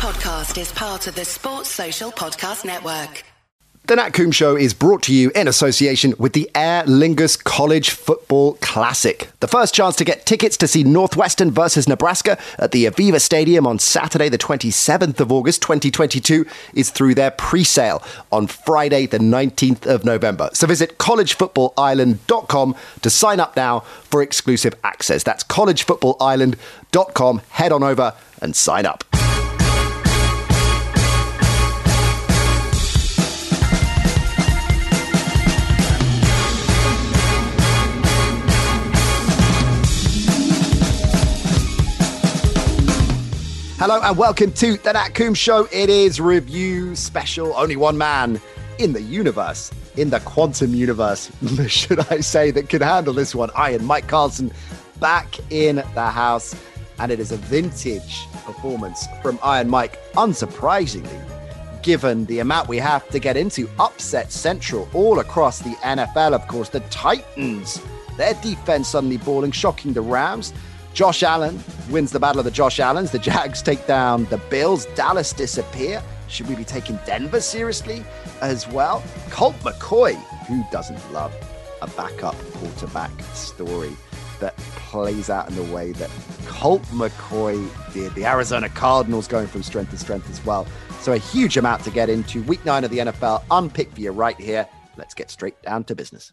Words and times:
podcast 0.00 0.58
is 0.58 0.72
part 0.72 1.06
of 1.08 1.14
the 1.14 1.26
Sports 1.26 1.68
Social 1.68 2.10
Podcast 2.10 2.64
Network. 2.64 3.22
The 3.86 3.96
Nat 3.96 4.14
Coombs 4.14 4.34
Show 4.34 4.56
is 4.56 4.72
brought 4.72 5.02
to 5.02 5.12
you 5.12 5.30
in 5.34 5.46
association 5.46 6.14
with 6.18 6.32
the 6.32 6.50
Aer 6.54 6.84
Lingus 6.84 7.36
College 7.36 7.90
Football 7.90 8.54
Classic. 8.62 9.28
The 9.40 9.46
first 9.46 9.74
chance 9.74 9.96
to 9.96 10.04
get 10.06 10.24
tickets 10.24 10.56
to 10.56 10.66
see 10.66 10.84
Northwestern 10.84 11.50
versus 11.50 11.86
Nebraska 11.86 12.38
at 12.58 12.70
the 12.72 12.86
Aviva 12.86 13.20
Stadium 13.20 13.66
on 13.66 13.78
Saturday, 13.78 14.30
the 14.30 14.38
27th 14.38 15.20
of 15.20 15.30
August 15.30 15.60
2022, 15.60 16.46
is 16.72 16.88
through 16.88 17.14
their 17.14 17.32
pre 17.32 17.62
sale 17.62 18.02
on 18.32 18.46
Friday, 18.46 19.04
the 19.04 19.18
19th 19.18 19.84
of 19.84 20.06
November. 20.06 20.48
So 20.54 20.66
visit 20.66 20.96
collegefootballisland.com 20.96 22.74
to 23.02 23.10
sign 23.10 23.38
up 23.38 23.54
now 23.54 23.80
for 23.80 24.22
exclusive 24.22 24.74
access. 24.82 25.24
That's 25.24 25.44
collegefootballisland.com. 25.44 27.42
Head 27.50 27.72
on 27.72 27.82
over 27.82 28.14
and 28.40 28.56
sign 28.56 28.86
up. 28.86 29.09
Hello 43.80 43.98
and 44.02 44.18
welcome 44.18 44.52
to 44.52 44.76
the 44.76 44.92
Nat 44.92 45.14
Coombs 45.14 45.38
Show. 45.38 45.66
It 45.72 45.88
is 45.88 46.20
review 46.20 46.94
special. 46.94 47.56
Only 47.56 47.76
one 47.76 47.96
man 47.96 48.38
in 48.78 48.92
the 48.92 49.00
universe, 49.00 49.70
in 49.96 50.10
the 50.10 50.20
quantum 50.20 50.74
universe, 50.74 51.32
should 51.66 51.98
I 52.12 52.20
say, 52.20 52.50
that 52.50 52.68
can 52.68 52.82
handle 52.82 53.14
this 53.14 53.34
one. 53.34 53.48
I 53.56 53.70
and 53.70 53.86
Mike 53.86 54.06
Carlson 54.06 54.52
back 54.98 55.34
in 55.50 55.76
the 55.76 56.10
house. 56.10 56.54
And 56.98 57.10
it 57.10 57.20
is 57.20 57.32
a 57.32 57.38
vintage 57.38 58.26
performance 58.44 59.06
from 59.22 59.38
Iron 59.42 59.70
Mike, 59.70 59.98
unsurprisingly, 60.12 61.82
given 61.82 62.26
the 62.26 62.40
amount 62.40 62.68
we 62.68 62.76
have 62.76 63.08
to 63.08 63.18
get 63.18 63.38
into. 63.38 63.66
Upset 63.78 64.30
Central 64.30 64.90
all 64.92 65.20
across 65.20 65.60
the 65.60 65.74
NFL, 65.76 66.34
of 66.34 66.46
course. 66.48 66.68
The 66.68 66.80
Titans, 66.90 67.80
their 68.18 68.34
defense 68.42 68.88
suddenly 68.88 69.16
balling, 69.16 69.52
shocking 69.52 69.94
the 69.94 70.02
Rams. 70.02 70.52
Josh 70.92 71.22
Allen 71.22 71.58
wins 71.88 72.10
the 72.10 72.20
battle 72.20 72.40
of 72.40 72.44
the 72.44 72.50
Josh 72.50 72.80
Allens. 72.80 73.10
The 73.10 73.18
Jags 73.18 73.62
take 73.62 73.86
down 73.86 74.24
the 74.26 74.38
Bills. 74.38 74.86
Dallas 74.94 75.32
disappear. 75.32 76.02
Should 76.28 76.48
we 76.48 76.54
be 76.54 76.64
taking 76.64 76.98
Denver 77.06 77.40
seriously 77.40 78.04
as 78.40 78.68
well? 78.68 79.02
Colt 79.30 79.54
McCoy, 79.60 80.14
who 80.46 80.64
doesn't 80.70 81.12
love 81.12 81.32
a 81.82 81.86
backup 81.88 82.36
quarterback 82.54 83.10
story 83.34 83.96
that 84.40 84.56
plays 84.56 85.30
out 85.30 85.48
in 85.48 85.56
the 85.56 85.74
way 85.74 85.92
that 85.92 86.10
Colt 86.46 86.82
McCoy 86.86 87.68
did. 87.92 88.14
The 88.14 88.26
Arizona 88.26 88.68
Cardinals 88.68 89.28
going 89.28 89.46
from 89.46 89.62
strength 89.62 89.90
to 89.90 89.98
strength 89.98 90.28
as 90.30 90.44
well. 90.44 90.66
So 91.00 91.12
a 91.12 91.18
huge 91.18 91.56
amount 91.56 91.84
to 91.84 91.90
get 91.90 92.08
into. 92.08 92.42
Week 92.42 92.64
nine 92.64 92.84
of 92.84 92.90
the 92.90 92.98
NFL 92.98 93.44
unpicked 93.50 93.94
for 93.94 94.00
you 94.00 94.10
right 94.10 94.38
here. 94.38 94.66
Let's 94.96 95.14
get 95.14 95.30
straight 95.30 95.60
down 95.62 95.84
to 95.84 95.94
business. 95.94 96.32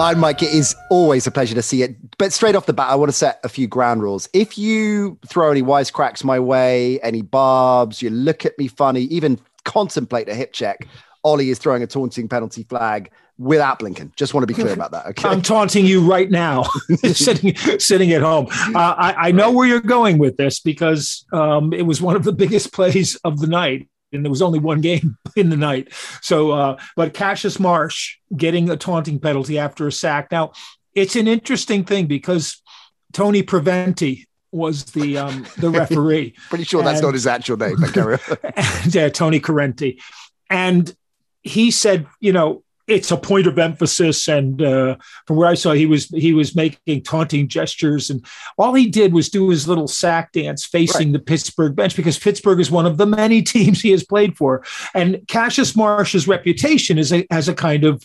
Hi, 0.00 0.14
Mike. 0.14 0.42
It 0.42 0.54
is 0.54 0.74
always 0.88 1.26
a 1.26 1.30
pleasure 1.30 1.54
to 1.54 1.60
see 1.60 1.82
it. 1.82 1.94
But 2.16 2.32
straight 2.32 2.54
off 2.54 2.64
the 2.64 2.72
bat, 2.72 2.88
I 2.88 2.94
want 2.94 3.10
to 3.10 3.12
set 3.12 3.38
a 3.44 3.50
few 3.50 3.66
ground 3.66 4.02
rules. 4.02 4.30
If 4.32 4.56
you 4.56 5.18
throw 5.26 5.50
any 5.50 5.60
wisecracks 5.60 6.24
my 6.24 6.40
way, 6.40 6.98
any 7.00 7.20
barbs, 7.20 8.00
you 8.00 8.08
look 8.08 8.46
at 8.46 8.56
me 8.56 8.66
funny, 8.66 9.02
even 9.02 9.38
contemplate 9.66 10.30
a 10.30 10.34
hip 10.34 10.54
check, 10.54 10.88
Ollie 11.22 11.50
is 11.50 11.58
throwing 11.58 11.82
a 11.82 11.86
taunting 11.86 12.28
penalty 12.28 12.62
flag 12.62 13.10
without 13.36 13.78
blinking. 13.78 14.10
Just 14.16 14.32
want 14.32 14.42
to 14.42 14.46
be 14.46 14.54
clear 14.54 14.72
about 14.72 14.90
that. 14.92 15.04
Okay. 15.08 15.28
I'm 15.28 15.42
taunting 15.42 15.84
you 15.84 16.00
right 16.10 16.30
now, 16.30 16.62
sitting 17.12 17.54
sitting 17.78 18.12
at 18.12 18.22
home. 18.22 18.46
Uh, 18.74 18.94
I, 18.96 19.14
I, 19.28 19.32
know 19.32 19.52
where 19.52 19.68
you're 19.68 19.80
going 19.80 20.16
with 20.16 20.38
this 20.38 20.60
because 20.60 21.26
um, 21.34 21.74
it 21.74 21.82
was 21.82 22.00
one 22.00 22.16
of 22.16 22.24
the 22.24 22.32
biggest 22.32 22.72
plays 22.72 23.16
of 23.16 23.38
the 23.38 23.48
night 23.48 23.89
and 24.12 24.24
there 24.24 24.30
was 24.30 24.42
only 24.42 24.58
one 24.58 24.80
game 24.80 25.16
in 25.36 25.50
the 25.50 25.56
night. 25.56 25.92
So, 26.22 26.52
uh, 26.52 26.80
but 26.96 27.14
Cassius 27.14 27.58
Marsh 27.60 28.16
getting 28.36 28.70
a 28.70 28.76
taunting 28.76 29.18
penalty 29.18 29.58
after 29.58 29.86
a 29.86 29.92
sack. 29.92 30.30
Now, 30.30 30.52
it's 30.94 31.16
an 31.16 31.28
interesting 31.28 31.84
thing 31.84 32.06
because 32.06 32.60
Tony 33.12 33.42
Preventi 33.42 34.26
was 34.52 34.84
the 34.86 35.18
um, 35.18 35.46
the 35.58 35.70
referee. 35.80 36.34
Pretty 36.48 36.64
sure 36.64 36.82
that's 36.82 37.02
not 37.02 37.14
his 37.14 37.26
actual 37.26 37.56
name, 37.56 37.76
and, 37.82 37.94
yeah, 38.94 39.08
Tony 39.08 39.40
Corrente, 39.40 40.00
and 40.48 40.94
he 41.42 41.70
said, 41.70 42.06
you 42.18 42.32
know, 42.32 42.62
it's 42.90 43.10
a 43.10 43.16
point 43.16 43.46
of 43.46 43.58
emphasis. 43.58 44.28
And 44.28 44.60
uh, 44.60 44.96
from 45.26 45.36
where 45.36 45.48
I 45.48 45.54
saw, 45.54 45.72
he 45.72 45.86
was 45.86 46.06
he 46.08 46.32
was 46.32 46.54
making 46.54 47.02
taunting 47.02 47.48
gestures, 47.48 48.10
and 48.10 48.24
all 48.58 48.74
he 48.74 48.86
did 48.86 49.12
was 49.12 49.28
do 49.28 49.48
his 49.48 49.68
little 49.68 49.88
sack 49.88 50.32
dance 50.32 50.64
facing 50.64 51.08
right. 51.08 51.12
the 51.14 51.18
Pittsburgh 51.18 51.76
bench 51.76 51.96
because 51.96 52.18
Pittsburgh 52.18 52.60
is 52.60 52.70
one 52.70 52.86
of 52.86 52.96
the 52.96 53.06
many 53.06 53.42
teams 53.54 53.80
he 53.80 53.90
has 53.90 54.04
played 54.04 54.36
for. 54.36 54.64
And 54.94 55.20
Cassius 55.28 55.76
Marsh's 55.76 56.28
reputation 56.28 56.98
is 56.98 57.12
a, 57.12 57.26
as 57.30 57.48
a 57.48 57.54
kind 57.54 57.84
of 57.84 58.04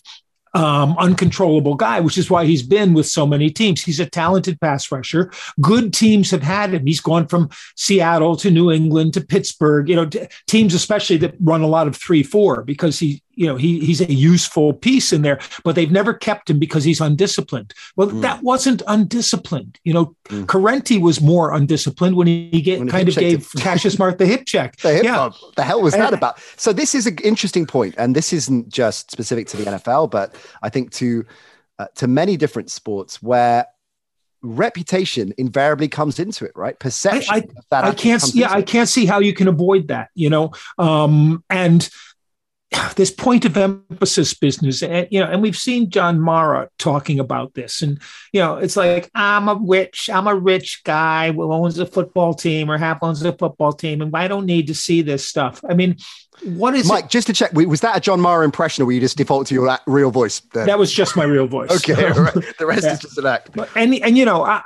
um, 0.56 0.96
uncontrollable 0.98 1.76
guy, 1.76 2.00
which 2.00 2.18
is 2.18 2.30
why 2.30 2.46
he's 2.46 2.64
been 2.64 2.94
with 2.94 3.06
so 3.08 3.28
many 3.28 3.50
teams. 3.50 3.84
He's 3.84 4.00
a 4.00 4.06
talented 4.06 4.60
pass 4.62 4.90
rusher. 4.90 5.32
Good 5.60 5.94
teams 5.94 6.32
have 6.32 6.42
had 6.42 6.74
him. 6.74 6.86
He's 6.86 7.02
gone 7.02 7.28
from 7.28 7.50
Seattle 7.76 8.38
to 8.38 8.50
New 8.50 8.72
England 8.72 9.14
to 9.16 9.22
Pittsburgh, 9.22 9.90
you 9.90 9.98
know, 9.98 10.06
t- 10.06 10.28
teams 10.48 10.74
especially 10.74 11.18
that 11.18 11.36
run 11.42 11.62
a 11.62 11.68
lot 11.68 11.88
of 11.88 11.98
three, 11.98 12.24
four, 12.24 12.64
because 12.64 12.98
he, 12.98 13.22
you 13.36 13.48
know, 13.48 13.56
he, 13.56 13.80
he's 13.80 14.02
a 14.02 14.12
useful 14.12 14.74
piece 14.74 15.14
in 15.14 15.22
there, 15.22 15.40
but 15.64 15.76
they've 15.76 15.92
never 15.92 16.14
kept 16.14 16.50
him 16.50 16.60
because 16.60 16.84
he's 16.84 17.02
undisciplined. 17.02 17.74
Well, 17.96 18.10
mm. 18.10 18.22
that 18.22 18.44
wasn't 18.44 18.82
undisciplined. 18.88 19.80
You 19.84 19.94
know, 19.94 20.16
mm. 20.26 20.46
Corrente 20.46 21.00
was 21.02 21.22
more 21.22 21.54
undisciplined 21.54 22.16
when 22.16 22.28
he 22.28 22.62
get, 22.62 22.80
when 22.80 22.90
kind 22.90 23.08
of 23.08 23.16
gave 23.16 23.50
Cassius 23.58 24.00
Mark 24.00 24.18
the 24.18 24.26
hip 24.26 24.46
check. 24.46 24.78
the 24.78 24.94
hip 24.94 25.04
yeah. 25.04 25.30
The 25.56 25.64
hell 25.64 25.82
was 25.82 25.94
and, 25.94 26.04
that 26.04 26.14
about? 26.14 26.40
So 26.58 26.74
this 26.74 26.96
is 26.96 27.08
an 27.08 27.18
interesting 27.24 27.66
point, 27.66 27.96
and 27.98 28.16
this 28.16 28.34
isn't 28.34 28.70
just 28.70 29.12
specific 29.12 29.48
to 29.48 29.58
the 29.58 29.64
NFL, 29.64 30.12
but 30.12 30.36
I 30.62 30.70
think 30.70 30.92
to 30.94 31.26
uh, 31.78 31.88
to 31.96 32.08
many 32.08 32.38
different 32.38 32.72
sports 32.72 33.22
where 33.22 33.66
reputation 34.42 35.34
invariably 35.38 35.88
comes 35.88 36.20
into 36.20 36.46
it, 36.46 36.52
right? 36.56 36.78
Perception. 36.80 37.34
I, 37.34 37.44
I, 37.72 37.90
I 37.90 37.94
can't. 37.94 38.24
Yeah, 38.34 38.52
I 38.52 38.62
can't 38.62 38.88
see 38.88 39.06
how 39.06 39.20
you 39.20 39.34
can 39.34 39.48
avoid 39.48 39.90
that. 39.90 40.10
You 40.14 40.30
know, 40.30 40.52
um, 40.78 41.44
and 41.50 41.90
this 42.96 43.12
point 43.12 43.46
of 43.46 43.58
emphasis 43.58 44.34
business 44.34 44.82
and 44.82 45.08
you 45.12 45.20
know 45.20 45.28
and 45.28 45.42
we've 45.42 45.58
seen 45.58 45.90
john 45.90 46.20
mara 46.20 46.70
talking 46.78 47.20
about 47.20 47.54
this 47.54 47.82
and 47.82 48.00
you 48.32 48.40
know 48.40 48.56
it's 48.56 48.76
like 48.76 49.10
i'm 49.16 49.48
a 49.48 49.56
rich 49.56 50.10
i'm 50.12 50.28
a 50.28 50.36
rich 50.36 50.82
guy 50.84 51.32
who 51.32 51.52
owns 51.52 51.78
a 51.78 51.86
football 51.86 52.34
team 52.34 52.70
or 52.70 52.78
half 52.78 53.00
owns 53.02 53.24
a 53.24 53.34
football 53.34 53.74
team 53.74 54.02
and 54.02 54.16
i 54.16 54.28
don't 54.28 54.46
need 54.46 54.68
to 54.68 54.76
see 54.76 55.02
this 55.02 55.28
stuff 55.28 55.62
i 55.70 55.74
mean 55.74 55.96
what 56.44 56.76
is 56.76 56.88
Mike? 56.88 57.06
It? 57.06 57.12
Just 57.12 57.28
to 57.28 57.34
check, 57.34 57.54
was 57.54 57.80
that 57.82 57.96
a 57.96 58.00
John 58.02 58.20
Mara 58.20 58.44
impression, 58.44 58.82
or 58.82 58.88
were 58.88 58.92
you 58.92 59.00
just 59.00 59.18
default 59.18 59.48
to 59.48 59.54
your 59.54 59.78
real 59.88 60.12
voice? 60.12 60.42
There? 60.54 60.66
That 60.66 60.78
was 60.78 60.92
just 60.92 61.16
my 61.16 61.24
real 61.24 61.48
voice. 61.48 61.72
okay, 61.90 62.12
right. 62.12 62.34
the 62.60 62.66
rest 62.66 62.84
yeah. 62.84 62.94
is 62.94 63.00
just 63.00 63.18
an 63.18 63.26
act. 63.26 63.58
And 63.76 63.96
and 63.96 64.18
you 64.18 64.26
know, 64.26 64.44
I, 64.44 64.62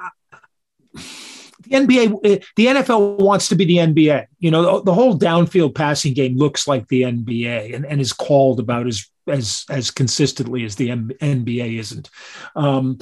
the 1.70 1.78
NBA, 1.78 2.20
eh, 2.24 2.40
the 2.56 2.66
NFL 2.66 3.20
wants 3.20 3.48
to 3.50 3.56
be 3.56 3.66
the 3.66 3.78
NBA. 3.78 4.26
You 4.40 4.52
know, 4.52 4.78
the, 4.80 4.86
the, 4.86 4.94
whole 4.94 5.18
downfield 5.18 5.76
passing 5.76 6.14
game 6.14 6.38
looks 6.38 6.68
like 6.68 6.88
the 6.88 7.04
NBA 7.04 7.76
and, 7.76 7.86
and 7.86 8.02
is 8.02 8.14
called 8.14 8.60
about 8.60 8.88
as 8.88 9.10
as 9.28 9.66
as 9.70 9.92
consistently 9.92 10.66
as 10.66 10.76
the 10.76 10.92
M- 10.92 11.12
NBA 11.22 11.80
isn't. 11.80 12.10
Um, 12.56 12.98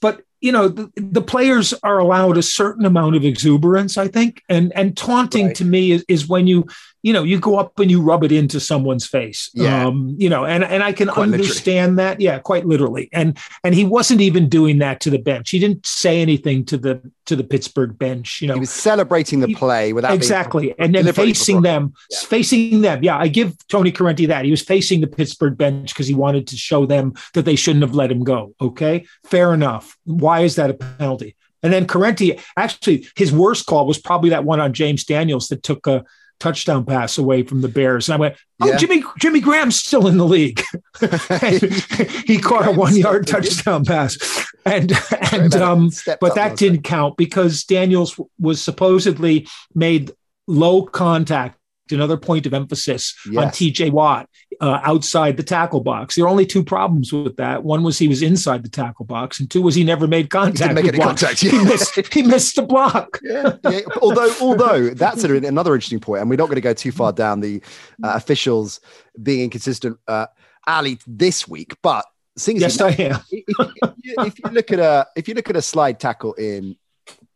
but 0.00 0.22
you 0.40 0.52
know, 0.52 0.68
the, 0.68 0.90
the, 0.96 1.22
players 1.22 1.72
are 1.82 1.98
allowed 1.98 2.36
a 2.36 2.42
certain 2.42 2.84
amount 2.84 3.16
of 3.16 3.24
exuberance, 3.24 3.96
I 3.96 4.08
think, 4.08 4.42
and 4.48 4.72
and 4.76 4.96
taunting 4.96 5.46
right. 5.46 5.56
to 5.56 5.64
me 5.64 5.92
is, 5.92 6.04
is 6.06 6.28
when 6.28 6.46
you 6.46 6.66
you 7.04 7.12
know, 7.12 7.22
you 7.22 7.38
go 7.38 7.58
up 7.58 7.78
and 7.78 7.90
you 7.90 8.00
rub 8.00 8.24
it 8.24 8.32
into 8.32 8.58
someone's 8.58 9.06
face. 9.06 9.50
Yeah. 9.52 9.86
Um, 9.86 10.16
you 10.18 10.30
know, 10.30 10.46
and, 10.46 10.64
and 10.64 10.82
I 10.82 10.94
can 10.94 11.06
quite 11.08 11.24
understand 11.24 11.96
literally. 11.96 12.14
that. 12.14 12.20
Yeah, 12.22 12.38
quite 12.38 12.64
literally. 12.64 13.10
And 13.12 13.36
and 13.62 13.74
he 13.74 13.84
wasn't 13.84 14.22
even 14.22 14.48
doing 14.48 14.78
that 14.78 15.00
to 15.00 15.10
the 15.10 15.18
bench. 15.18 15.50
He 15.50 15.58
didn't 15.58 15.84
say 15.84 16.22
anything 16.22 16.64
to 16.64 16.78
the 16.78 17.02
to 17.26 17.36
the 17.36 17.44
Pittsburgh 17.44 17.98
bench. 17.98 18.40
You 18.40 18.48
know, 18.48 18.54
he 18.54 18.60
was 18.60 18.70
celebrating 18.70 19.40
the 19.40 19.54
play 19.54 19.92
without 19.92 20.14
exactly, 20.14 20.74
and 20.78 20.94
then 20.94 21.12
facing 21.12 21.60
them, 21.60 21.92
yeah. 22.10 22.18
facing 22.20 22.80
them. 22.80 23.04
Yeah, 23.04 23.18
I 23.18 23.28
give 23.28 23.54
Tony 23.68 23.92
Corrente 23.92 24.26
that 24.28 24.46
he 24.46 24.50
was 24.50 24.62
facing 24.62 25.02
the 25.02 25.06
Pittsburgh 25.06 25.58
bench 25.58 25.92
because 25.92 26.06
he 26.06 26.14
wanted 26.14 26.46
to 26.48 26.56
show 26.56 26.86
them 26.86 27.12
that 27.34 27.44
they 27.44 27.54
shouldn't 27.54 27.82
have 27.82 27.94
let 27.94 28.10
him 28.10 28.24
go. 28.24 28.54
Okay, 28.62 29.04
fair 29.24 29.52
enough. 29.52 29.94
Why 30.04 30.40
is 30.40 30.56
that 30.56 30.70
a 30.70 30.74
penalty? 30.74 31.36
And 31.62 31.70
then 31.70 31.86
Corrente, 31.86 32.40
actually, 32.56 33.08
his 33.14 33.30
worst 33.30 33.66
call 33.66 33.86
was 33.86 33.98
probably 33.98 34.30
that 34.30 34.44
one 34.44 34.60
on 34.60 34.72
James 34.72 35.04
Daniels 35.04 35.48
that 35.48 35.62
took 35.62 35.86
a 35.86 36.04
touchdown 36.40 36.84
pass 36.84 37.18
away 37.18 37.42
from 37.42 37.60
the 37.60 37.68
Bears. 37.68 38.08
And 38.08 38.14
I 38.14 38.18
went, 38.18 38.36
oh, 38.60 38.68
yeah. 38.68 38.76
Jimmy 38.76 39.02
Jimmy 39.18 39.40
Graham's 39.40 39.76
still 39.76 40.06
in 40.06 40.18
the 40.18 40.26
league. 40.26 40.62
he 42.26 42.38
caught 42.38 42.68
a 42.68 42.72
one 42.72 42.96
yard 42.96 43.26
touchdown 43.26 43.84
pass, 43.84 44.18
and 44.64 44.92
and 45.32 45.54
um, 45.56 45.90
but 46.20 46.34
that 46.34 46.56
didn't 46.56 46.82
count 46.82 47.16
because 47.16 47.64
Daniels 47.64 48.18
was 48.38 48.62
supposedly 48.62 49.48
made 49.74 50.12
low 50.46 50.82
contact 50.82 51.58
another 51.90 52.16
point 52.16 52.46
of 52.46 52.54
emphasis 52.54 53.14
yes. 53.30 53.44
on 53.44 53.50
TJ 53.50 53.90
Watt 53.90 54.28
uh, 54.60 54.80
outside 54.82 55.36
the 55.36 55.42
tackle 55.42 55.80
box. 55.80 56.14
There 56.14 56.24
are 56.24 56.28
only 56.28 56.46
two 56.46 56.64
problems 56.64 57.12
with 57.12 57.36
that. 57.36 57.64
One 57.64 57.82
was 57.82 57.98
he 57.98 58.08
was 58.08 58.22
inside 58.22 58.62
the 58.62 58.68
tackle 58.68 59.04
box, 59.04 59.40
and 59.40 59.50
two 59.50 59.62
was 59.62 59.74
he 59.74 59.84
never 59.84 60.06
made 60.06 60.30
contact. 60.30 60.58
He 60.58 60.64
didn't 60.64 60.74
make 60.74 60.94
any 60.94 60.98
contact. 60.98 61.42
Yeah. 61.42 61.50
He, 61.50 61.64
missed, 61.64 62.12
he 62.14 62.22
missed 62.22 62.56
the 62.56 62.62
block. 62.62 63.20
Yeah. 63.34 63.56
yeah. 63.64 63.80
Although, 64.02 64.32
although 64.40 64.90
that's 64.94 65.24
another 65.24 65.74
interesting 65.74 65.98
point, 65.98 66.20
and 66.20 66.30
we're 66.30 66.36
not 66.36 66.46
going 66.46 66.56
to 66.56 66.60
go 66.60 66.74
too 66.74 66.92
far 66.92 67.10
down 67.10 67.40
the 67.40 67.60
uh, 68.02 68.12
officials 68.14 68.80
being 69.22 69.44
inconsistent. 69.44 69.98
Uh, 70.06 70.26
Ali 70.66 70.98
this 71.06 71.48
week, 71.48 71.74
but 71.82 72.04
yes, 72.46 72.80
I 72.80 72.90
am. 72.90 73.20
if, 73.30 73.44
if, 73.48 73.92
you, 74.02 74.14
if, 74.18 74.38
you, 74.38 74.50
look 74.50 74.72
at 74.72 74.78
a 74.78 75.06
if 75.16 75.28
you 75.28 75.34
look 75.34 75.50
at 75.50 75.56
a 75.56 75.62
slide 75.62 76.00
tackle 76.00 76.34
in 76.34 76.76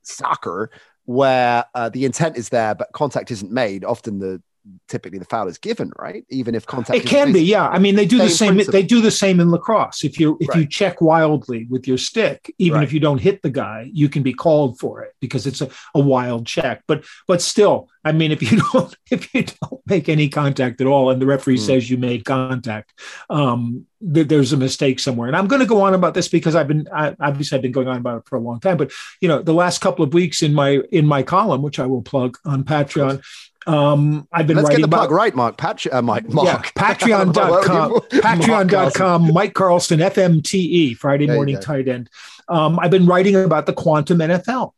soccer 0.03 0.71
where 1.08 1.64
uh, 1.75 1.88
the 1.88 2.05
intent 2.05 2.37
is 2.37 2.50
there 2.50 2.75
but 2.75 2.93
contact 2.93 3.31
isn't 3.31 3.50
made, 3.50 3.82
often 3.82 4.19
the 4.19 4.43
typically 4.88 5.19
the 5.19 5.25
foul 5.25 5.49
is 5.49 5.59
given, 5.59 5.93
right? 5.99 6.25
Even 6.31 6.55
if 6.55 6.67
contact. 6.67 6.99
It 6.99 7.06
can 7.06 7.32
be, 7.32 7.43
yeah. 7.43 7.69
I 7.69 7.79
mean, 7.79 7.94
they 7.94 8.06
do 8.06 8.19
the 8.19 8.29
same. 8.29 8.55
Principle. 8.55 8.73
They 8.73 8.87
do 8.87 9.00
the 9.00 9.11
same 9.11 9.41
in 9.41 9.50
lacrosse. 9.50 10.05
If 10.05 10.19
you 10.19 10.37
if 10.41 10.49
right. 10.49 10.59
you 10.59 10.67
check 10.67 11.00
wildly 11.00 11.67
with 11.70 11.87
your 11.87 11.99
stick, 11.99 12.53
even 12.59 12.79
right. 12.79 12.85
if 12.85 12.93
you 12.93 13.00
don't 13.00 13.19
hit 13.19 13.43
the 13.43 13.50
guy, 13.50 13.91
you 13.93 14.09
can 14.09 14.23
be 14.23 14.32
called 14.32 14.79
for 14.79 15.03
it 15.03 15.15
because 15.20 15.47
it's 15.47 15.61
a, 15.61 15.69
a 15.94 16.00
wild 16.00 16.47
check. 16.47 16.82
But 16.87 17.05
but 17.26 17.43
still, 17.43 17.88
I 18.05 18.12
mean, 18.12 18.32
if 18.32 18.43
you 18.43 18.61
don't 18.73 18.97
if 19.11 19.35
you 19.35 19.44
don't 19.44 19.82
make 19.87 20.09
any 20.09 20.29
contact 20.29 20.81
at 20.81 20.87
all, 20.87 21.11
and 21.11 21.21
the 21.21 21.26
referee 21.26 21.56
mm. 21.56 21.67
says 21.67 21.91
you 21.91 21.99
made 21.99 22.25
contact, 22.25 22.93
um, 23.31 23.87
th- 24.14 24.29
there's 24.29 24.53
a 24.53 24.56
mistake 24.56 24.99
somewhere. 25.00 25.29
And 25.29 25.37
I'm 25.37 25.47
going 25.47 25.61
to 25.61 25.67
go 25.67 25.82
on 25.82 25.94
about 25.94 26.14
this 26.14 26.29
because 26.29 26.55
I've 26.55 26.69
been 26.69 26.88
I, 26.93 27.14
obviously 27.21 27.56
I've 27.56 27.62
been 27.62 27.73
going 27.73 27.88
on 27.88 27.99
about 27.99 28.19
it 28.19 28.29
for 28.29 28.37
a 28.37 28.41
long 28.41 28.61
time. 28.61 28.76
But 28.76 28.93
you 29.21 29.29
know, 29.29 29.43
the 29.43 29.55
last 29.55 29.81
couple 29.81 30.05
of 30.05 30.14
weeks 30.14 30.43
in 30.43 30.55
my 30.55 30.81
in 30.91 31.06
my 31.06 31.23
column, 31.23 31.62
which 31.62 31.79
I 31.79 31.87
will 31.87 32.03
plug 32.03 32.38
on 32.44 32.64
Patreon. 32.64 33.23
Um, 33.69 34.26
I've 34.32 34.47
been 34.47 34.56
Let's 34.56 34.69
writing 34.69 34.82
get 34.85 34.91
the 34.91 34.97
about, 34.97 35.09
plug 35.09 35.11
right, 35.11 35.35
Mark. 35.37 35.59
Patri- 35.59 35.93
uh, 35.93 36.00
Mike, 36.00 36.29
Mark. 36.31 36.47
Yeah, 36.47 36.62
Patreon.com. 36.62 37.93
Patreon.com. 38.11 39.32
Mike 39.35 39.53
Carlson, 39.53 40.00
FMTE, 40.00 40.97
Friday 40.97 41.26
morning 41.26 41.61
tight 41.61 41.87
end. 41.87 42.09
Um, 42.49 42.79
I've 42.81 42.91
been 42.91 43.05
writing 43.05 43.37
about 43.37 43.67
the 43.67 43.75
quantum 43.75 44.19
NFL, 44.19 44.73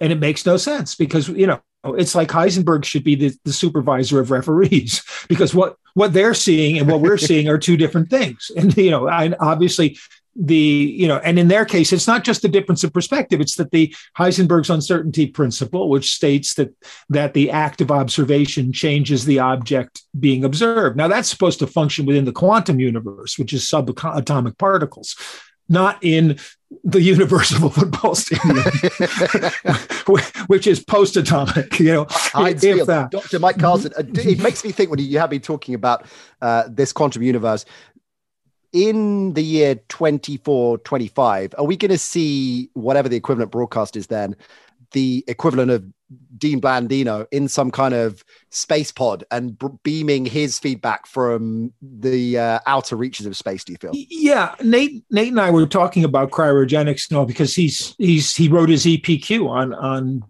and 0.00 0.10
it 0.10 0.18
makes 0.18 0.46
no 0.46 0.56
sense 0.56 0.94
because 0.94 1.28
you 1.28 1.46
know 1.46 1.60
it's 1.84 2.14
like 2.14 2.28
Heisenberg 2.28 2.84
should 2.84 3.04
be 3.04 3.14
the, 3.14 3.36
the 3.44 3.52
supervisor 3.52 4.20
of 4.20 4.30
referees 4.30 5.02
because 5.28 5.54
what 5.54 5.76
what 5.94 6.12
they're 6.12 6.34
seeing 6.34 6.78
and 6.78 6.90
what 6.90 7.00
we're 7.00 7.18
seeing 7.18 7.48
are 7.48 7.58
two 7.58 7.76
different 7.76 8.08
things. 8.08 8.50
And 8.56 8.74
you 8.76 8.90
know, 8.90 9.06
I 9.06 9.34
obviously 9.38 9.98
the 10.36 10.54
you 10.54 11.08
know 11.08 11.18
and 11.18 11.38
in 11.38 11.48
their 11.48 11.64
case 11.64 11.92
it's 11.92 12.06
not 12.06 12.22
just 12.22 12.42
the 12.42 12.48
difference 12.48 12.84
of 12.84 12.92
perspective 12.92 13.40
it's 13.40 13.56
that 13.56 13.72
the 13.72 13.94
heisenberg's 14.16 14.70
uncertainty 14.70 15.26
principle 15.26 15.90
which 15.90 16.14
states 16.14 16.54
that 16.54 16.72
that 17.08 17.34
the 17.34 17.50
act 17.50 17.80
of 17.80 17.90
observation 17.90 18.72
changes 18.72 19.24
the 19.24 19.40
object 19.40 20.02
being 20.20 20.44
observed 20.44 20.96
now 20.96 21.08
that's 21.08 21.28
supposed 21.28 21.58
to 21.58 21.66
function 21.66 22.06
within 22.06 22.24
the 22.24 22.32
quantum 22.32 22.78
universe 22.78 23.38
which 23.38 23.52
is 23.52 23.64
subatomic 23.64 24.56
particles 24.56 25.16
not 25.68 25.98
in 26.02 26.38
the 26.84 27.00
universe 27.00 27.50
of 27.52 27.64
a 27.64 27.70
football 27.70 28.14
stadium, 28.14 28.56
which 30.46 30.66
is 30.66 30.82
post-atomic. 30.84 31.78
You 31.80 31.92
know, 31.92 32.06
if 32.80 32.86
that. 32.86 33.10
Dr. 33.10 33.38
Mike 33.40 33.58
Carlson. 33.58 33.92
Uh, 33.96 34.02
it 34.14 34.40
makes 34.40 34.64
me 34.64 34.70
think 34.70 34.90
when 34.90 35.00
you 35.00 35.18
have 35.18 35.30
been 35.30 35.40
talking 35.40 35.74
about 35.74 36.06
uh, 36.40 36.64
this 36.68 36.92
quantum 36.92 37.22
universe 37.22 37.64
in 38.72 39.32
the 39.34 39.42
year 39.42 39.74
24 39.88 40.78
25 40.78 41.54
are 41.58 41.64
we 41.64 41.76
going 41.76 41.90
to 41.90 41.98
see 41.98 42.70
whatever 42.74 43.08
the 43.08 43.16
equivalent 43.16 43.50
broadcast 43.50 43.96
is 43.96 44.06
then 44.06 44.36
the 44.92 45.24
equivalent 45.28 45.70
of 45.70 45.84
dean 46.38 46.60
blandino 46.60 47.26
in 47.30 47.46
some 47.48 47.70
kind 47.70 47.94
of 47.94 48.24
space 48.50 48.90
pod 48.90 49.24
and 49.30 49.58
b- 49.58 49.68
beaming 49.82 50.24
his 50.24 50.58
feedback 50.58 51.06
from 51.06 51.72
the 51.80 52.38
uh, 52.38 52.58
outer 52.66 52.96
reaches 52.96 53.26
of 53.26 53.36
space 53.36 53.62
do 53.64 53.72
you 53.72 53.78
feel? 53.78 53.92
Yeah. 53.94 54.54
Nate 54.62 55.04
nate 55.10 55.28
and 55.28 55.40
i 55.40 55.50
were 55.50 55.66
talking 55.66 56.04
about 56.04 56.30
cryogenics 56.30 57.10
know, 57.10 57.24
because 57.24 57.54
he's 57.54 57.94
he's 57.98 58.34
he 58.34 58.48
wrote 58.48 58.68
his 58.68 58.84
epq 58.86 59.48
on 59.48 59.72
on 59.74 60.24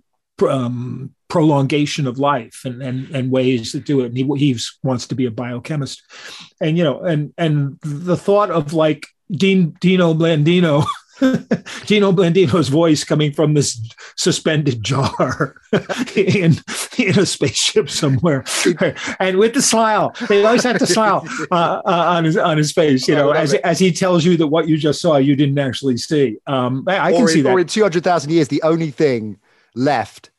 um, 0.48 1.14
prolongation 1.28 2.06
of 2.06 2.18
life 2.18 2.62
and, 2.64 2.82
and, 2.82 3.08
and 3.14 3.30
ways 3.30 3.72
to 3.72 3.80
do 3.80 4.00
it. 4.00 4.06
And 4.06 4.16
he, 4.16 4.24
he 4.36 4.58
wants 4.82 5.06
to 5.08 5.14
be 5.14 5.26
a 5.26 5.30
biochemist. 5.30 6.02
And, 6.60 6.76
you 6.76 6.84
know, 6.84 7.00
and, 7.00 7.32
and 7.38 7.78
the 7.82 8.16
thought 8.16 8.50
of 8.50 8.72
like 8.72 9.06
Dean, 9.30 9.76
Dino 9.80 10.12
Blandino, 10.12 10.84
Dino 11.86 12.12
Blandino's 12.12 12.68
voice 12.68 13.04
coming 13.04 13.32
from 13.32 13.54
this 13.54 13.80
suspended 14.16 14.82
jar 14.82 15.54
in, 16.16 16.56
in 16.98 17.18
a 17.18 17.26
spaceship 17.26 17.88
somewhere. 17.88 18.44
And 19.20 19.36
with 19.38 19.54
the 19.54 19.62
smile, 19.62 20.14
they 20.28 20.44
always 20.44 20.64
have 20.64 20.78
to 20.78 20.86
smile 20.86 21.26
uh, 21.50 21.82
uh, 21.84 22.04
on, 22.16 22.24
his, 22.24 22.36
on 22.36 22.56
his 22.56 22.72
face, 22.72 23.06
you 23.06 23.14
know, 23.14 23.30
as, 23.30 23.54
as 23.54 23.78
he 23.78 23.92
tells 23.92 24.24
you 24.24 24.36
that 24.38 24.46
what 24.46 24.66
you 24.66 24.76
just 24.76 25.00
saw, 25.00 25.16
you 25.16 25.36
didn't 25.36 25.58
actually 25.58 25.98
see. 25.98 26.38
Um, 26.46 26.84
I, 26.88 26.98
I 26.98 27.12
can 27.12 27.22
or 27.22 27.28
see 27.28 27.42
that. 27.42 27.52
Or 27.52 27.60
in 27.60 27.66
200,000 27.66 28.30
years, 28.30 28.48
the 28.48 28.62
only 28.62 28.90
thing 28.90 29.38
left 29.74 30.30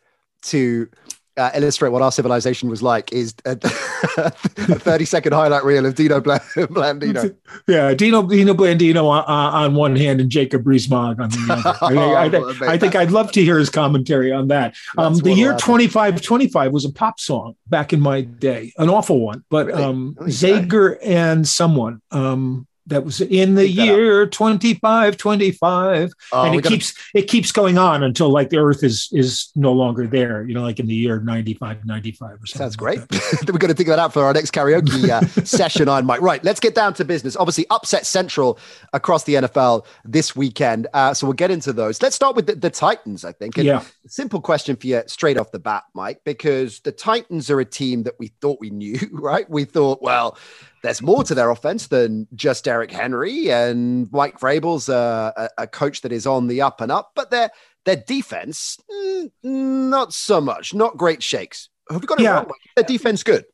to 0.44 0.90
uh, 1.38 1.50
illustrate 1.56 1.90
what 1.90 2.02
our 2.02 2.12
civilization 2.12 2.70
was 2.70 2.84
like 2.84 3.12
is 3.14 3.34
a, 3.46 3.52
a 4.18 4.32
30 4.32 5.06
second 5.06 5.34
highlight 5.34 5.64
reel 5.64 5.86
of 5.86 5.96
Dino 5.96 6.20
Blandino. 6.20 7.36
Yeah, 7.68 7.94
Dino 7.94 8.24
Dino 8.24 8.54
Blandino 8.54 9.06
on, 9.06 9.24
on 9.28 9.76
one 9.76 9.96
hand 9.96 10.20
and 10.20 10.30
Jacob 10.30 10.66
Rees-Mogg 10.66 11.20
on 11.20 11.30
the 11.30 11.78
other. 11.82 12.18
I, 12.18 12.30
think, 12.30 12.62
I, 12.62 12.74
I, 12.74 12.78
think 12.78 12.96
I'd 12.96 13.12
love 13.12 13.32
to 13.34 13.44
hear 13.44 13.58
his 13.60 13.70
commentary 13.70 14.32
on 14.32 14.48
that. 14.48 14.76
Um, 14.98 15.16
the 15.16 15.34
year 15.34 15.52
2525 15.52 16.72
was 16.72 16.86
a 16.86 16.92
pop 16.92 17.20
song 17.20 17.56
back 17.68 17.94
in 17.94 18.00
my 18.00 18.22
day, 18.22 18.74
an 18.78 18.90
awful 18.90 19.20
one, 19.20 19.44
but 19.50 19.68
really? 19.68 19.84
um, 19.84 20.16
Zager 20.22 20.98
and 21.04 21.48
someone 21.48 22.02
um, 22.12 22.68
that 22.88 23.06
was 23.06 23.22
in 23.22 23.56
the 23.56 23.68
year 23.68 24.26
2525 24.26 26.14
oh, 26.32 26.44
and 26.44 26.56
it 26.56 26.62
gotta... 26.62 26.76
keeps 26.76 26.94
it 27.14 27.24
keeps 27.24 27.52
going 27.52 27.78
on 27.78 28.04
until 28.04 28.30
like 28.30 28.50
the 28.50 28.58
earth 28.58 28.84
is 28.84 29.10
is 29.12 29.52
no 29.56 29.72
longer 29.72 30.08
there 30.08 30.44
you 30.46 30.54
know 30.54 30.62
like 30.62 30.80
in 30.80 30.88
the 30.88 30.94
year 30.94 31.20
95 31.20 31.86
95 31.86 32.30
or 32.30 32.46
something 32.46 32.48
sounds 32.48 32.76
great. 32.76 33.00
like 33.00 33.12
we're 33.48 33.60
going 33.60 33.70
to 33.70 33.76
think 33.76 33.90
that 33.90 34.00
out 34.00 34.12
for 34.12 34.24
our 34.24 34.34
next 34.34 34.52
karaoke 34.52 35.10
uh, 35.10 35.22
session 35.46 35.88
on 35.88 36.06
mike 36.06 36.22
right 36.22 36.44
let's 36.44 36.60
get 36.60 36.76
down 36.76 36.94
to 36.94 37.06
business. 37.06 37.36
Obviously 37.36 37.66
upset 37.70 38.06
central 38.06 38.58
across 38.94 39.24
the 39.26 39.36
nfl 39.36 39.86
this 40.04 40.36
weekend 40.36 40.88
uh, 40.94 41.14
so 41.14 41.28
we'll 41.28 41.34
get 41.34 41.52
into 41.52 41.72
those. 41.74 42.02
Let's 42.02 42.16
start 42.16 42.36
with 42.36 42.48
the, 42.48 42.56
the 42.56 42.70
titans 42.70 43.24
i 43.26 43.32
think. 43.32 43.58
And 43.58 43.66
yeah. 43.66 43.84
simple 44.08 44.42
question 44.42 44.76
for 44.76 44.88
you 44.88 45.04
straight 45.06 45.38
off 45.38 45.52
the 45.52 45.60
bat 45.60 45.84
mike 45.94 46.22
because 46.26 46.80
the 46.80 46.92
titans 46.92 47.50
are 47.50 47.60
a 47.60 47.66
team 47.66 48.04
that 48.04 48.16
we 48.18 48.28
thought 48.28 48.60
we 48.60 48.70
knew 48.70 48.98
right? 49.12 49.50
We 49.50 49.66
thought 49.66 50.02
well 50.02 50.38
there's 50.84 51.02
more 51.02 51.24
to 51.24 51.36
their 51.36 51.50
offense 51.50 51.88
than 51.88 52.28
just 52.34 52.64
Derrick 52.64 52.92
Henry 52.92 53.52
and 53.52 54.12
Mike 54.12 54.40
Vrabel's 54.40 54.90
a, 54.90 55.50
a, 55.58 55.68
coach 55.68 56.02
that 56.02 56.12
is 56.12 56.26
on 56.26 56.48
the 56.48 56.62
up 56.62 56.82
and 56.82 56.92
up, 56.92 57.12
but 57.16 57.30
their 57.30 57.52
their 57.86 57.96
defense 57.96 58.78
mm, 58.92 59.32
not 59.44 60.14
so 60.14 60.42
much, 60.42 60.74
not 60.74 60.98
great 60.98 61.24
shakes. 61.24 61.70
Have 61.90 62.02
we 62.02 62.08
got 62.08 62.20
it 62.20 62.24
yeah. 62.24 62.36
wrong? 62.36 62.52
Their 62.76 62.86
defense 62.86 63.24
good. 63.24 63.46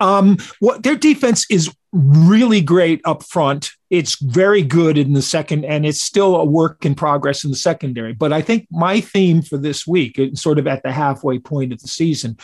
Um, 0.00 0.38
what 0.60 0.82
their 0.82 0.96
defense 0.96 1.46
is 1.50 1.74
really 1.92 2.60
great 2.60 3.00
up 3.04 3.22
front. 3.22 3.72
It's 3.90 4.20
very 4.20 4.62
good 4.62 4.96
in 4.96 5.12
the 5.12 5.22
second, 5.22 5.64
and 5.64 5.84
it's 5.84 6.00
still 6.00 6.36
a 6.36 6.44
work 6.44 6.86
in 6.86 6.94
progress 6.94 7.44
in 7.44 7.50
the 7.50 7.56
secondary. 7.56 8.14
But 8.14 8.32
I 8.32 8.40
think 8.40 8.66
my 8.70 9.00
theme 9.00 9.42
for 9.42 9.58
this 9.58 9.86
week, 9.86 10.18
sort 10.34 10.58
of 10.58 10.66
at 10.66 10.82
the 10.82 10.92
halfway 10.92 11.38
point 11.38 11.72
of 11.72 11.80
the 11.80 11.88
season, 11.88 12.38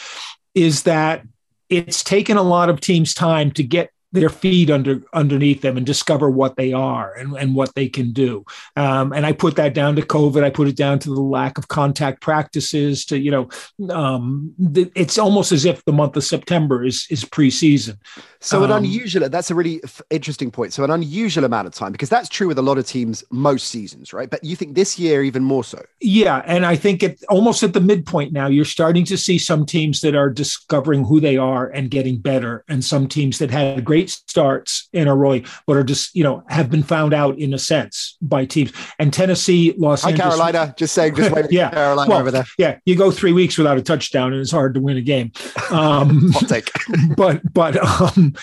is 0.55 0.83
that 0.83 1.23
it's 1.69 2.05
taken 2.05 2.37
a 2.37 2.43
lot 2.43 2.69
of 2.69 2.81
teams 2.81 3.15
time 3.15 3.51
to 3.53 3.63
get 3.63 3.91
their 4.13 4.29
feet 4.29 4.71
under 4.71 5.03
underneath 5.13 5.63
them 5.63 5.77
and 5.77 5.85
discover 5.85 6.31
what 6.31 6.57
they 6.57 6.73
are 6.73 7.15
and, 7.15 7.37
and 7.37 7.55
what 7.55 7.75
they 7.75 7.89
can 7.89 8.13
do. 8.13 8.45
Um, 8.77 9.13
and 9.13 9.27
I 9.27 9.33
put 9.33 9.57
that 9.57 9.75
down 9.75 9.97
to 9.97 10.03
COVID. 10.03 10.43
I 10.43 10.51
put 10.51 10.69
it 10.69 10.77
down 10.77 10.99
to 11.01 11.11
the 11.11 11.21
lack 11.21 11.59
of 11.59 11.69
contact 11.69 12.21
practices. 12.23 13.05
To 13.07 13.19
you 13.19 13.31
know, 13.31 13.49
um, 13.91 14.55
it's 14.95 15.19
almost 15.19 15.53
as 15.53 15.65
if 15.65 15.85
the 15.85 15.93
month 15.93 16.17
of 16.17 16.25
September 16.25 16.85
is 16.85 17.07
is 17.11 17.25
preseason. 17.25 17.99
So 18.41 18.63
an 18.63 18.71
um, 18.71 18.85
unusual. 18.85 19.29
That's 19.29 19.51
a 19.51 19.55
really 19.55 19.81
f- 19.83 20.03
interesting 20.11 20.51
point. 20.51 20.73
So 20.73 20.85
an 20.85 20.91
unusual 20.91 21.45
amount 21.45 21.67
of 21.67 21.75
time 21.75 21.91
because 21.93 22.09
that's 22.09 22.29
true 22.29 22.47
with 22.47 22.59
a 22.59 22.63
lot 22.63 22.79
of 22.79 22.87
teams 22.87 23.25
most 23.31 23.69
seasons, 23.69 24.13
right? 24.13 24.31
But 24.31 24.45
you 24.45 24.55
think 24.55 24.75
this 24.75 24.99
year 24.99 25.25
even 25.25 25.43
more 25.43 25.65
so? 25.65 25.85
Yeah, 26.01 26.43
and 26.47 26.65
I 26.65 26.77
think 26.77 27.03
it 27.03 27.25
almost 27.29 27.63
at 27.63 27.73
the 27.73 27.81
midpoint 27.81 28.33
now. 28.33 28.47
You're 28.47 28.65
starting 28.65 29.05
to 29.07 29.17
see 29.17 29.39
some 29.39 29.67
teams 29.67 30.01
that 30.03 30.15
are 30.15 30.31
discovering 30.31 31.05
who 31.05 31.21
they 31.21 31.37
are 31.37 31.69
and 31.69 31.91
getting 31.91 32.19
better, 32.19 32.65
and 32.69 32.85
some 32.85 33.09
teams 33.09 33.39
that 33.39 33.51
had 33.51 33.79
a 33.79 33.83
great 33.83 33.96
great 33.97 34.11
starts 34.11 34.89
in 34.93 35.09
a 35.09 35.17
row, 35.17 35.41
but 35.67 35.77
are 35.77 35.85
just, 35.85 36.15
you 36.15 36.23
know, 36.23 36.43
have 36.49 36.71
been 36.71 36.83
found 36.83 37.15
out 37.15 37.39
in 37.39 37.55
a 37.55 37.59
sense 37.59 38.19
by 38.21 38.45
teams. 38.45 38.73
And 38.99 39.11
Tennessee, 39.13 39.75
Los 39.79 40.03
Hi, 40.03 40.11
Angeles. 40.11 40.35
Carolina. 40.37 40.75
Just 40.77 40.95
saying, 40.95 41.15
just 41.15 41.31
wait. 41.31 41.47
yeah. 41.51 41.71
Carolina 41.71 42.11
well, 42.11 42.21
over 42.21 42.31
there. 42.31 42.45
Yeah. 42.59 42.79
You 42.85 42.95
go 42.95 43.11
three 43.11 43.33
weeks 43.33 43.57
without 43.57 43.79
a 43.79 43.83
touchdown 43.83 44.33
and 44.33 44.43
it's 44.43 44.51
hard 44.51 44.75
to 44.75 44.81
win 44.81 44.99
a 44.99 45.03
game. 45.03 45.33
Um, 45.71 46.31
I'll 46.37 46.43
take. 46.43 46.71
but, 47.17 47.41
but, 47.53 47.77
um, 47.83 48.35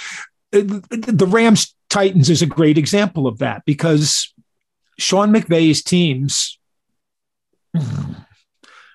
the 0.52 1.28
Rams 1.30 1.76
Titans 1.90 2.30
is 2.30 2.42
a 2.42 2.48
great 2.48 2.80
example 2.80 3.28
of 3.28 3.40
that 3.40 3.64
because 3.66 4.34
Sean 4.98 5.32
McVay's 5.32 5.84
teams 5.84 6.58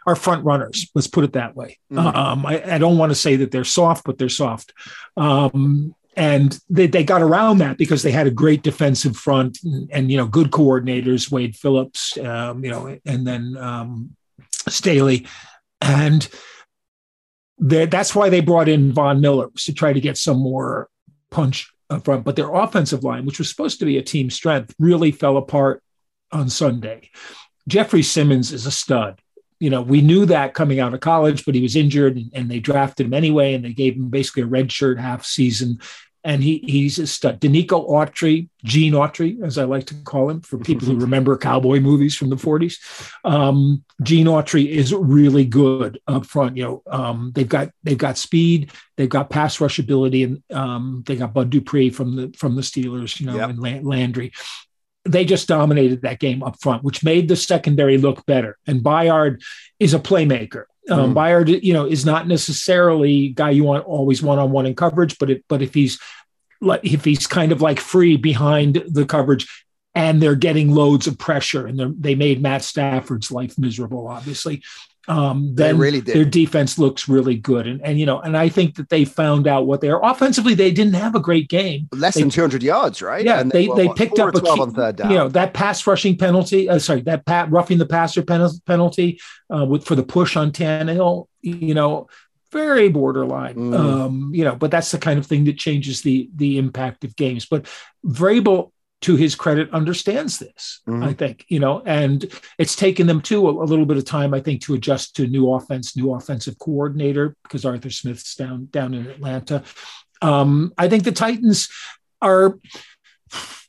are 0.09 0.17
front 0.17 0.43
runners. 0.43 0.91
Let's 0.95 1.07
put 1.07 1.25
it 1.25 1.35
that 1.35 1.55
way. 1.55 1.79
Mm. 1.93 2.15
Um, 2.15 2.47
I, 2.47 2.75
I, 2.75 2.79
don't 2.79 2.97
want 2.97 3.11
to 3.11 3.15
say 3.15 3.37
that 3.37 3.51
they're 3.51 3.63
soft, 3.63 4.05
but 4.05 4.17
they're 4.17 4.31
soft. 4.31 4.73
Um, 5.19 5.95
and 6.19 6.59
they, 6.69 6.89
they 6.89 7.05
got 7.05 7.23
around 7.23 7.59
that 7.59 7.79
because 7.79 8.03
they 8.03 8.11
had 8.11 8.27
a 8.27 8.33
great 8.33 8.65
defensive 8.65 9.17
front 9.17 9.63
and, 9.63 9.89
and 9.93 10.11
you 10.11 10.17
know 10.17 10.27
good 10.27 10.51
coordinators, 10.51 11.31
Wade 11.31 11.55
Phillips, 11.55 12.19
um, 12.19 12.65
you 12.65 12.71
know, 12.71 12.99
and 13.07 13.25
then 13.25 13.57
um, 13.57 14.17
Staley, 14.69 15.29
and 15.81 16.29
that's 17.61 18.17
why 18.17 18.29
they 18.29 18.41
brought 18.41 18.69
in 18.69 18.93
Von 18.93 19.21
Miller 19.21 19.49
to 19.55 19.73
try 19.73 19.93
to 19.93 20.01
get 20.01 20.19
some 20.19 20.39
more 20.39 20.89
punch 21.31 21.73
up 21.89 22.05
front. 22.05 22.25
But 22.25 22.35
their 22.35 22.53
offensive 22.53 23.05
line, 23.05 23.25
which 23.25 23.39
was 23.39 23.49
supposed 23.49 23.79
to 23.79 23.87
be 23.87 23.97
a 23.97 24.03
team 24.03 24.29
strength, 24.29 24.75
really 24.81 25.13
fell 25.13 25.37
apart 25.37 25.85
on 26.33 26.51
Sunday. 26.51 27.11
Jeffrey 27.69 28.03
Simmons 28.03 28.53
is 28.53 28.67
a 28.67 28.73
stud. 28.73 29.21
You 29.61 29.71
know, 29.71 29.83
we 29.83 30.01
knew 30.01 30.27
that 30.27 30.55
coming 30.55 30.81
out 30.81 30.95
of 30.95 31.01
college, 31.01 31.45
but 31.45 31.55
he 31.55 31.61
was 31.61 31.77
injured 31.77 32.17
and, 32.17 32.31
and 32.33 32.51
they 32.51 32.59
drafted 32.59 33.07
him 33.07 33.15
anyway, 33.15 33.55
and 33.55 33.65
they 33.65 33.73
gave 33.73 33.95
him 33.95 34.09
basically 34.09 34.43
a 34.43 34.47
red 34.47 34.73
shirt 34.73 34.99
half 34.99 35.25
season 35.25 35.81
and 36.25 36.43
he 36.43 36.59
he's 36.59 36.99
a 36.99 37.07
stud. 37.07 37.41
Denico 37.41 37.89
Autry, 37.89 38.49
Gene 38.65 38.93
Autry, 38.93 39.43
as 39.43 39.59
I 39.59 39.65
like 39.65 39.87
to 39.87 39.95
call 39.95 40.29
him, 40.29 40.41
for 40.41 40.59
people 40.59 40.87
who 40.87 40.97
remember 41.01 41.37
cowboy 41.37 41.81
movies 41.81 42.17
from 42.17 42.31
the 42.31 42.37
40s. 42.37 42.77
Um, 43.25 43.85
Gene 44.03 44.27
Autry 44.27 44.69
is 44.69 44.93
really 44.93 45.45
good 45.45 46.01
up 46.07 46.27
front. 46.27 46.57
You 46.57 46.65
know, 46.65 46.83
um, 46.91 47.33
they've 47.35 47.49
got 47.49 47.71
they've 47.83 47.99
got 47.99 48.19
speed, 48.19 48.73
they've 48.97 49.09
got 49.09 49.31
pass 49.31 49.61
rush 49.61 49.79
ability, 49.79 50.25
and 50.25 50.43
um, 50.53 51.03
they 51.07 51.17
got 51.17 51.35
Bud 51.35 51.51
Dupree 51.51 51.91
from 51.91 52.17
the 52.17 52.35
from 52.37 52.57
the 52.57 52.63
Steelers. 52.63 53.21
You 53.21 53.27
know, 53.27 53.37
yep. 53.37 53.51
and 53.51 53.87
Landry. 53.87 54.33
They 55.05 55.25
just 55.25 55.49
dominated 55.49 56.03
that 56.03 56.19
game 56.19 56.43
up 56.43 56.61
front, 56.61 56.85
which 56.85 57.03
made 57.03 57.29
the 57.29 57.37
secondary 57.37 57.97
look 57.97 58.27
better. 58.27 58.59
And 58.67 58.83
Byard 58.83 59.41
is 59.79 59.95
a 59.95 59.99
playmaker. 59.99 60.65
Um, 60.89 61.15
mm. 61.15 61.15
Byard, 61.15 61.63
you 61.63 61.73
know, 61.73 61.87
is 61.87 62.07
not 62.07 62.27
necessarily 62.27 63.29
guy 63.29 63.51
you 63.51 63.65
want 63.65 63.85
always 63.85 64.23
one 64.23 64.39
on 64.39 64.51
one 64.51 64.67
in 64.67 64.75
coverage, 64.75 65.19
but 65.19 65.31
it, 65.31 65.45
but 65.49 65.63
if 65.63 65.75
he's 65.75 66.01
like 66.61 66.81
if 66.85 67.05
he's 67.05 67.27
kind 67.27 67.53
of 67.53 67.61
like 67.61 67.79
free 67.79 68.17
behind 68.17 68.83
the 68.89 69.07
coverage, 69.07 69.47
and 69.95 70.23
they're 70.23 70.35
getting 70.35 70.71
loads 70.71 71.07
of 71.07 71.19
pressure, 71.19 71.67
and 71.67 72.03
they 72.03 72.15
made 72.15 72.43
Matt 72.43 72.63
Stafford's 72.63 73.31
life 73.31 73.59
miserable, 73.59 74.09
obviously 74.09 74.63
um, 75.09 75.55
then 75.55 75.79
really 75.79 76.01
their 76.01 76.25
defense 76.25 76.79
looks 76.79 77.09
really 77.09 77.35
good. 77.35 77.67
And, 77.67 77.81
and, 77.83 77.99
you 77.99 78.05
know, 78.05 78.21
and 78.21 78.37
I 78.37 78.51
think 78.51 78.77
that 78.77 78.91
they 78.91 79.07
found 79.07 79.47
out 79.47 79.67
what 79.67 79.81
they 79.81 79.89
are. 79.89 80.05
Offensively, 80.05 80.53
they 80.53 80.71
didn't 80.71 80.95
have 80.95 81.15
a 81.15 81.21
great 81.21 81.49
game. 81.49 81.89
Less 81.93 82.15
they, 82.15 82.21
than 82.21 82.31
200 82.31 82.63
yards, 82.63 83.01
right? 83.01 83.25
Yeah, 83.25 83.41
and 83.41 83.51
they, 83.51 83.69
they, 83.69 83.89
they 83.89 83.95
picked 83.95 84.19
up 84.19 84.35
a 84.35 84.41
key, 84.41 84.49
on 84.49 84.75
third 84.75 84.97
down. 84.97 85.11
You 85.11 85.17
know, 85.17 85.29
that 85.29 85.55
pass 85.55 85.87
rushing 85.87 86.19
penalty, 86.19 86.69
uh, 86.69 86.79
sorry, 86.79 87.01
that 87.03 87.25
pat, 87.25 87.51
roughing 87.51 87.79
the 87.79 87.87
passer 87.87 88.23
penalty 88.23 89.19
uh, 89.55 89.65
with 89.65 89.85
for 89.85 89.95
the 89.95 90.03
push 90.03 90.37
on 90.37 90.53
Tannehill, 90.53 91.27
you 91.41 91.73
know, 91.73 92.09
very 92.53 92.91
borderline. 92.91 93.55
Mm. 93.55 93.75
Um, 93.75 94.31
you 94.35 94.45
know, 94.45 94.57
but 94.57 94.71
that's 94.71 94.91
the 94.91 94.99
kind 94.99 95.19
of 95.19 95.27
thing 95.27 95.45
that 95.45 95.59
changes 95.59 96.03
the 96.03 96.29
the 96.35 96.59
impact 96.59 97.05
of 97.05 97.17
games. 97.17 97.47
But 97.47 97.67
Vrabel 98.05 98.73
to 99.01 99.17
his 99.17 99.35
credit, 99.35 99.73
understands 99.73 100.39
this. 100.39 100.81
Mm-hmm. 100.89 101.05
I 101.05 101.13
think 101.13 101.45
you 101.49 101.61
know, 101.61 101.83
and 101.85 102.25
it's 102.59 102.77
taken 102.77 103.07
them 103.07 103.21
too 103.21 103.49
a, 103.49 103.51
a, 103.51 103.67
little 103.67 103.87
bit 103.87 103.97
of 103.97 104.05
time, 104.05 104.35
I 104.35 104.41
think, 104.41 104.63
to 104.63 104.75
adjust 104.75 105.17
to 105.17 105.27
new 105.27 105.53
offense, 105.53 105.97
new 105.97 106.13
offensive 106.15 106.59
coordinator 106.59 107.37
because 107.43 107.65
Arthur 107.65 107.91
Smith's 107.91 108.35
down 108.35 108.69
down 108.71 108.95
in 108.95 109.07
Atlanta. 109.07 109.63
Um, 110.21 110.73
I 110.77 110.89
think 110.89 111.05
the 111.05 111.13
Titans 111.13 111.69
are 112.21 112.59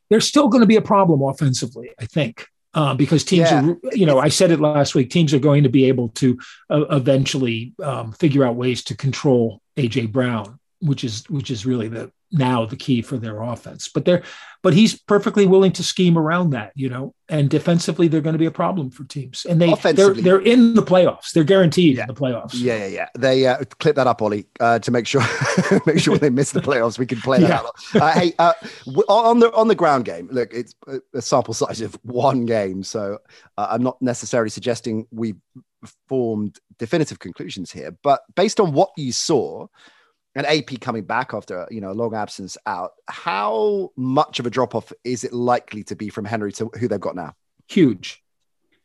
they're 0.09 0.21
still 0.21 0.47
going 0.47 0.61
to 0.61 0.67
be 0.67 0.77
a 0.77 0.81
problem 0.81 1.21
offensively. 1.21 1.91
I 1.99 2.05
think. 2.05 2.47
Uh, 2.71 2.93
because 2.93 3.23
teams 3.23 3.49
yeah. 3.49 3.65
are, 3.65 3.77
you 3.93 4.05
know, 4.05 4.19
I 4.19 4.29
said 4.29 4.51
it 4.51 4.59
last 4.59 4.93
week. 4.93 5.09
Teams 5.09 5.33
are 5.33 5.39
going 5.39 5.63
to 5.63 5.69
be 5.69 5.85
able 5.85 6.09
to 6.09 6.37
uh, 6.69 6.85
eventually 6.91 7.73
um, 7.81 8.11
figure 8.11 8.45
out 8.45 8.55
ways 8.55 8.83
to 8.83 8.95
control 8.95 9.59
AJ 9.75 10.11
Brown, 10.11 10.59
which 10.79 11.03
is 11.03 11.27
which 11.29 11.49
is 11.49 11.65
really 11.65 11.87
the 11.87 12.11
now 12.31 12.65
the 12.65 12.75
key 12.75 13.01
for 13.01 13.17
their 13.17 13.41
offense. 13.41 13.87
But 13.87 14.05
they're 14.05 14.23
but 14.61 14.73
he's 14.73 14.99
perfectly 14.99 15.45
willing 15.45 15.71
to 15.71 15.83
scheme 15.83 16.17
around 16.17 16.49
that, 16.49 16.73
you 16.75 16.89
know. 16.89 17.13
And 17.29 17.49
defensively, 17.49 18.07
they're 18.07 18.21
going 18.21 18.33
to 18.33 18.39
be 18.39 18.45
a 18.45 18.51
problem 18.51 18.91
for 18.91 19.05
teams. 19.05 19.45
And 19.45 19.61
they 19.61 19.73
they're, 19.93 20.13
they're 20.13 20.41
in 20.41 20.73
the 20.73 20.81
playoffs. 20.81 21.31
They're 21.31 21.43
guaranteed 21.45 21.95
yeah. 21.97 22.03
in 22.03 22.07
the 22.07 22.13
playoffs. 22.13 22.51
Yeah, 22.55 22.77
yeah, 22.77 22.87
yeah. 22.87 23.07
They 23.17 23.47
uh, 23.47 23.63
clip 23.79 23.95
that 23.95 24.07
up, 24.07 24.21
Ollie, 24.21 24.47
uh, 24.59 24.79
to 24.79 24.91
make 24.91 25.07
sure 25.07 25.21
make 25.85 25.99
sure 25.99 26.17
they 26.17 26.29
miss 26.29 26.51
the 26.51 26.61
playoffs, 26.61 26.99
we 26.99 27.05
can 27.05 27.21
play 27.21 27.39
that 27.39 27.49
yeah. 27.49 27.59
out. 27.59 28.01
Uh, 28.01 28.19
hey, 28.19 28.33
uh, 28.39 28.53
on 29.07 29.39
the 29.39 29.53
on 29.53 29.67
the 29.67 29.75
ground 29.75 30.05
game, 30.05 30.27
look, 30.31 30.53
it's 30.53 30.75
a 31.13 31.21
sample 31.21 31.53
size 31.53 31.81
of 31.81 31.97
one 32.03 32.45
game, 32.45 32.83
so 32.83 33.19
uh, 33.57 33.67
I'm 33.71 33.83
not 33.83 34.01
necessarily 34.01 34.49
suggesting 34.49 35.07
we 35.11 35.35
formed 36.09 36.59
definitive 36.77 37.19
conclusions 37.19 37.71
here, 37.71 37.95
but 38.03 38.21
based 38.35 38.59
on 38.59 38.73
what 38.73 38.89
you 38.97 39.13
saw 39.13 39.67
and 40.35 40.45
AP 40.45 40.79
coming 40.79 41.03
back 41.03 41.33
after 41.33 41.67
you 41.71 41.81
know 41.81 41.91
a 41.91 41.93
long 41.93 42.15
absence 42.15 42.57
out, 42.65 42.91
how 43.07 43.91
much 43.95 44.39
of 44.39 44.45
a 44.45 44.49
drop 44.49 44.75
off 44.75 44.93
is 45.03 45.23
it 45.23 45.33
likely 45.33 45.83
to 45.83 45.95
be 45.95 46.09
from 46.09 46.25
Henry 46.25 46.51
to 46.53 46.69
who 46.79 46.87
they've 46.87 46.99
got 46.99 47.15
now? 47.15 47.33
Huge. 47.67 48.23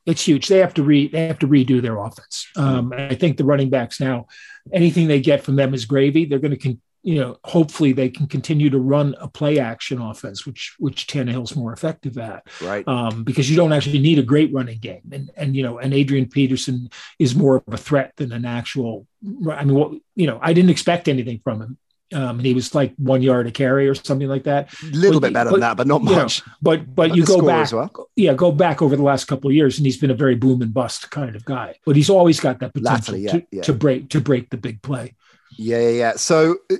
It's 0.06 0.26
huge. 0.26 0.48
They 0.48 0.58
have 0.58 0.74
to 0.74 0.82
re 0.82 1.08
they 1.08 1.26
have 1.26 1.38
to 1.40 1.48
redo 1.48 1.80
their 1.80 1.98
offense. 1.98 2.46
Um, 2.56 2.92
I 2.96 3.14
think 3.14 3.36
the 3.36 3.44
running 3.44 3.70
backs 3.70 4.00
now, 4.00 4.26
anything 4.72 5.08
they 5.08 5.20
get 5.20 5.42
from 5.42 5.56
them 5.56 5.72
is 5.74 5.86
gravy. 5.86 6.24
They're 6.24 6.38
going 6.38 6.50
to 6.50 6.58
con- 6.58 6.80
you 7.04 7.16
know, 7.16 7.36
hopefully 7.44 7.92
they 7.92 8.08
can 8.08 8.26
continue 8.26 8.70
to 8.70 8.78
run 8.78 9.14
a 9.20 9.28
play 9.28 9.58
action 9.58 10.00
offense, 10.00 10.46
which 10.46 10.74
which 10.78 11.06
Tannehill's 11.06 11.54
more 11.54 11.70
effective 11.70 12.16
at, 12.16 12.46
right? 12.62 12.86
Um, 12.88 13.24
because 13.24 13.50
you 13.50 13.56
don't 13.56 13.74
actually 13.74 13.98
need 13.98 14.18
a 14.18 14.22
great 14.22 14.52
running 14.54 14.78
game, 14.78 15.02
and 15.12 15.30
and 15.36 15.54
you 15.54 15.62
know, 15.62 15.78
and 15.78 15.92
Adrian 15.92 16.30
Peterson 16.30 16.88
is 17.18 17.34
more 17.34 17.56
of 17.56 17.74
a 17.74 17.76
threat 17.76 18.14
than 18.16 18.32
an 18.32 18.46
actual. 18.46 19.06
I 19.22 19.64
mean, 19.64 19.74
what 19.74 19.92
you 20.16 20.26
know, 20.26 20.38
I 20.40 20.54
didn't 20.54 20.70
expect 20.70 21.06
anything 21.06 21.40
from 21.44 21.60
him. 21.60 21.78
Um, 22.12 22.38
and 22.38 22.46
he 22.46 22.54
was 22.54 22.74
like 22.74 22.94
one 22.96 23.22
yard 23.22 23.46
a 23.48 23.50
carry 23.50 23.88
or 23.88 23.94
something 23.94 24.28
like 24.28 24.44
that. 24.44 24.72
A 24.82 24.86
little 24.86 25.20
but, 25.20 25.28
bit 25.28 25.34
better 25.34 25.50
but, 25.50 25.56
than 25.56 25.60
that, 25.60 25.76
but 25.76 25.86
not 25.86 26.02
much. 26.02 26.38
You 26.38 26.46
know, 26.46 26.52
but 26.62 26.94
but, 26.94 27.08
but 27.08 27.16
you 27.16 27.24
go 27.24 27.44
back, 27.44 27.72
well. 27.72 28.08
yeah, 28.16 28.34
go 28.34 28.50
back 28.52 28.80
over 28.80 28.96
the 28.96 29.02
last 29.02 29.26
couple 29.26 29.50
of 29.50 29.54
years, 29.54 29.78
and 29.78 29.84
he's 29.84 29.96
been 29.98 30.10
a 30.10 30.14
very 30.14 30.36
boom 30.36 30.62
and 30.62 30.72
bust 30.72 31.10
kind 31.10 31.36
of 31.36 31.44
guy. 31.44 31.74
But 31.84 31.96
he's 31.96 32.08
always 32.08 32.40
got 32.40 32.60
that 32.60 32.72
potential 32.72 33.16
yeah, 33.16 33.32
to, 33.32 33.46
yeah. 33.50 33.62
to 33.62 33.72
break 33.72 34.10
to 34.10 34.20
break 34.20 34.48
the 34.48 34.56
big 34.56 34.80
play. 34.80 35.16
Yeah, 35.56 35.78
yeah, 35.80 35.88
yeah. 35.90 36.12
So 36.16 36.56
uh, 36.70 36.76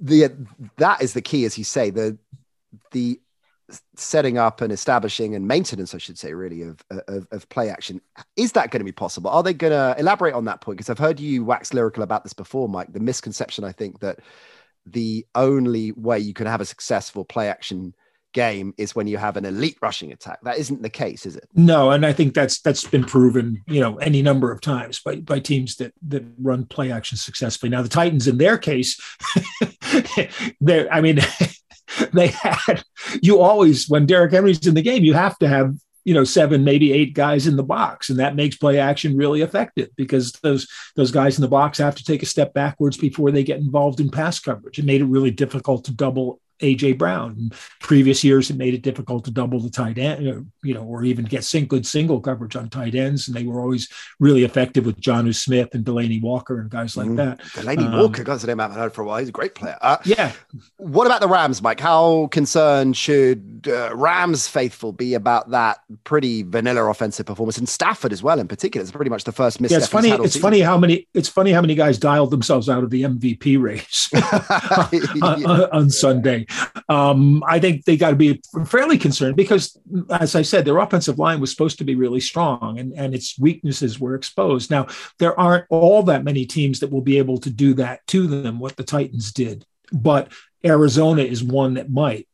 the 0.00 0.30
that 0.76 1.02
is 1.02 1.14
the 1.14 1.22
key, 1.22 1.44
as 1.44 1.56
you 1.56 1.64
say, 1.64 1.90
the 1.90 2.18
the 2.92 3.20
setting 3.96 4.36
up 4.36 4.60
and 4.60 4.72
establishing 4.72 5.34
and 5.34 5.46
maintenance, 5.46 5.94
I 5.94 5.98
should 5.98 6.18
say, 6.18 6.34
really 6.34 6.62
of 6.62 6.82
of, 6.90 7.26
of 7.30 7.48
play 7.48 7.70
action. 7.70 8.00
Is 8.36 8.52
that 8.52 8.70
going 8.70 8.80
to 8.80 8.84
be 8.84 8.92
possible? 8.92 9.30
Are 9.30 9.42
they 9.42 9.54
going 9.54 9.72
to 9.72 9.94
elaborate 9.98 10.34
on 10.34 10.44
that 10.46 10.60
point? 10.60 10.78
Because 10.78 10.90
I've 10.90 10.98
heard 10.98 11.20
you 11.20 11.44
wax 11.44 11.72
lyrical 11.72 12.02
about 12.02 12.24
this 12.24 12.32
before, 12.32 12.68
Mike. 12.68 12.92
The 12.92 13.00
misconception, 13.00 13.64
I 13.64 13.72
think, 13.72 14.00
that 14.00 14.20
the 14.86 15.26
only 15.34 15.92
way 15.92 16.18
you 16.18 16.34
can 16.34 16.46
have 16.46 16.60
a 16.60 16.66
successful 16.66 17.24
play 17.24 17.48
action 17.48 17.94
game 18.32 18.74
is 18.78 18.94
when 18.94 19.06
you 19.06 19.18
have 19.18 19.36
an 19.36 19.44
elite 19.44 19.78
rushing 19.80 20.12
attack. 20.12 20.38
That 20.42 20.58
isn't 20.58 20.82
the 20.82 20.90
case, 20.90 21.26
is 21.26 21.36
it? 21.36 21.48
No, 21.54 21.90
and 21.90 22.04
I 22.04 22.12
think 22.12 22.34
that's 22.34 22.60
that's 22.60 22.86
been 22.86 23.04
proven, 23.04 23.62
you 23.66 23.80
know, 23.80 23.96
any 23.98 24.22
number 24.22 24.52
of 24.52 24.60
times 24.60 25.00
by 25.00 25.16
by 25.16 25.40
teams 25.40 25.76
that 25.76 25.92
that 26.08 26.24
run 26.40 26.64
play 26.66 26.92
action 26.92 27.16
successfully. 27.16 27.70
Now 27.70 27.82
the 27.82 27.88
Titans, 27.88 28.28
in 28.28 28.38
their 28.38 28.58
case, 28.58 29.00
they 30.60 30.88
I 30.88 31.00
mean, 31.00 31.20
they 32.12 32.28
had 32.28 32.82
you 33.22 33.40
always 33.40 33.88
when 33.88 34.06
Derrick 34.06 34.32
Henry's 34.32 34.66
in 34.66 34.74
the 34.74 34.82
game, 34.82 35.04
you 35.04 35.14
have 35.14 35.38
to 35.38 35.48
have 35.48 35.74
you 36.04 36.14
know 36.14 36.24
seven 36.24 36.64
maybe 36.64 36.92
eight 36.92 37.14
guys 37.14 37.46
in 37.46 37.56
the 37.56 37.62
box 37.62 38.08
and 38.08 38.18
that 38.18 38.34
makes 38.34 38.56
play 38.56 38.78
action 38.78 39.16
really 39.16 39.42
effective 39.42 39.88
because 39.96 40.32
those 40.42 40.66
those 40.96 41.10
guys 41.10 41.36
in 41.36 41.42
the 41.42 41.48
box 41.48 41.78
have 41.78 41.94
to 41.94 42.04
take 42.04 42.22
a 42.22 42.26
step 42.26 42.54
backwards 42.54 42.96
before 42.96 43.30
they 43.30 43.44
get 43.44 43.58
involved 43.58 44.00
in 44.00 44.10
pass 44.10 44.40
coverage 44.40 44.78
it 44.78 44.84
made 44.84 45.02
it 45.02 45.06
really 45.06 45.30
difficult 45.30 45.84
to 45.84 45.92
double 45.92 46.40
AJ 46.60 46.98
Brown. 46.98 47.50
Previous 47.80 48.22
years, 48.22 48.50
it 48.50 48.56
made 48.56 48.74
it 48.74 48.82
difficult 48.82 49.24
to 49.24 49.30
double 49.30 49.60
the 49.60 49.70
tight 49.70 49.98
end, 49.98 50.28
uh, 50.28 50.40
you 50.62 50.74
know, 50.74 50.82
or 50.82 51.04
even 51.04 51.24
get 51.24 51.44
sing- 51.44 51.66
good 51.66 51.86
single 51.86 52.20
coverage 52.20 52.56
on 52.56 52.68
tight 52.68 52.94
ends. 52.94 53.28
And 53.28 53.36
they 53.36 53.44
were 53.44 53.60
always 53.60 53.88
really 54.18 54.44
effective 54.44 54.86
with 54.86 55.00
Jonnu 55.00 55.34
Smith 55.34 55.74
and 55.74 55.84
Delanie 55.84 56.22
Walker 56.22 56.60
and 56.60 56.70
guys 56.70 56.96
like 56.96 57.08
mm. 57.08 57.16
that. 57.16 57.40
Delanie 57.40 57.86
um, 57.86 57.98
Walker, 57.98 58.24
guys, 58.24 58.46
name 58.46 58.60
I 58.60 58.64
haven't 58.64 58.78
heard 58.78 58.92
for 58.92 59.02
a 59.02 59.04
while. 59.04 59.18
He's 59.18 59.28
a 59.28 59.32
great 59.32 59.54
player. 59.54 59.78
Uh, 59.80 59.98
yeah. 60.04 60.32
What 60.76 61.06
about 61.06 61.20
the 61.20 61.28
Rams, 61.28 61.62
Mike? 61.62 61.80
How 61.80 62.28
concerned 62.28 62.96
should 62.96 63.68
uh, 63.68 63.94
Rams 63.94 64.48
faithful 64.48 64.92
be 64.92 65.14
about 65.14 65.50
that 65.50 65.78
pretty 66.04 66.42
vanilla 66.42 66.84
offensive 66.90 67.26
performance 67.26 67.58
and 67.58 67.68
Stafford 67.68 68.12
as 68.12 68.22
well, 68.22 68.38
in 68.38 68.48
particular? 68.48 68.82
It's 68.82 68.92
pretty 68.92 69.10
much 69.10 69.24
the 69.24 69.32
first 69.32 69.60
miss. 69.60 69.70
Yeah, 69.70 69.78
it's 69.78 69.86
funny. 69.86 70.10
It's 70.10 70.34
season. 70.34 70.42
funny 70.42 70.60
how 70.60 70.78
many. 70.78 71.06
It's 71.14 71.28
funny 71.28 71.52
how 71.52 71.60
many 71.60 71.74
guys 71.74 71.98
dialed 71.98 72.30
themselves 72.30 72.68
out 72.68 72.84
of 72.84 72.90
the 72.90 73.02
MVP 73.02 73.60
race 73.60 74.10
on, 75.22 75.44
on, 75.44 75.70
on 75.70 75.90
Sunday. 75.90 76.46
Um, 76.88 77.42
I 77.46 77.60
think 77.60 77.84
they 77.84 77.96
got 77.96 78.10
to 78.10 78.16
be 78.16 78.40
fairly 78.66 78.98
concerned 78.98 79.36
because, 79.36 79.78
as 80.10 80.34
I 80.34 80.42
said, 80.42 80.64
their 80.64 80.78
offensive 80.78 81.18
line 81.18 81.40
was 81.40 81.50
supposed 81.50 81.78
to 81.78 81.84
be 81.84 81.94
really 81.94 82.20
strong 82.20 82.78
and, 82.78 82.92
and 82.94 83.14
its 83.14 83.38
weaknesses 83.38 84.00
were 84.00 84.14
exposed. 84.14 84.70
Now, 84.70 84.86
there 85.18 85.38
aren't 85.38 85.66
all 85.70 86.02
that 86.04 86.24
many 86.24 86.46
teams 86.46 86.80
that 86.80 86.90
will 86.90 87.02
be 87.02 87.18
able 87.18 87.38
to 87.38 87.50
do 87.50 87.74
that 87.74 88.06
to 88.08 88.26
them, 88.26 88.58
what 88.58 88.76
the 88.76 88.84
Titans 88.84 89.32
did, 89.32 89.64
but 89.92 90.32
Arizona 90.64 91.22
is 91.22 91.42
one 91.42 91.74
that 91.74 91.90
might. 91.90 92.26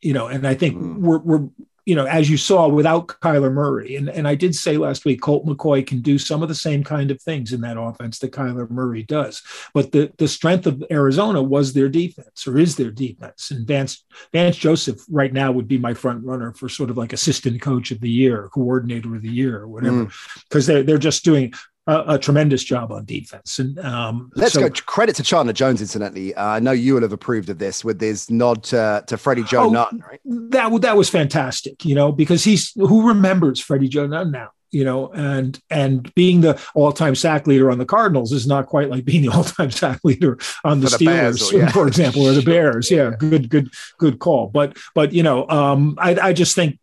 You 0.00 0.14
know, 0.14 0.26
and 0.26 0.44
I 0.46 0.54
think 0.54 0.76
mm. 0.76 0.98
we're, 0.98 1.18
we're 1.18 1.48
you 1.84 1.96
know, 1.96 2.06
as 2.06 2.30
you 2.30 2.36
saw 2.36 2.68
without 2.68 3.08
Kyler 3.08 3.52
Murray, 3.52 3.96
and, 3.96 4.08
and 4.08 4.28
I 4.28 4.34
did 4.34 4.54
say 4.54 4.76
last 4.76 5.04
week, 5.04 5.20
Colt 5.20 5.44
McCoy 5.44 5.84
can 5.86 6.00
do 6.00 6.16
some 6.18 6.42
of 6.42 6.48
the 6.48 6.54
same 6.54 6.84
kind 6.84 7.10
of 7.10 7.20
things 7.20 7.52
in 7.52 7.60
that 7.62 7.80
offense 7.80 8.20
that 8.20 8.32
Kyler 8.32 8.70
Murray 8.70 9.02
does. 9.02 9.42
But 9.74 9.90
the, 9.90 10.12
the 10.18 10.28
strength 10.28 10.66
of 10.66 10.84
Arizona 10.90 11.42
was 11.42 11.72
their 11.72 11.88
defense 11.88 12.46
or 12.46 12.58
is 12.58 12.76
their 12.76 12.90
defense. 12.90 13.50
And 13.50 13.66
Vance, 13.66 14.04
Vance 14.32 14.56
Joseph 14.56 15.00
right 15.10 15.32
now 15.32 15.50
would 15.50 15.68
be 15.68 15.78
my 15.78 15.94
front 15.94 16.24
runner 16.24 16.52
for 16.52 16.68
sort 16.68 16.90
of 16.90 16.96
like 16.96 17.12
assistant 17.12 17.60
coach 17.60 17.90
of 17.90 18.00
the 18.00 18.10
year, 18.10 18.48
coordinator 18.54 19.16
of 19.16 19.22
the 19.22 19.28
year, 19.28 19.58
or 19.58 19.68
whatever, 19.68 20.08
because 20.48 20.64
mm. 20.64 20.68
they're, 20.68 20.82
they're 20.84 20.98
just 20.98 21.24
doing 21.24 21.52
a, 21.86 22.04
a, 22.14 22.18
tremendous 22.18 22.62
job 22.62 22.92
on 22.92 23.04
defense. 23.04 23.58
And 23.58 23.78
um, 23.80 24.30
let's 24.36 24.54
so, 24.54 24.68
go 24.68 24.70
credit 24.86 25.16
to 25.16 25.22
Chandler 25.22 25.52
Jones. 25.52 25.80
Incidentally, 25.80 26.34
uh, 26.34 26.46
I 26.46 26.60
know 26.60 26.72
you 26.72 26.94
will 26.94 27.02
have 27.02 27.12
approved 27.12 27.48
of 27.48 27.58
this 27.58 27.84
with 27.84 28.00
his 28.00 28.30
nod 28.30 28.62
to, 28.64 29.04
to 29.06 29.16
Freddie 29.16 29.44
Joe 29.44 29.64
oh, 29.64 29.70
Nunn. 29.70 30.04
Right? 30.08 30.20
That 30.24 30.80
that 30.82 30.96
was 30.96 31.08
fantastic. 31.08 31.84
You 31.84 31.94
know, 31.94 32.12
because 32.12 32.44
he's 32.44 32.72
who 32.74 33.08
remembers 33.08 33.60
Freddie 33.60 33.88
Joe 33.88 34.06
Nunn 34.06 34.30
now. 34.30 34.50
You 34.70 34.84
know, 34.84 35.12
and 35.12 35.60
and 35.68 36.14
being 36.14 36.40
the 36.40 36.58
all-time 36.74 37.14
sack 37.14 37.46
leader 37.46 37.70
on 37.70 37.76
the 37.76 37.84
Cardinals 37.84 38.32
is 38.32 38.46
not 38.46 38.68
quite 38.68 38.88
like 38.88 39.04
being 39.04 39.20
the 39.20 39.28
all-time 39.36 39.70
sack 39.70 40.00
leader 40.02 40.38
on 40.64 40.80
the, 40.80 40.88
the 40.88 40.96
Steelers, 40.96 41.04
Bears, 41.04 41.52
yeah. 41.52 41.70
for 41.70 41.86
example, 41.86 42.26
or 42.26 42.32
the 42.32 42.42
Bears. 42.46 42.90
Yeah, 42.90 43.10
yeah, 43.10 43.16
good, 43.18 43.50
good, 43.50 43.68
good 43.98 44.18
call. 44.18 44.46
But 44.46 44.78
but 44.94 45.12
you 45.12 45.22
know, 45.22 45.46
um, 45.48 45.96
I 45.98 46.28
I 46.28 46.32
just 46.32 46.54
think 46.54 46.78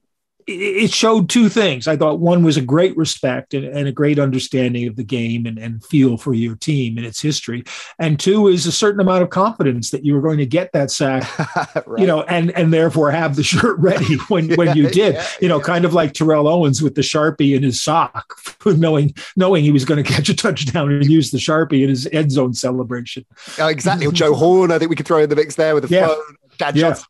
it 0.50 0.92
showed 0.92 1.30
two 1.30 1.48
things. 1.48 1.88
I 1.88 1.96
thought 1.96 2.20
one 2.20 2.44
was 2.44 2.58
a 2.58 2.62
great 2.62 2.98
respect 2.98 3.54
and, 3.54 3.66
and, 3.66 3.88
a 3.88 3.92
great 3.92 4.18
understanding 4.18 4.88
of 4.88 4.96
the 4.96 5.04
game 5.04 5.46
and, 5.46 5.58
and 5.58 5.84
feel 5.86 6.18
for 6.18 6.34
your 6.34 6.56
team 6.56 6.98
and 6.98 7.06
its 7.06 7.22
history. 7.22 7.64
And 8.00 8.20
two 8.20 8.48
is 8.48 8.66
a 8.66 8.72
certain 8.72 9.00
amount 9.00 9.24
of 9.24 9.30
confidence 9.30 9.92
that 9.92 10.06
you 10.06 10.14
were 10.14 10.22
going 10.22 10.40
to 10.40 10.46
get 10.46 10.72
that 10.74 10.92
sack, 10.92 11.28
right. 11.88 12.00
you 12.00 12.08
know, 12.08 12.24
and 12.24 12.52
and 12.52 12.74
therefore 12.74 13.12
have 13.12 13.36
the 13.36 13.44
shirt 13.44 13.78
ready 13.80 14.16
when, 14.28 14.50
yeah, 14.50 14.56
when 14.56 14.76
you 14.76 14.90
did, 14.90 15.16
yeah, 15.16 15.28
you 15.42 15.48
know, 15.48 15.58
yeah. 15.58 15.64
kind 15.64 15.86
of 15.86 15.94
like 15.94 16.14
Terrell 16.14 16.48
Owens 16.48 16.82
with 16.82 16.96
the 16.96 17.02
Sharpie 17.02 17.56
in 17.56 17.64
his 17.64 17.82
sock, 17.82 18.40
knowing 18.66 19.14
knowing 19.36 19.64
he 19.64 19.72
was 19.72 19.86
going 19.86 20.04
to 20.04 20.10
catch 20.10 20.30
a 20.30 20.36
touchdown 20.36 20.92
and 20.92 21.06
use 21.06 21.32
the 21.32 21.38
Sharpie 21.38 21.84
in 21.84 21.90
his 21.90 22.08
end 22.12 22.32
zone 22.32 22.54
celebration. 22.54 23.26
Oh, 23.60 23.68
exactly. 23.68 24.12
Joe 24.12 24.34
Horn, 24.34 24.72
I 24.72 24.80
think 24.80 24.90
we 24.90 24.96
could 24.96 25.06
throw 25.06 25.20
in 25.20 25.30
the 25.30 25.36
mix 25.36 25.56
there 25.56 25.76
with 25.76 25.88
the 25.88 26.00
phone. 26.00 26.38
Dad 26.60 26.76
yeah. 26.76 26.90
Johnson 26.90 27.08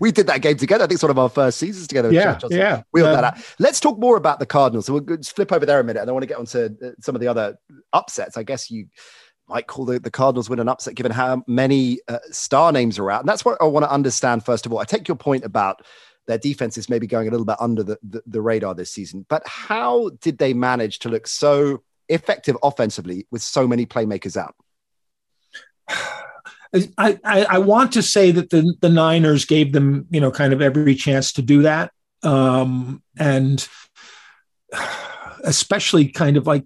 we 0.00 0.10
did 0.10 0.26
that 0.26 0.42
game 0.42 0.56
together. 0.56 0.84
I 0.84 0.86
think 0.86 0.96
it's 0.96 1.02
one 1.02 1.10
of 1.10 1.18
our 1.18 1.28
first 1.28 1.58
seasons 1.58 1.86
together. 1.86 2.12
Yeah, 2.12 2.38
yeah. 2.50 2.82
Wheeled 2.92 3.10
um, 3.10 3.14
that 3.14 3.24
out. 3.24 3.38
Let's 3.58 3.78
talk 3.78 3.98
more 3.98 4.16
about 4.16 4.40
the 4.40 4.46
Cardinals. 4.46 4.86
So 4.86 4.94
we'll 4.94 5.18
flip 5.22 5.52
over 5.52 5.64
there 5.64 5.78
a 5.78 5.84
minute, 5.84 6.00
and 6.00 6.10
I 6.10 6.12
want 6.12 6.24
to 6.24 6.26
get 6.26 6.38
onto 6.38 6.58
uh, 6.58 6.90
some 7.00 7.14
of 7.14 7.20
the 7.20 7.28
other 7.28 7.56
upsets. 7.92 8.36
I 8.36 8.42
guess 8.42 8.70
you 8.70 8.86
might 9.48 9.66
call 9.66 9.84
the, 9.84 9.98
the 9.98 10.10
Cardinals 10.10 10.50
win 10.50 10.58
an 10.58 10.68
upset 10.68 10.94
given 10.94 11.12
how 11.12 11.42
many 11.46 12.00
uh, 12.08 12.18
star 12.30 12.72
names 12.72 12.98
are 12.98 13.10
out. 13.10 13.20
And 13.20 13.28
that's 13.28 13.44
what 13.44 13.60
I 13.60 13.64
want 13.64 13.84
to 13.84 13.90
understand, 13.90 14.44
first 14.44 14.66
of 14.66 14.72
all. 14.72 14.78
I 14.78 14.84
take 14.84 15.08
your 15.08 15.16
point 15.16 15.44
about 15.44 15.82
their 16.26 16.38
defense 16.38 16.76
is 16.76 16.90
maybe 16.90 17.06
going 17.06 17.28
a 17.28 17.30
little 17.30 17.46
bit 17.46 17.56
under 17.58 17.82
the, 17.82 17.98
the, 18.02 18.22
the 18.26 18.40
radar 18.40 18.74
this 18.74 18.90
season, 18.90 19.24
but 19.28 19.42
how 19.46 20.10
did 20.20 20.36
they 20.36 20.52
manage 20.52 20.98
to 21.00 21.08
look 21.08 21.26
so 21.26 21.82
effective 22.08 22.56
offensively 22.62 23.26
with 23.30 23.40
so 23.40 23.66
many 23.66 23.86
playmakers 23.86 24.36
out? 24.36 24.54
I, 26.74 27.18
I, 27.24 27.44
I 27.44 27.58
want 27.58 27.92
to 27.92 28.02
say 28.02 28.30
that 28.30 28.50
the 28.50 28.74
the 28.80 28.88
Niners 28.88 29.44
gave 29.44 29.72
them 29.72 30.06
you 30.10 30.20
know 30.20 30.30
kind 30.30 30.52
of 30.52 30.60
every 30.60 30.94
chance 30.94 31.32
to 31.34 31.42
do 31.42 31.62
that, 31.62 31.92
um, 32.22 33.02
and 33.18 33.66
especially 35.44 36.08
kind 36.08 36.36
of 36.36 36.46
like 36.46 36.64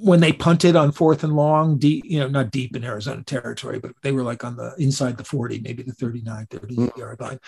when 0.00 0.20
they 0.20 0.32
punted 0.32 0.76
on 0.76 0.92
fourth 0.92 1.24
and 1.24 1.34
long, 1.34 1.76
deep, 1.76 2.04
you 2.06 2.20
know, 2.20 2.28
not 2.28 2.50
deep 2.50 2.76
in 2.76 2.84
Arizona 2.84 3.22
territory, 3.24 3.80
but 3.80 3.92
they 4.02 4.12
were 4.12 4.22
like 4.22 4.44
on 4.44 4.56
the 4.56 4.74
inside 4.78 5.16
the 5.16 5.24
40, 5.24 5.60
maybe 5.60 5.82
the 5.82 5.92
39, 5.92 6.46
30 6.46 6.76
mm. 6.76 6.96
yard 6.96 7.20
line. 7.20 7.40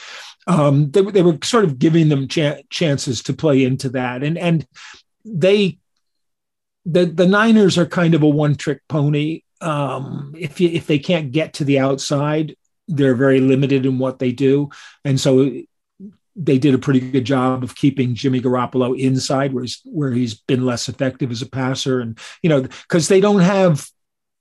Um, 0.47 0.91
they, 0.91 1.03
they 1.03 1.23
were 1.23 1.39
sort 1.45 1.65
of 1.65 1.79
giving 1.79 2.09
them 2.09 2.27
ch- 2.27 2.65
chances 2.69 3.23
to 3.25 3.35
play 3.35 3.65
into 3.65 3.91
that. 3.91 4.25
And, 4.25 4.37
and 4.37 4.67
they, 5.25 5.79
the, 6.85 7.05
the 7.07 7.27
Niners 7.27 7.79
are 7.79 7.87
kind 7.87 8.15
of 8.15 8.23
a 8.23 8.29
one 8.29 8.57
trick 8.57 8.81
pony 8.89 9.43
um, 9.61 10.35
if 10.39 10.61
you, 10.61 10.69
if 10.71 10.87
they 10.87 10.99
can't 10.99 11.33
get 11.33 11.55
to 11.55 11.65
the 11.65 11.79
outside, 11.79 12.57
they're 12.89 13.15
very 13.15 13.41
limited 13.41 13.87
in 13.87 13.99
what 13.99 14.19
they 14.19 14.33
do, 14.33 14.71
and 15.05 15.21
so 15.21 15.51
they 16.37 16.59
did 16.59 16.75
a 16.75 16.79
pretty 16.79 17.01
good 17.01 17.25
job 17.25 17.63
of 17.63 17.75
keeping 17.75 18.15
Jimmy 18.15 18.41
Garoppolo 18.41 18.99
inside, 18.99 19.53
where 19.53 19.63
he's 19.63 19.81
where 19.85 20.13
he's 20.13 20.35
been 20.35 20.65
less 20.65 20.89
effective 20.89 21.31
as 21.31 21.43
a 21.43 21.49
passer, 21.49 22.01
and 22.01 22.19
you 22.43 22.49
know 22.49 22.63
because 22.63 23.09
they 23.09 23.21
don't 23.21 23.41
have 23.41 23.87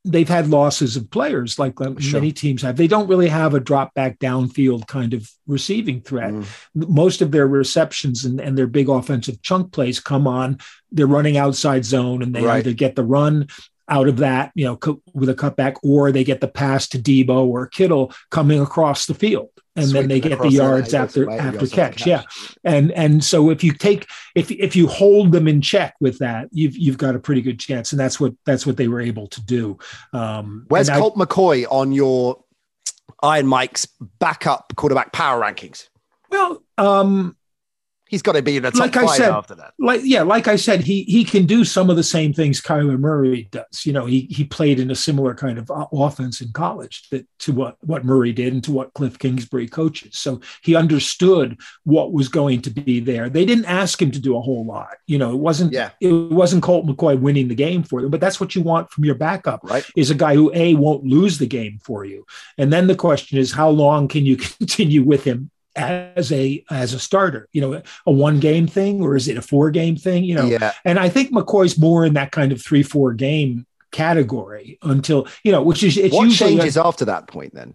they've 0.05 0.29
had 0.29 0.47
losses 0.47 0.95
of 0.95 1.09
players 1.11 1.59
like 1.59 1.73
sure. 1.99 2.19
many 2.19 2.32
teams 2.32 2.62
have. 2.62 2.77
They 2.77 2.88
don't 2.88 3.10
really 3.10 3.27
have 3.27 3.53
a 3.53 3.60
drop 3.60 3.93
back 3.93 4.17
downfield 4.19 4.88
kind 4.88 5.13
of 5.13 5.29
receiving 5.45 6.01
threat. 6.01 6.32
Mm. 6.32 6.47
Most 6.73 7.21
of 7.21 7.32
their 7.32 7.47
receptions 7.47 8.23
and, 8.23 8.39
and, 8.39 8.58
their 8.58 8.67
big 8.67 8.88
offensive 8.89 9.41
chunk 9.41 9.73
plays 9.73 9.99
come 9.99 10.25
on. 10.25 10.60
They're 10.91 11.05
running 11.05 11.38
outside 11.38 11.84
zone 11.84 12.21
and 12.21 12.34
they 12.34 12.43
right. 12.43 12.60
either 12.60 12.73
get 12.73 12.95
the 12.95 13.03
run 13.03 13.47
out 13.89 14.08
of 14.08 14.17
that, 14.17 14.52
you 14.56 14.65
know, 14.65 14.80
with 15.13 15.30
a 15.30 15.36
cutback, 15.36 15.78
or 15.84 16.12
they 16.12 16.23
get 16.23 16.41
the 16.41 16.47
pass 16.47 16.88
to 16.89 16.99
Deebo 16.99 17.45
or 17.45 17.67
Kittle 17.67 18.13
coming 18.30 18.62
across 18.62 19.06
the 19.06 19.13
field, 19.13 19.49
and 19.75 19.89
then 19.89 20.08
they 20.08 20.19
get 20.19 20.39
the 20.39 20.49
yards 20.49 20.93
after 20.93 21.30
after 21.30 21.67
catch. 21.67 21.97
catch. 21.97 22.08
Yeah, 22.08 22.23
and 22.63 22.91
and 22.91 23.23
so 23.23 23.49
if 23.49 23.63
you 23.63 23.73
take 23.73 24.08
if 24.36 24.52
if 24.52 24.75
you 24.75 24.88
hold 24.88 25.32
them 25.32 25.47
in 25.47 25.62
check 25.62 25.95
with 25.99 26.19
that, 26.19 26.49
you've 26.52 26.78
you've 26.78 26.97
got 26.97 27.15
a 27.15 27.19
pretty 27.19 27.41
good 27.41 27.60
chance, 27.60 27.91
and 27.91 27.99
that's 27.99 28.19
what 28.19 28.34
that's 28.45 28.65
what 28.65 28.78
they 28.78 28.88
were 28.88 29.02
able 29.02 29.28
to 29.28 29.43
do. 29.43 29.78
Um, 30.13 30.65
Where's 30.67 30.89
Colt 30.89 31.15
I, 31.17 31.25
McCoy 31.25 31.65
on 31.69 31.91
your 31.91 32.43
Iron 33.21 33.47
Mike's 33.47 33.88
backup 34.19 34.73
quarterback 34.75 35.12
power 35.12 35.41
rankings? 35.41 35.88
Well, 36.30 36.63
um, 36.78 37.36
he's 38.10 38.24
got 38.24 38.34
to 38.34 38.41
be 38.41 38.58
in 38.58 38.63
the 38.63 38.72
top 38.72 38.80
like 38.80 38.93
five 38.93 39.10
said, 39.12 39.32
after 39.32 39.56
that. 39.56 39.74
Like 39.80 40.02
yeah, 40.04 40.24
like 40.24 40.48
I 40.48 40.56
said, 40.56 40.82
he 40.82 41.04
he 41.04 41.24
can 41.24 41.45
do 41.45 41.63
some 41.63 41.89
of 41.89 41.95
the 41.95 42.04
same 42.04 42.34
things 42.34 42.60
Kyler 42.60 43.00
Murray 43.00 43.48
does. 43.52 43.86
You 43.86 43.93
know, 43.93 44.06
he 44.06 44.22
he 44.30 44.43
played 44.43 44.80
in 44.80 44.91
a 44.91 44.95
similar 44.95 45.34
kind 45.34 45.58
of 45.58 45.72
uh, 45.72 45.86
offense 45.93 46.41
in 46.41 46.52
college 46.52 47.08
that 47.12 47.26
to 47.39 47.54
what 47.54 47.78
what 47.82 48.04
Murray 48.04 48.34
did 48.34 48.52
and 48.52 48.63
to 48.65 48.72
what 48.72 48.93
Cliff 48.93 49.17
Kingsbury 49.17 49.67
coaches. 49.67 50.17
So 50.17 50.41
he 50.63 50.76
understood 50.76 51.60
what 51.84 52.12
was 52.12 52.28
going 52.28 52.63
to 52.63 52.72
be 52.72 53.00
there. 53.00 53.30
They 53.30 53.45
didn't 53.45 53.65
ask 53.65 54.02
him 54.02 54.12
to 54.12 54.19
do 54.19 54.36
a 54.36 54.41
whole 54.41 54.65
lot. 54.65 54.98
You 55.06 55.19
know, 55.19 55.32
it 55.32 55.39
wasn't 55.39 55.72
yeah. 55.72 55.91
it 56.02 56.12
wasn't 56.12 56.63
Colt 56.63 56.88
McCoy 56.88 57.19
winning 57.19 57.48
the 57.48 57.56
game 57.56 57.84
for 57.84 58.02
them, 58.02 58.10
but 58.12 58.19
that's 58.19 58.39
what 58.39 58.56
you 58.56 58.62
want 58.62 58.89
from 58.89 59.06
your 59.06 59.15
backup. 59.15 59.62
Right. 59.63 59.86
Is 59.95 60.10
a 60.10 60.15
guy 60.15 60.34
who 60.34 60.52
a 60.54 60.74
won't 60.74 61.04
lose 61.06 61.38
the 61.38 61.48
game 61.48 61.80
for 61.84 62.06
you. 62.06 62.26
And 62.58 62.74
then 62.74 62.88
the 62.88 62.95
question 62.95 63.38
is 63.38 63.52
how 63.52 63.69
long 63.69 64.08
can 64.08 64.26
you 64.26 64.38
continue 64.60 65.04
with 65.04 65.24
him 65.24 65.52
as 65.75 66.32
a 66.32 66.63
as 66.69 66.93
a 66.93 66.99
starter 66.99 67.47
you 67.51 67.62
know 67.62 67.82
a 68.05 68.12
one 68.12 68.39
game 68.39 68.67
thing 68.67 69.01
or 69.01 69.15
is 69.15 69.27
it 69.27 69.38
a 69.38 69.41
four 69.41 69.69
game 69.69 69.95
thing 69.95 70.23
you 70.23 70.36
know 70.36 70.45
yeah. 70.45 70.73
and 70.84 70.99
i 70.99 71.08
think 71.08 71.32
mccoy's 71.32 71.77
more 71.77 72.05
in 72.05 72.13
that 72.13 72.32
kind 72.32 72.51
of 72.51 72.62
three 72.62 72.84
four 72.84 73.13
game 73.13 73.65
category 73.91 74.77
until 74.84 75.27
you 75.43 75.51
know 75.51 75.62
which 75.62 75.84
is 75.84 75.97
it's 75.97 76.13
what 76.13 76.25
usually 76.25 76.55
changes 76.55 76.77
a, 76.77 76.86
after 76.86 77.05
that 77.05 77.27
point 77.27 77.53
then 77.53 77.73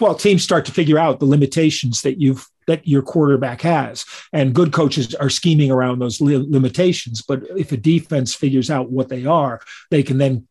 well 0.00 0.14
teams 0.14 0.42
start 0.42 0.64
to 0.64 0.72
figure 0.72 0.98
out 0.98 1.20
the 1.20 1.26
limitations 1.26 2.02
that 2.02 2.20
you've 2.20 2.48
that 2.66 2.86
your 2.86 3.02
quarterback 3.02 3.60
has 3.60 4.04
and 4.32 4.54
good 4.54 4.72
coaches 4.72 5.14
are 5.16 5.30
scheming 5.30 5.70
around 5.70 5.98
those 5.98 6.20
li- 6.20 6.46
limitations 6.48 7.22
but 7.22 7.42
if 7.56 7.72
a 7.72 7.76
defense 7.76 8.34
figures 8.34 8.70
out 8.70 8.90
what 8.90 9.08
they 9.08 9.26
are 9.26 9.60
they 9.90 10.02
can 10.02 10.18
then 10.18 10.46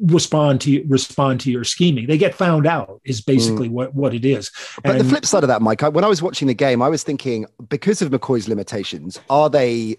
respond 0.00 0.60
to 0.62 0.84
respond 0.88 1.40
to 1.40 1.50
your 1.50 1.64
scheming. 1.64 2.06
They 2.06 2.18
get 2.18 2.34
found 2.34 2.66
out 2.66 3.00
is 3.04 3.20
basically 3.20 3.68
mm. 3.68 3.72
what, 3.72 3.94
what 3.94 4.14
it 4.14 4.24
is. 4.24 4.50
But 4.82 4.92
and, 4.92 5.00
the 5.00 5.04
flip 5.04 5.24
side 5.24 5.44
of 5.44 5.48
that, 5.48 5.62
Mike, 5.62 5.82
I, 5.82 5.88
when 5.88 6.04
I 6.04 6.08
was 6.08 6.22
watching 6.22 6.48
the 6.48 6.54
game, 6.54 6.82
I 6.82 6.88
was 6.88 7.02
thinking 7.02 7.46
because 7.68 8.02
of 8.02 8.10
McCoy's 8.10 8.48
limitations, 8.48 9.20
are 9.30 9.48
they? 9.48 9.96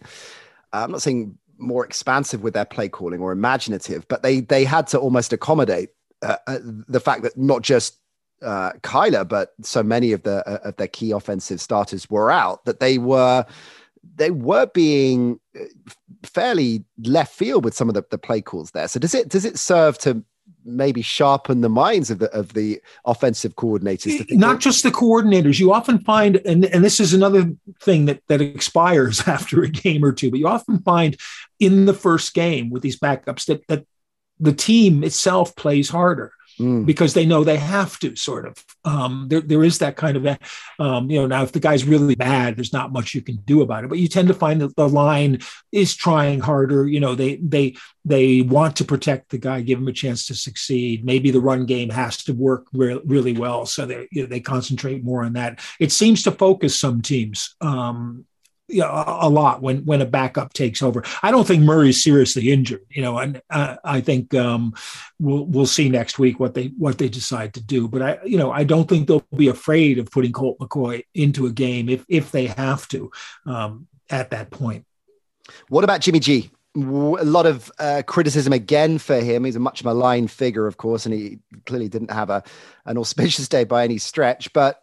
I'm 0.74 0.92
not 0.92 1.02
saying 1.02 1.38
more 1.58 1.86
expansive 1.86 2.42
with 2.42 2.54
their 2.54 2.66
play 2.66 2.90
calling 2.90 3.22
or 3.22 3.32
imaginative, 3.32 4.08
but 4.08 4.24
they 4.24 4.42
they 4.42 4.64
had 4.66 4.88
to 4.88 5.00
almost 5.00 5.34
accommodate 5.34 5.90
uh, 6.22 6.38
uh, 6.48 6.60
the 6.64 7.00
fact 7.00 7.24
that 7.24 7.38
not 7.38 7.62
just 7.62 7.98
uh, 8.42 8.74
Kyler, 8.82 9.28
but 9.28 9.54
so 9.62 9.84
many 9.84 10.12
of 10.12 10.24
the 10.24 10.48
uh, 10.48 10.70
of 10.70 10.76
their 10.78 10.88
key 10.88 11.12
offensive 11.12 11.62
starters 11.62 12.10
were 12.10 12.32
out 12.32 12.66
that 12.66 12.80
they 12.80 12.98
were 12.98 13.46
they 14.16 14.32
were 14.32 14.68
being 14.68 15.40
uh, 15.60 15.64
fairly 16.24 16.84
left 17.04 17.34
field 17.34 17.64
with 17.64 17.74
some 17.74 17.90
of 17.90 17.96
the, 17.96 18.04
the 18.10 18.18
play 18.18 18.42
calls 18.42 18.72
there. 18.72 18.88
So 18.88 19.00
does 19.00 19.14
it 19.14 19.30
does 19.30 19.46
it 19.46 19.58
serve 19.58 19.98
to 20.00 20.24
maybe 20.66 21.02
sharpen 21.02 21.62
the 21.62 21.70
minds 21.70 22.10
of 22.10 22.20
the 22.20 22.30
of 22.32 22.54
the 22.54 22.82
offensive 23.06 23.56
coordinators 23.56 24.26
not 24.32 24.60
just 24.60 24.84
the 24.84 24.92
coordinators 24.92 25.60
you 25.60 25.74
often 25.74 26.00
find 26.00 26.38
and, 26.46 26.66
and 26.66 26.84
this 26.84 27.00
is 27.00 27.14
another 27.14 27.52
thing 27.82 28.06
that 28.06 28.22
that 28.28 28.42
expires 28.42 29.22
after 29.28 29.64
a 29.64 29.70
game 29.70 30.04
or 30.04 30.12
two 30.12 30.30
but 30.30 30.40
you 30.40 30.48
often 30.48 30.80
find 30.80 31.18
in 31.60 31.86
the 31.86 31.94
first 31.94 32.34
game 32.34 32.70
with 32.70 32.82
these 32.82 33.00
backups 33.00 33.46
that 33.46 33.66
that 33.68 33.86
the 34.40 34.54
team 34.54 35.04
itself 35.04 35.56
plays 35.56 35.90
harder 35.90 36.32
mm. 36.60 36.86
because 36.86 37.14
they 37.14 37.26
know 37.26 37.44
they 37.44 37.58
have 37.58 38.00
to 38.00 38.16
sort 38.16 38.48
of. 38.48 38.64
Um, 38.86 39.28
there, 39.30 39.42
there 39.42 39.64
is 39.64 39.80
that 39.80 39.96
kind 39.96 40.18
of 40.18 40.38
um, 40.80 41.10
you 41.10 41.20
know 41.20 41.28
now 41.28 41.44
if 41.44 41.52
the 41.52 41.60
guy's 41.60 41.86
really 41.86 42.16
bad 42.16 42.58
there's 42.58 42.74
not 42.74 42.92
much 42.92 43.14
you 43.14 43.22
can 43.22 43.38
do 43.46 43.62
about 43.62 43.84
it. 43.84 43.90
But 43.90 44.00
you 44.00 44.08
tend 44.08 44.28
to 44.28 44.34
find 44.34 44.62
that 44.62 44.76
the 44.76 44.90
line 44.90 45.40
is 45.72 45.96
trying 45.96 46.40
harder. 46.40 46.88
You 46.88 47.00
know 47.00 47.16
they 47.16 47.38
they 47.38 47.76
they 48.06 48.42
want 48.42 48.76
to 48.78 48.86
protect 48.86 49.30
the 49.30 49.38
guy 49.38 49.62
give 49.62 49.80
him 49.80 49.88
a 49.88 49.94
chance 49.94 50.28
to 50.28 50.36
succeed. 50.36 51.06
Maybe 51.06 51.32
the 51.32 51.42
run 51.42 51.66
game 51.66 51.90
has 51.90 52.24
to 52.26 52.34
work 52.34 52.68
re- 52.74 53.02
really 53.06 53.34
well. 53.34 53.66
So 53.66 53.86
they 53.86 54.08
you 54.12 54.24
know, 54.24 54.28
they 54.28 54.40
concentrate 54.40 55.04
more 55.04 55.24
on 55.24 55.34
that. 55.34 55.60
It 55.80 55.92
seems 55.92 56.24
to 56.24 56.32
focus 56.32 56.80
some 56.80 57.02
teams 57.02 57.56
um, 57.62 58.26
you 58.68 58.80
know, 58.80 59.04
a, 59.22 59.30
lot 59.30 59.62
when 59.62 59.86
when 59.86 60.02
a 60.02 60.06
backup 60.06 60.54
takes 60.54 60.82
over. 60.82 61.04
I 61.22 61.32
don't 61.32 61.46
think 61.46 61.64
Murray's 61.64 62.04
seriously 62.04 62.52
injured, 62.52 62.84
you 62.90 63.02
know, 63.02 63.18
and 63.18 63.42
uh, 63.50 63.76
I 63.84 64.02
think 64.02 64.34
um, 64.34 64.74
we'll 65.20 65.46
we'll 65.46 65.66
see 65.66 65.90
next 65.90 66.18
week 66.18 66.40
what 66.40 66.54
they 66.54 66.68
what 66.78 66.98
they 66.98 67.10
decide 67.10 67.54
to 67.56 67.62
do. 67.62 67.88
But 67.88 68.02
I, 68.02 68.20
you 68.24 68.38
know, 68.38 68.52
I 68.52 68.64
don't 68.64 68.88
think 68.88 69.08
they'll 69.08 69.26
be 69.36 69.50
afraid 69.50 70.00
of 70.00 70.10
putting 70.12 70.32
Colt 70.32 70.60
McCoy 70.60 71.04
into 71.14 71.46
a 71.46 71.52
game 71.52 71.90
if 71.90 72.06
if 72.08 72.32
they 72.32 72.48
have 72.48 72.88
to 72.90 73.12
um, 73.46 73.88
at 74.10 74.30
that 74.32 74.50
point. 74.50 74.86
What 75.68 75.84
about 75.84 76.02
Jimmy 76.02 76.20
G? 76.20 76.50
a 76.76 76.80
lot 76.80 77.46
of 77.46 77.72
uh, 77.78 78.02
criticism 78.08 78.52
again 78.52 78.98
for 78.98 79.20
him. 79.20 79.44
He's 79.44 79.56
a 79.56 79.60
much 79.60 79.84
maligned 79.84 80.32
figure, 80.32 80.66
of 80.66 80.78
course, 80.78 81.06
and 81.06 81.14
he 81.14 81.38
clearly 81.66 81.88
didn't 81.88 82.12
have 82.12 82.30
a 82.30 82.44
an 82.86 82.98
auspicious 82.98 83.48
day 83.48 83.64
by 83.64 83.84
any 83.84 84.00
stretch. 84.00 84.52
But 84.54 84.82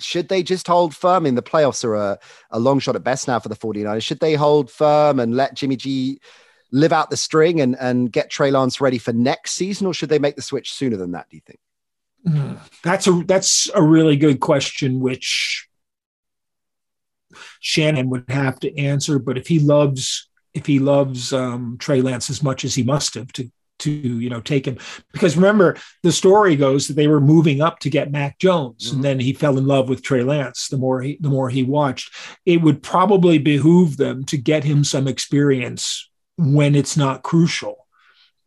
should 0.00 0.28
they 0.28 0.42
just 0.42 0.66
hold 0.66 0.94
firm? 0.94 1.26
in 1.26 1.34
the 1.34 1.42
playoffs 1.42 1.84
are 1.84 1.94
a, 1.94 2.18
a 2.50 2.58
long 2.58 2.78
shot 2.78 2.96
at 2.96 3.04
best 3.04 3.28
now 3.28 3.38
for 3.38 3.48
the 3.48 3.56
49ers. 3.56 4.02
Should 4.02 4.20
they 4.20 4.34
hold 4.34 4.70
firm 4.70 5.20
and 5.20 5.34
let 5.34 5.54
Jimmy 5.54 5.76
G 5.76 6.20
live 6.72 6.92
out 6.92 7.10
the 7.10 7.16
string 7.16 7.60
and, 7.60 7.76
and 7.78 8.10
get 8.10 8.30
Trey 8.30 8.50
Lance 8.50 8.80
ready 8.80 8.98
for 8.98 9.12
next 9.12 9.52
season, 9.52 9.86
or 9.86 9.94
should 9.94 10.08
they 10.08 10.18
make 10.18 10.36
the 10.36 10.42
switch 10.42 10.72
sooner 10.72 10.96
than 10.96 11.12
that, 11.12 11.28
do 11.30 11.36
you 11.36 11.42
think? 11.46 11.60
That's 12.82 13.06
a 13.06 13.22
that's 13.24 13.70
a 13.74 13.82
really 13.82 14.16
good 14.16 14.40
question, 14.40 15.00
which 15.00 15.68
Shanahan 17.60 18.10
would 18.10 18.24
have 18.28 18.58
to 18.60 18.76
answer. 18.78 19.18
But 19.18 19.38
if 19.38 19.46
he 19.46 19.60
loves 19.60 20.28
if 20.54 20.66
he 20.66 20.78
loves 20.78 21.32
um, 21.32 21.76
Trey 21.78 22.00
Lance 22.00 22.30
as 22.30 22.42
much 22.42 22.64
as 22.64 22.74
he 22.74 22.82
must 22.82 23.14
have 23.14 23.32
to 23.34 23.50
to 23.80 23.90
you 23.90 24.30
know 24.30 24.40
take 24.40 24.66
him. 24.66 24.78
Because 25.12 25.36
remember 25.36 25.76
the 26.02 26.12
story 26.12 26.56
goes 26.56 26.88
that 26.88 26.94
they 26.94 27.08
were 27.08 27.20
moving 27.20 27.60
up 27.60 27.78
to 27.80 27.90
get 27.90 28.12
Mac 28.12 28.38
Jones 28.38 28.86
mm-hmm. 28.86 28.96
and 28.96 29.04
then 29.04 29.20
he 29.20 29.32
fell 29.32 29.58
in 29.58 29.66
love 29.66 29.88
with 29.88 30.02
Trey 30.02 30.22
Lance 30.22 30.68
the 30.68 30.78
more 30.78 31.02
he 31.02 31.18
the 31.20 31.28
more 31.28 31.48
he 31.48 31.62
watched. 31.62 32.14
It 32.44 32.62
would 32.62 32.82
probably 32.82 33.38
behoove 33.38 33.96
them 33.96 34.24
to 34.26 34.36
get 34.36 34.64
him 34.64 34.84
some 34.84 35.08
experience 35.08 36.10
when 36.36 36.74
it's 36.74 36.96
not 36.96 37.22
crucial. 37.22 37.86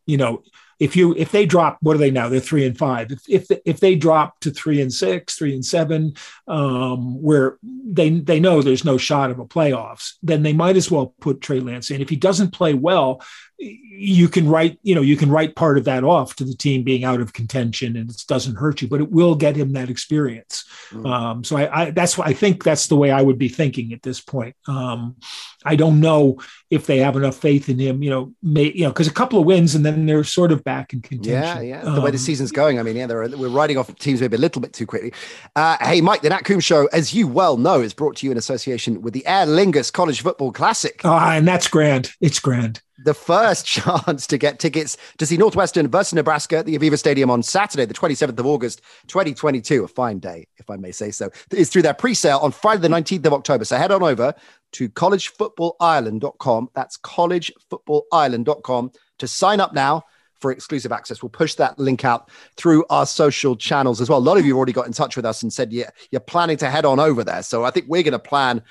You 0.06 0.18
know 0.18 0.44
if 0.80 0.96
you 0.96 1.14
if 1.16 1.32
they 1.32 1.46
drop 1.46 1.78
what 1.82 1.96
are 1.96 2.00
they 2.00 2.12
now? 2.12 2.30
They're 2.30 2.40
three 2.40 2.66
and 2.66 2.78
five. 2.78 3.12
If 3.12 3.22
if, 3.28 3.60
if 3.66 3.80
they 3.80 3.96
drop 3.96 4.40
to 4.42 4.52
three 4.52 4.82
and 4.82 4.92
six 4.92 5.36
three 5.36 5.54
and 5.54 5.66
seven 5.66 6.14
um, 6.48 7.22
where 7.22 7.58
they 7.62 8.10
they 8.10 8.40
know 8.40 8.62
there's 8.62 8.86
no 8.86 8.98
shot 8.98 9.30
of 9.30 9.40
a 9.40 9.46
playoffs 9.46 10.14
then 10.24 10.44
they 10.44 10.54
might 10.54 10.78
as 10.78 10.90
well 10.90 11.14
put 11.20 11.42
Trey 11.42 11.60
Lance 11.60 11.92
in. 11.92 12.02
If 12.02 12.10
he 12.10 12.16
doesn't 12.16 12.54
play 12.54 12.74
well 12.74 13.22
you 13.60 14.30
can 14.30 14.48
write 14.48 14.80
you 14.84 14.96
know 14.96 15.02
you 15.02 15.18
can 15.18 15.30
write 15.30 15.56
part 15.56 15.78
of 15.78 15.84
that 15.84 16.06
off 16.06 16.36
to 16.36 16.46
the 16.46 16.56
team 16.56 16.84
being 16.84 17.04
out 17.04 17.20
of 17.20 17.34
contention 17.34 17.98
and 17.98 18.10
it 18.10 18.24
doesn't 18.28 18.56
hurt 18.56 18.82
you 18.82 18.88
but 18.88 19.02
it 19.02 19.12
will 19.12 19.36
get 19.36 19.56
him 19.56 19.74
that 19.74 19.90
experience. 19.90 20.64
Mm. 20.92 21.06
um, 21.06 21.44
so 21.44 21.58
I, 21.58 21.82
I, 21.82 21.92
that's 21.92 22.18
i 22.20 22.34
think 22.34 22.64
that's 22.64 22.88
the 22.88 22.96
way 22.96 23.12
i 23.12 23.22
would 23.22 23.38
be 23.38 23.50
thinking 23.50 23.92
at 23.92 24.02
this 24.02 24.22
point. 24.22 24.56
Um, 24.68 25.18
i 25.66 25.76
don't 25.76 26.00
know 26.00 26.38
if 26.70 26.88
they 26.88 27.00
have 27.00 27.18
enough 27.18 27.36
faith 27.36 27.68
in 27.68 27.78
him 27.78 28.02
you 28.02 28.10
know 28.10 28.34
may, 28.42 28.72
you 28.72 28.84
know 28.84 28.90
because 28.90 29.08
a 29.08 29.14
couple 29.14 29.40
of 29.40 29.46
wins 29.46 29.76
and 29.76 29.86
then 29.86 30.06
they're 30.06 30.24
sort 30.24 30.54
of 30.54 30.64
back 30.64 30.94
in 30.94 31.02
contention. 31.02 31.34
yeah 31.34 31.60
yeah 31.60 31.82
the 31.82 31.92
um, 31.92 32.04
way 32.04 32.12
the 32.12 32.18
season's 32.18 32.52
going 32.52 32.80
i 32.80 32.84
mean 32.84 32.96
yeah 32.96 33.08
we're 33.08 33.50
writing 33.50 33.78
off 33.78 33.94
teams 33.96 34.22
maybe 34.22 34.38
a 34.38 34.40
little 34.40 34.62
bit 34.62 34.72
too 34.72 34.86
quickly. 34.86 35.12
Uh, 35.56 35.78
hey 35.82 36.00
mike 36.00 36.22
the 36.22 36.30
nat 36.30 36.46
Coombs 36.46 36.64
show 36.64 36.88
as 36.94 37.14
you 37.14 37.28
well 37.28 37.58
know 37.58 37.82
is 37.82 37.94
brought 37.94 38.16
to 38.16 38.26
you 38.26 38.32
in 38.32 38.38
association 38.38 39.02
with 39.02 39.14
the 39.14 39.26
aer 39.26 39.46
lingus 39.46 39.92
college 39.92 40.22
football 40.22 40.52
classic. 40.52 41.02
Oh, 41.04 41.18
and 41.18 41.48
that's 41.48 41.68
grand. 41.68 42.12
It's 42.22 42.40
grand 42.40 42.82
the 43.04 43.14
first 43.14 43.66
chance 43.68 44.28
to 44.28 44.38
get 44.38 44.60
tickets 44.60 44.98
to 45.18 45.26
see 45.26 45.38
Northwestern 45.38 45.88
versus 45.88 46.14
Nebraska 46.14 46.58
at 46.58 46.66
the 46.66 46.78
Aviva 46.78 46.98
Stadium 46.98 47.30
on 47.30 47.42
Saturday, 47.44 47.86
the 47.86 47.94
27th 47.94 48.38
of 48.38 48.46
August, 48.46 48.82
2022. 49.08 49.84
A 49.84 49.88
fine 49.88 50.20
day, 50.20 50.48
if 50.58 50.70
I 50.70 50.76
may 50.78 50.92
say 50.92 51.12
so. 51.12 51.30
Is 51.52 51.70
through 51.70 51.84
their 51.84 51.94
pre-sale 51.94 52.40
on 52.40 52.52
Friday, 52.52 52.82
the 52.82 52.88
19th 52.90 53.26
of 53.26 53.34
October. 53.34 53.66
So 53.66 53.78
head 53.78 53.92
on 53.92 54.04
over 54.04 54.34
to 54.74 54.90
collegefootballisland.com. 54.90 56.70
That's 56.74 56.98
collegefootballisland.com 56.98 58.92
to 59.20 59.28
sign 59.28 59.60
up 59.60 59.74
now 59.74 60.04
for 60.40 60.52
exclusive 60.52 60.92
access. 60.92 61.22
We'll 61.22 61.30
push 61.30 61.56
that 61.56 61.78
link 61.78 62.06
out 62.06 62.30
through 62.56 62.86
our 62.90 63.06
social 63.06 63.56
channels 63.56 64.02
as 64.02 64.10
well. 64.10 64.20
A 64.20 64.22
lot 64.22 64.38
of 64.38 64.46
you 64.46 64.54
have 64.54 64.58
already 64.58 64.74
got 64.74 64.88
in 64.88 64.94
touch 64.94 65.16
with 65.16 65.26
us 65.26 65.44
and 65.44 65.52
said 65.52 65.72
yeah, 65.72 65.90
you're 66.12 66.22
planning 66.22 66.58
to 66.58 66.70
head 66.70 66.86
on 66.86 67.00
over 67.00 67.24
there. 67.24 67.44
So 67.44 67.64
I 67.64 67.72
think 67.72 67.88
we're 67.88 68.04
going 68.04 68.14
to 68.14 68.20
plan 68.20 68.64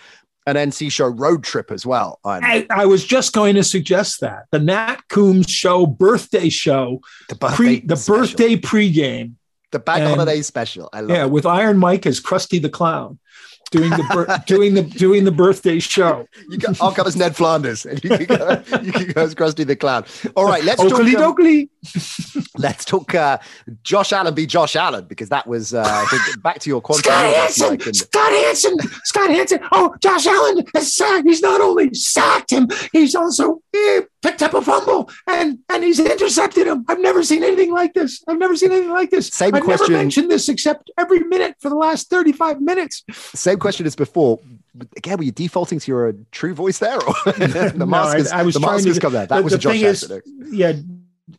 an 0.46 0.56
NC 0.56 0.90
show 0.90 1.08
road 1.08 1.44
trip 1.44 1.70
as 1.70 1.84
well. 1.84 2.20
I, 2.24 2.66
I, 2.70 2.86
was 2.86 3.04
just 3.04 3.34
going 3.34 3.54
to 3.56 3.64
suggest 3.64 4.20
that 4.20 4.46
the 4.50 4.58
Nat 4.58 4.96
Coombs 5.08 5.50
show 5.50 5.86
birthday 5.86 6.48
show, 6.48 7.00
the 7.28 7.34
birthday, 7.34 7.56
pre, 7.56 7.80
the 7.80 8.04
birthday 8.06 8.56
pregame, 8.56 9.34
the 9.72 9.78
bank 9.78 10.04
holiday 10.04 10.40
special. 10.40 10.88
I 10.92 11.00
love 11.00 11.10
yeah, 11.10 11.24
it. 11.24 11.30
with 11.30 11.44
Iron 11.44 11.76
Mike 11.76 12.06
as 12.06 12.20
Krusty 12.20 12.62
the 12.62 12.70
Clown 12.70 13.18
doing 13.70 13.90
the 13.90 14.42
doing 14.46 14.74
the 14.74 14.82
doing 14.82 15.24
the 15.24 15.32
birthday 15.32 15.78
show. 15.78 16.26
You 16.48 16.58
go, 16.58 16.72
I'll 16.80 16.92
come 16.92 17.06
as 17.06 17.16
Ned 17.16 17.36
Flanders, 17.36 17.86
and 17.86 18.02
you 18.04 18.10
can 18.10 18.26
go, 18.26 18.62
you 18.82 18.92
can 18.92 19.08
go 19.08 19.22
as 19.22 19.34
Krusty 19.34 19.66
the 19.66 19.76
Clown. 19.76 20.04
All 20.36 20.44
right, 20.44 20.64
let's 20.64 20.80
Oakley 20.80 21.12
talk. 21.12 21.38
Um, 21.40 21.68
let's 22.58 22.84
talk. 22.84 23.14
Uh, 23.14 23.38
Josh 23.82 24.12
Allen 24.12 24.34
be 24.34 24.46
Josh 24.46 24.76
Allen 24.76 25.04
because 25.06 25.28
that 25.28 25.46
was 25.46 25.74
uh, 25.74 26.04
back 26.42 26.58
to 26.60 26.70
your 26.70 26.80
quantum. 26.80 27.04
Scott 27.04 27.34
Hanson, 27.34 27.80
and... 27.84 27.96
Scott 27.96 28.32
Hanson, 28.32 28.78
Scott 29.04 29.30
Hanson. 29.30 29.60
Oh, 29.72 29.94
Josh 30.00 30.26
Allen 30.26 30.64
has 30.74 30.94
sacked. 30.94 31.26
He's 31.26 31.42
not 31.42 31.60
only 31.60 31.92
sacked 31.94 32.52
him, 32.52 32.68
he's 32.92 33.14
also 33.14 33.60
he 33.72 34.00
picked 34.22 34.42
up 34.42 34.54
a 34.54 34.62
fumble 34.62 35.10
and 35.26 35.58
and 35.68 35.84
he's 35.84 36.00
intercepted 36.00 36.66
him. 36.66 36.84
I've 36.88 37.00
never 37.00 37.22
seen 37.22 37.42
anything 37.42 37.72
like 37.72 37.92
this. 37.92 38.22
I've 38.26 38.38
never 38.38 38.56
seen 38.56 38.72
anything 38.72 38.92
like 38.92 39.10
this. 39.10 39.28
Same 39.28 39.50
question. 39.50 39.70
I've 39.70 39.78
question. 39.78 39.92
never 39.92 40.04
mentioned 40.04 40.30
this 40.30 40.48
except 40.48 40.90
every 40.96 41.20
minute 41.20 41.56
for 41.60 41.68
the 41.68 41.76
last 41.76 42.08
thirty 42.08 42.32
five 42.32 42.60
minutes. 42.60 43.04
Same 43.34 43.58
same 43.58 43.60
question 43.60 43.86
as 43.86 43.96
before. 43.96 44.38
Again, 44.96 45.18
were 45.18 45.24
you 45.24 45.32
defaulting 45.32 45.80
to 45.80 45.90
your 45.90 46.08
uh, 46.08 46.12
true 46.30 46.54
voice 46.54 46.78
there, 46.78 46.96
or 46.96 47.14
the 47.32 47.72
no, 47.76 47.86
mask? 47.86 48.32
I, 48.32 48.40
I 48.40 48.42
was 48.42 48.54
the 48.54 48.60
trying 48.60 48.84
to 48.84 49.00
come 49.00 49.12
there. 49.12 49.26
That 49.26 49.38
the, 49.38 49.42
was 49.42 49.52
the 49.52 49.58
a 49.58 49.60
Josh 49.60 49.82
is, 49.82 50.12
Yeah, 50.50 50.72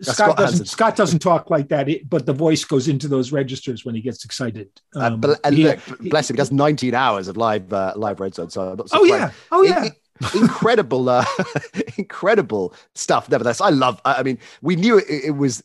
Scott, 0.01 0.15
Scott, 0.15 0.37
doesn't 0.37 0.65
Scott 0.65 0.95
doesn't 0.95 1.19
talk 1.19 1.49
like 1.49 1.69
that, 1.69 1.87
it, 1.87 2.09
but 2.09 2.25
the 2.25 2.33
voice 2.33 2.65
goes 2.65 2.87
into 2.87 3.07
those 3.07 3.31
registers 3.31 3.85
when 3.85 3.95
he 3.95 4.01
gets 4.01 4.25
excited. 4.25 4.69
Uh, 4.95 4.99
um, 4.99 5.13
uh, 5.13 5.17
bl- 5.17 5.49
he, 5.49 5.63
look, 5.63 5.79
bless 5.99 6.29
him, 6.29 6.35
he 6.35 6.37
does 6.37 6.51
19 6.51 6.93
hours 6.93 7.27
of 7.27 7.37
live 7.37 7.71
uh, 7.71 7.93
live 7.95 8.19
red 8.19 8.35
zone. 8.35 8.49
So 8.49 8.75
oh 8.91 9.03
yeah, 9.05 9.31
oh 9.51 9.63
yeah. 9.63 9.85
It, 9.85 9.93
it, 9.93 10.01
incredible, 10.35 11.09
uh, 11.09 11.25
incredible 11.97 12.73
stuff. 12.95 13.29
Nevertheless, 13.29 13.61
I 13.61 13.69
love. 13.69 14.01
I 14.05 14.23
mean, 14.23 14.39
we 14.61 14.75
knew 14.75 14.97
it, 14.97 15.05
it 15.09 15.35
was 15.35 15.63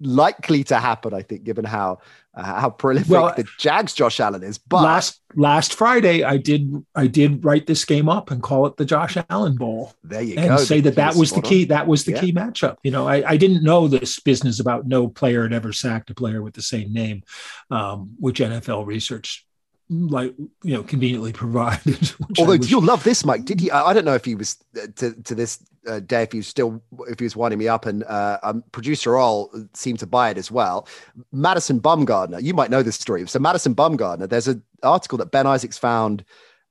likely 0.00 0.64
to 0.64 0.78
happen. 0.78 1.14
I 1.14 1.22
think, 1.22 1.44
given 1.44 1.64
how 1.64 1.98
uh, 2.34 2.60
how 2.60 2.70
prolific 2.70 3.10
well, 3.10 3.32
the 3.36 3.44
Jags 3.58 3.92
Josh 3.92 4.20
Allen 4.20 4.42
is. 4.42 4.58
But 4.58 4.82
last 4.82 5.20
last 5.34 5.74
Friday, 5.74 6.22
I 6.22 6.36
did 6.36 6.84
I 6.94 7.06
did 7.06 7.44
write 7.44 7.66
this 7.66 7.84
game 7.84 8.08
up 8.08 8.30
and 8.30 8.42
call 8.42 8.66
it 8.66 8.76
the 8.76 8.84
Josh 8.84 9.16
Allen 9.28 9.56
Bowl. 9.56 9.92
There 10.04 10.22
you 10.22 10.36
and 10.36 10.48
go. 10.48 10.56
And 10.56 10.60
say 10.60 10.80
that 10.80 10.94
that 10.94 11.16
was 11.16 11.32
the 11.32 11.42
key. 11.42 11.64
That 11.64 11.86
was 11.86 12.04
the 12.04 12.12
yeah. 12.12 12.20
key 12.20 12.32
matchup. 12.32 12.76
You 12.82 12.90
know, 12.92 13.08
I, 13.08 13.30
I 13.30 13.36
didn't 13.36 13.62
know 13.62 13.88
this 13.88 14.20
business 14.20 14.60
about 14.60 14.86
no 14.86 15.08
player 15.08 15.42
had 15.42 15.52
ever 15.52 15.72
sacked 15.72 16.10
a 16.10 16.14
player 16.14 16.42
with 16.42 16.54
the 16.54 16.62
same 16.62 16.92
name, 16.92 17.22
um, 17.70 18.14
which 18.18 18.40
NFL 18.40 18.86
research 18.86 19.44
like 19.90 20.34
you 20.62 20.74
know 20.74 20.82
conveniently 20.82 21.32
provided. 21.32 22.12
Although 22.38 22.52
you'll 22.52 22.82
love 22.82 23.04
this, 23.04 23.24
Mike. 23.24 23.44
Did 23.44 23.60
he? 23.60 23.70
I 23.70 23.92
don't 23.92 24.04
know 24.04 24.14
if 24.14 24.24
he 24.24 24.34
was 24.34 24.56
uh, 24.80 24.86
to 24.96 25.12
to 25.22 25.34
this 25.34 25.58
uh, 25.86 26.00
day 26.00 26.22
if 26.22 26.32
he 26.32 26.38
was 26.38 26.46
still 26.46 26.82
if 27.08 27.18
he 27.18 27.24
was 27.24 27.36
winding 27.36 27.58
me 27.58 27.68
up, 27.68 27.86
and 27.86 28.04
uh, 28.04 28.38
um, 28.42 28.62
producer 28.72 29.16
all 29.16 29.50
seemed 29.74 29.98
to 29.98 30.06
buy 30.06 30.30
it 30.30 30.38
as 30.38 30.50
well. 30.50 30.86
Madison 31.32 31.80
bumgarner 31.80 32.42
you 32.42 32.54
might 32.54 32.70
know 32.70 32.82
this 32.82 32.96
story. 32.96 33.26
So 33.26 33.38
Madison 33.38 33.74
bumgarner 33.74 34.28
there's 34.28 34.48
an 34.48 34.62
article 34.82 35.18
that 35.18 35.32
Ben 35.32 35.46
Isaacs 35.46 35.76
found 35.76 36.24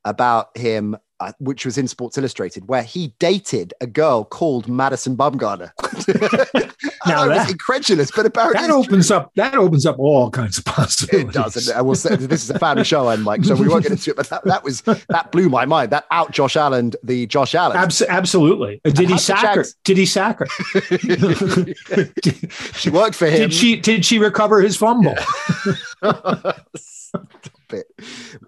about 0.05 0.57
him 0.57 0.95
uh, 1.19 1.33
which 1.39 1.65
was 1.65 1.77
in 1.77 1.87
Sports 1.87 2.17
Illustrated, 2.17 2.69
where 2.69 2.83
he 2.83 3.13
dated 3.19 3.73
a 3.81 3.87
girl 3.87 4.23
called 4.23 4.69
Madison 4.69 5.17
Bumgarner. 5.17 5.71
now 7.09 7.25
that, 7.25 7.37
was 7.43 7.51
incredulous, 7.51 8.11
but 8.11 8.25
apparently 8.25 8.61
that 8.61 8.71
opens 8.71 9.11
up 9.11 9.31
that 9.35 9.55
opens 9.55 9.85
up 9.85 9.99
all 9.99 10.29
kinds 10.29 10.57
of 10.57 10.65
possibilities. 10.65 11.29
It 11.29 11.33
does, 11.33 11.67
and 11.67 11.87
will 11.87 11.95
say 11.95 12.15
this 12.15 12.43
is 12.43 12.49
a 12.49 12.59
family 12.59 12.83
show, 12.83 13.09
and 13.09 13.23
Mike, 13.23 13.43
so 13.43 13.55
we 13.55 13.67
won't 13.67 13.83
get 13.83 13.91
into 13.91 14.11
it. 14.11 14.15
But 14.15 14.29
that, 14.29 14.43
that, 14.45 14.63
was 14.63 14.81
that 14.81 15.31
blew 15.31 15.49
my 15.49 15.65
mind. 15.65 15.91
That 15.91 16.05
out 16.11 16.31
Josh 16.31 16.55
Allen, 16.55 16.93
the 17.03 17.27
Josh 17.27 17.55
Allen, 17.55 17.77
Abs- 17.77 18.01
absolutely. 18.01 18.81
Did 18.83 19.09
he 19.09 19.17
sack 19.17 19.55
her? 19.55 19.65
Did 19.83 19.97
he 19.97 20.05
sack 20.05 20.39
her? 20.39 20.47
she 22.73 22.89
worked 22.89 23.15
for 23.15 23.27
him. 23.27 23.39
Did 23.39 23.53
she? 23.53 23.75
Did 23.75 24.05
she 24.05 24.19
recover 24.19 24.61
his 24.61 24.77
fumble? 24.77 25.15
Yeah. 26.01 26.53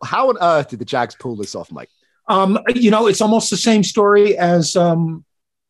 How 0.03 0.29
on 0.29 0.37
earth 0.41 0.69
did 0.69 0.79
the 0.79 0.85
Jags 0.85 1.15
pull 1.15 1.35
this 1.35 1.55
off, 1.55 1.71
Mike? 1.71 1.89
Um, 2.27 2.59
you 2.75 2.91
know, 2.91 3.07
it's 3.07 3.21
almost 3.21 3.49
the 3.49 3.57
same 3.57 3.83
story 3.83 4.37
as 4.37 4.75
um, 4.75 5.25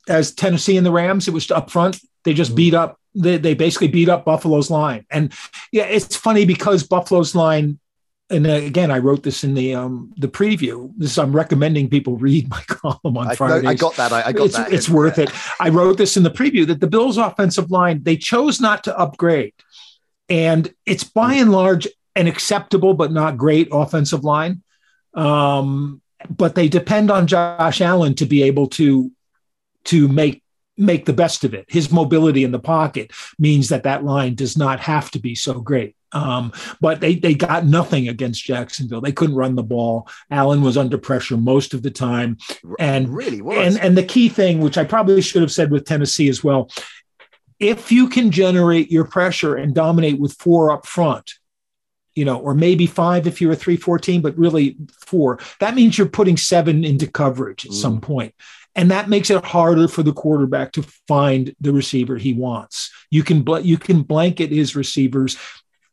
as 0.07 0.33
Tennessee 0.33 0.77
and 0.77 0.85
the 0.85 0.91
Rams. 0.91 1.27
It 1.27 1.33
was 1.33 1.49
up 1.51 1.69
front. 1.69 1.99
They 2.23 2.33
just 2.33 2.55
beat 2.55 2.73
up. 2.73 2.99
They, 3.15 3.37
they 3.37 3.53
basically 3.53 3.89
beat 3.89 4.09
up 4.09 4.25
Buffalo's 4.25 4.69
line. 4.69 5.05
And 5.09 5.33
yeah, 5.71 5.83
it's 5.83 6.15
funny 6.15 6.45
because 6.45 6.83
Buffalo's 6.83 7.35
line. 7.35 7.79
And 8.29 8.47
again, 8.47 8.91
I 8.91 8.99
wrote 8.99 9.23
this 9.23 9.43
in 9.43 9.55
the 9.55 9.75
um, 9.75 10.13
the 10.15 10.29
preview. 10.29 10.93
This 10.95 11.17
I'm 11.17 11.35
recommending 11.35 11.89
people 11.89 12.15
read 12.15 12.49
my 12.49 12.61
column 12.67 13.17
on 13.17 13.35
Friday. 13.35 13.67
I 13.67 13.73
got 13.73 13.95
that. 13.95 14.13
I, 14.13 14.27
I 14.27 14.31
got 14.31 14.45
it's, 14.45 14.55
that. 14.55 14.71
It's 14.71 14.87
worth 14.87 15.19
it. 15.19 15.29
I 15.59 15.67
wrote 15.67 15.97
this 15.97 16.15
in 16.15 16.23
the 16.23 16.31
preview 16.31 16.65
that 16.67 16.79
the 16.79 16.87
Bills' 16.87 17.17
offensive 17.17 17.71
line 17.71 18.03
they 18.03 18.15
chose 18.15 18.61
not 18.61 18.85
to 18.85 18.97
upgrade, 18.97 19.53
and 20.29 20.73
it's 20.85 21.03
by 21.03 21.33
and 21.33 21.51
large 21.51 21.89
an 22.15 22.27
acceptable 22.27 22.93
but 22.93 23.11
not 23.11 23.35
great 23.35 23.67
offensive 23.71 24.23
line. 24.23 24.63
Um, 25.13 26.01
but 26.29 26.55
they 26.55 26.69
depend 26.69 27.11
on 27.11 27.27
Josh 27.27 27.81
Allen 27.81 28.15
to 28.15 28.25
be 28.25 28.43
able 28.43 28.67
to 28.67 29.11
to 29.85 30.07
make 30.07 30.43
make 30.77 31.05
the 31.05 31.13
best 31.13 31.43
of 31.43 31.53
it. 31.53 31.65
His 31.69 31.91
mobility 31.91 32.43
in 32.43 32.51
the 32.51 32.59
pocket 32.59 33.11
means 33.37 33.69
that 33.69 33.83
that 33.83 34.03
line 34.03 34.35
does 34.35 34.57
not 34.57 34.79
have 34.79 35.11
to 35.11 35.19
be 35.19 35.35
so 35.35 35.59
great. 35.59 35.95
Um, 36.13 36.51
but 36.81 36.99
they 36.99 37.15
they 37.15 37.33
got 37.33 37.65
nothing 37.65 38.09
against 38.09 38.43
Jacksonville. 38.43 39.01
They 39.01 39.13
couldn't 39.13 39.35
run 39.35 39.55
the 39.55 39.63
ball. 39.63 40.09
Allen 40.29 40.61
was 40.61 40.77
under 40.77 40.97
pressure 40.97 41.37
most 41.37 41.73
of 41.73 41.83
the 41.83 41.91
time, 41.91 42.37
and 42.79 43.07
really 43.07 43.41
was. 43.41 43.75
And 43.75 43.79
and 43.85 43.97
the 43.97 44.03
key 44.03 44.27
thing, 44.27 44.59
which 44.59 44.77
I 44.77 44.83
probably 44.83 45.21
should 45.21 45.41
have 45.41 45.51
said 45.51 45.71
with 45.71 45.85
Tennessee 45.85 46.27
as 46.27 46.43
well, 46.43 46.69
if 47.59 47.91
you 47.91 48.09
can 48.09 48.31
generate 48.31 48.91
your 48.91 49.05
pressure 49.05 49.55
and 49.55 49.73
dominate 49.73 50.19
with 50.19 50.33
four 50.33 50.71
up 50.71 50.85
front, 50.85 51.35
you 52.13 52.25
know, 52.25 52.39
or 52.39 52.53
maybe 52.53 52.87
five 52.87 53.25
if 53.25 53.39
you're 53.39 53.53
a 53.53 53.55
three 53.55 53.77
four 53.77 53.97
team, 53.97 54.21
but 54.21 54.37
really 54.37 54.75
four. 55.05 55.39
That 55.59 55.75
means 55.75 55.97
you're 55.97 56.09
putting 56.09 56.35
seven 56.35 56.83
into 56.83 57.07
coverage 57.07 57.65
at 57.65 57.71
mm. 57.71 57.75
some 57.75 58.01
point. 58.01 58.35
And 58.75 58.91
that 58.91 59.09
makes 59.09 59.29
it 59.29 59.43
harder 59.43 59.87
for 59.87 60.01
the 60.01 60.13
quarterback 60.13 60.71
to 60.73 60.83
find 61.07 61.53
the 61.59 61.73
receiver 61.73 62.17
he 62.17 62.33
wants. 62.33 62.91
You 63.09 63.23
can 63.23 63.43
bl- 63.43 63.59
you 63.59 63.77
can 63.77 64.03
blanket 64.03 64.51
his 64.51 64.75
receivers. 64.75 65.37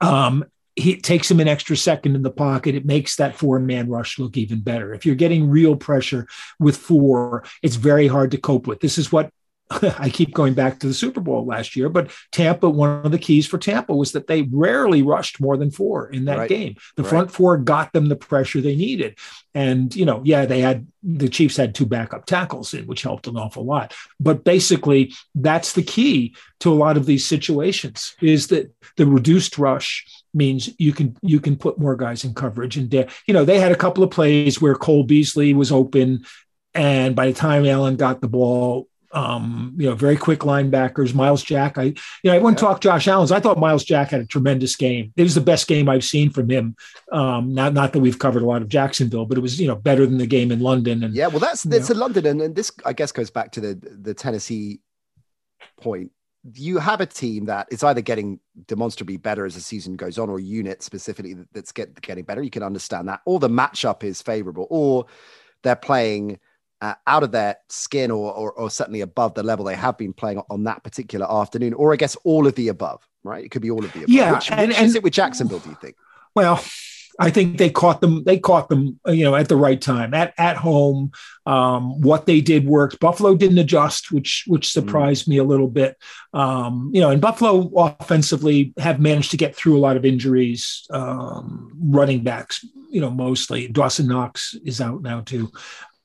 Um, 0.01 0.45
he 0.77 0.97
takes 0.97 1.29
him 1.29 1.41
an 1.41 1.49
extra 1.49 1.77
second 1.77 2.15
in 2.15 2.23
the 2.23 2.31
pocket. 2.31 2.77
It 2.77 2.87
makes 2.87 3.17
that 3.17 3.37
four 3.37 3.59
man 3.59 3.89
rush 3.89 4.19
look 4.19 4.37
even 4.37 4.61
better. 4.61 4.95
If 4.95 5.05
you're 5.05 5.17
getting 5.17 5.51
real 5.51 5.75
pressure 5.75 6.29
with 6.61 6.77
four, 6.77 7.43
it's 7.63 7.77
very 7.77 8.07
hard 8.07 8.31
to 8.31 8.39
cope 8.39 8.69
with. 8.69 8.79
This 8.81 8.97
is 8.97 9.11
what 9.11 9.31
I 9.99 10.09
keep 10.09 10.33
going 10.33 10.55
back 10.55 10.79
to 10.79 10.87
the 10.87 10.95
Super 10.95 11.21
Bowl 11.21 11.45
last 11.45 11.77
year, 11.77 11.89
but 11.89 12.11
Tampa, 12.33 12.71
one 12.71 13.05
of 13.05 13.13
the 13.13 13.19
keys 13.19 13.47
for 13.47 13.59
Tampa 13.59 13.95
was 13.95 14.13
that 14.13 14.27
they 14.27 14.43
rarely 14.43 15.03
rushed 15.03 15.41
more 15.41 15.57
than 15.57 15.71
four 15.71 16.09
in 16.09 16.25
that 16.25 16.39
right. 16.39 16.49
game. 16.49 16.77
The 16.97 17.03
right. 17.03 17.11
front 17.11 17.31
four 17.31 17.59
got 17.59 17.93
them 17.93 18.07
the 18.07 18.17
pressure 18.17 18.61
they 18.61 18.77
needed. 18.77 19.19
And, 19.55 19.95
you 19.95 20.07
know, 20.07 20.23
yeah, 20.25 20.47
they 20.47 20.61
had 20.61 20.87
the 21.03 21.29
Chiefs 21.29 21.57
had 21.57 21.75
two 21.75 21.85
backup 21.85 22.25
tackles 22.25 22.73
in, 22.73 22.87
which 22.87 23.03
helped 23.03 23.27
an 23.27 23.37
awful 23.37 23.65
lot. 23.65 23.95
But 24.19 24.43
basically, 24.45 25.13
that's 25.35 25.75
the 25.75 25.83
key 25.83 26.35
to 26.61 26.73
a 26.73 26.75
lot 26.75 26.97
of 26.97 27.07
these 27.07 27.27
situations 27.27 28.15
is 28.23 28.49
that 28.49 28.73
the 28.97 29.07
reduced 29.07 29.59
rush 29.59 30.07
means 30.35 30.71
you 30.79 30.93
can 30.93 31.17
you 31.23 31.41
can 31.41 31.57
put 31.57 31.79
more 31.79 31.97
guys 31.97 32.25
in 32.25 32.35
coverage 32.35 32.77
and 32.77 32.93
you 32.93 33.35
know 33.35 33.45
they 33.45 33.59
had 33.59 33.73
a 33.73 33.77
couple 33.77 34.05
of 34.05 34.11
plays 34.11 34.61
where 34.61 34.75
Cole 34.75 35.03
Beasley 35.03 35.55
was 35.55 35.73
open 35.73 36.25
and 36.75 37.17
by 37.17 37.27
the 37.27 37.33
time 37.33 37.65
Allen 37.65 37.97
got 37.97 38.21
the 38.21 38.29
ball 38.29 38.89
um, 39.13 39.75
you 39.79 39.89
know, 39.89 39.95
very 39.95 40.17
quick 40.17 40.41
linebackers. 40.41 41.15
Myles 41.15 41.43
Jack, 41.43 41.79
I, 41.79 41.85
you 41.85 41.95
know, 42.25 42.33
I 42.33 42.37
everyone 42.37 42.55
yeah. 42.55 42.61
talked 42.61 42.83
Josh 42.83 43.09
Allen's. 43.09 43.33
I 43.33 43.41
thought 43.41 43.59
Myles 43.59 43.85
Jack 43.85 44.11
had 44.11 44.21
a 44.21 44.27
tremendous 44.27 44.77
game. 44.77 45.13
It 45.17 45.23
was 45.23 45.35
the 45.35 45.41
best 45.41 45.67
game 45.67 45.89
I've 45.89 46.05
seen 46.05 46.31
from 46.31 46.51
him. 46.51 46.77
Um, 47.11 47.55
not 47.55 47.73
not 47.73 47.93
that 47.93 48.01
we've 48.01 48.19
covered 48.19 48.43
a 48.43 48.47
lot 48.47 48.63
of 48.63 48.69
Jacksonville, 48.69 49.27
but 49.27 49.39
it 49.39 49.41
was 49.41 49.59
you 49.61 49.67
know 49.67 49.77
better 49.77 50.05
than 50.05 50.19
the 50.19 50.27
game 50.27 50.53
in 50.53 50.61
London. 50.61 51.03
And 51.03 51.15
yeah, 51.15 51.29
well, 51.29 51.39
that's 51.39 51.63
that's 51.63 51.91
in 51.91 51.99
London, 51.99 52.27
and, 52.27 52.43
and 52.43 52.55
this 52.55 52.71
I 52.85 52.93
guess 52.93 53.13
goes 53.13 53.31
back 53.31 53.53
to 53.53 53.61
the 53.61 53.75
the 54.01 54.15
Tennessee 54.15 54.81
point. 55.81 56.11
You 56.55 56.79
have 56.79 57.01
a 57.01 57.07
team 57.07 57.47
that 57.47 57.69
is 57.71 57.83
either 57.83 58.01
getting 58.01 58.41
demonstrably 58.67 59.17
better 59.17 59.45
as 59.45 59.55
the 59.55 59.61
season 59.61 59.97
goes 59.97 60.19
on, 60.19 60.29
or 60.29 60.39
unit 60.39 60.83
specifically 60.83 61.35
that's 61.53 61.73
get, 61.73 62.01
getting 62.01 62.25
better. 62.25 62.43
You 62.43 62.51
can 62.51 62.63
understand 62.63 63.09
that, 63.09 63.21
or 63.25 63.39
the 63.39 63.49
matchup 63.49 64.05
is 64.05 64.23
favorable, 64.23 64.67
or 64.71 65.07
they're 65.63 65.77
playing 65.77 66.39
uh, 66.81 66.95
out 67.07 67.23
of 67.23 67.33
their 67.33 67.57
skin 67.69 68.11
or, 68.11 68.33
or, 68.33 68.53
or 68.53 68.71
certainly 68.71 69.01
above 69.01 69.35
the 69.35 69.43
level 69.43 69.65
they 69.65 69.75
have 69.75 69.99
been 69.99 70.13
playing 70.13 70.43
on 70.51 70.65
that 70.65 70.83
particular 70.85 71.31
afternoon, 71.31 71.75
or 71.75 71.93
I 71.93 71.97
guess 71.97 72.17
all 72.25 72.47
of 72.47 72.55
the 72.55 72.69
above, 72.69 73.07
right? 73.25 73.45
It 73.45 73.51
could 73.51 73.63
be 73.63 73.71
all 73.71 73.85
of 73.85 73.93
the 73.93 74.01
above. 74.01 74.11
Yeah, 74.11 74.35
which, 74.35 74.51
and, 74.51 74.69
which 74.69 74.79
and, 74.79 74.87
is 74.87 74.95
it 74.95 75.03
with 75.03 75.13
Jacksonville? 75.13 75.59
Do 75.59 75.71
you 75.71 75.79
think? 75.81 75.97
Well, 76.35 76.63
I 77.21 77.31
think 77.31 77.59
they 77.59 77.69
caught 77.69 78.01
them. 78.01 78.23
They 78.23 78.39
caught 78.39 78.69
them, 78.69 79.01
you 79.07 79.25
know, 79.25 79.35
at 79.35 79.49
the 79.49 79.57
right 79.57 79.81
time, 79.81 80.15
at 80.15 80.33
at 80.39 80.57
home. 80.57 81.11
Um, 81.47 82.01
what 82.01 82.27
they 82.27 82.41
did 82.41 82.65
worked. 82.65 83.01
Buffalo 83.01 83.35
didn't 83.35 83.59
adjust, 83.59 84.13
which 84.13 84.45
which 84.47 84.69
mm. 84.69 84.71
surprised 84.71 85.25
mm. 85.25 85.29
me 85.31 85.39
a 85.39 85.45
little 85.45 85.67
bit. 85.67 85.97
Um, 86.33 86.93
you 86.95 87.01
know, 87.01 87.11
and 87.11 87.21
Buffalo 87.21 87.73
offensively 87.77 88.73
have 88.79 89.01
managed 89.01 89.33
to 89.33 89.37
get 89.37 89.57
through 89.57 89.77
a 89.77 89.81
lot 89.81 89.97
of 89.97 90.05
injuries. 90.05 90.87
Um, 90.91 91.73
running 91.81 92.23
backs, 92.23 92.65
you 92.89 93.01
know, 93.01 93.11
mostly 93.11 93.67
Dawson 93.67 94.07
Knox 94.07 94.55
is 94.65 94.81
out 94.81 95.03
now 95.03 95.21
too. 95.21 95.51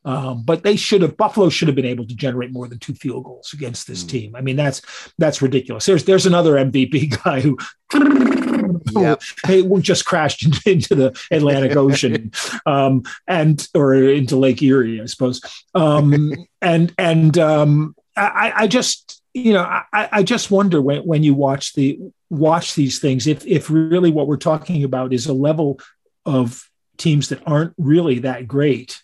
Um, 0.06 0.44
but 0.44 0.64
they 0.64 0.76
should 0.76 1.02
have 1.02 1.16
Buffalo 1.16 1.50
should 1.50 1.70
have 1.70 1.76
been 1.76 1.86
able 1.86 2.06
to 2.06 2.16
generate 2.16 2.52
more 2.52 2.68
than 2.68 2.80
two 2.80 2.94
field 2.94 3.24
goals 3.24 3.54
against 3.54 3.88
this 3.88 4.04
mm. 4.04 4.10
team. 4.10 4.36
I 4.36 4.42
mean, 4.42 4.56
that's 4.56 4.82
that's 5.18 5.42
ridiculous. 5.42 5.86
There's 5.86 6.04
there's 6.04 6.26
another 6.26 6.54
MVP 6.54 7.24
guy 7.24 7.40
who 7.40 7.58
yep. 8.96 9.22
just 9.82 10.06
crashed 10.06 10.44
into 10.68 10.96
the 10.96 11.20
Atlantic 11.32 11.76
Ocean, 11.76 12.32
um, 12.66 13.04
and 13.28 13.68
or 13.74 13.94
into 13.94 14.36
Lake 14.36 14.62
Erie, 14.62 15.02
I 15.02 15.06
suppose. 15.06 15.42
Um, 15.74 16.34
and 16.62 16.94
and 16.98 17.38
um, 17.38 17.96
I, 18.16 18.54
I 18.56 18.68
just 18.68 19.22
you 19.34 19.54
know 19.54 19.64
I, 19.64 20.10
I 20.12 20.24
just 20.24 20.52
wonder 20.52 20.82
when 20.82 21.04
when 21.04 21.24
you 21.24 21.34
watch 21.34 21.74
the 21.74 22.00
watch 22.30 22.76
these 22.76 23.00
things 23.00 23.28
if 23.28 23.46
if 23.46 23.70
really 23.70 24.12
what 24.12 24.28
we're 24.28 24.38
talking 24.38 24.84
about 24.84 25.14
is 25.14 25.28
a 25.28 25.34
level 25.34 25.80
of 26.26 26.70
teams 26.98 27.30
that 27.30 27.42
aren't 27.46 27.74
really 27.78 28.20
that 28.20 28.48
great 28.48 29.02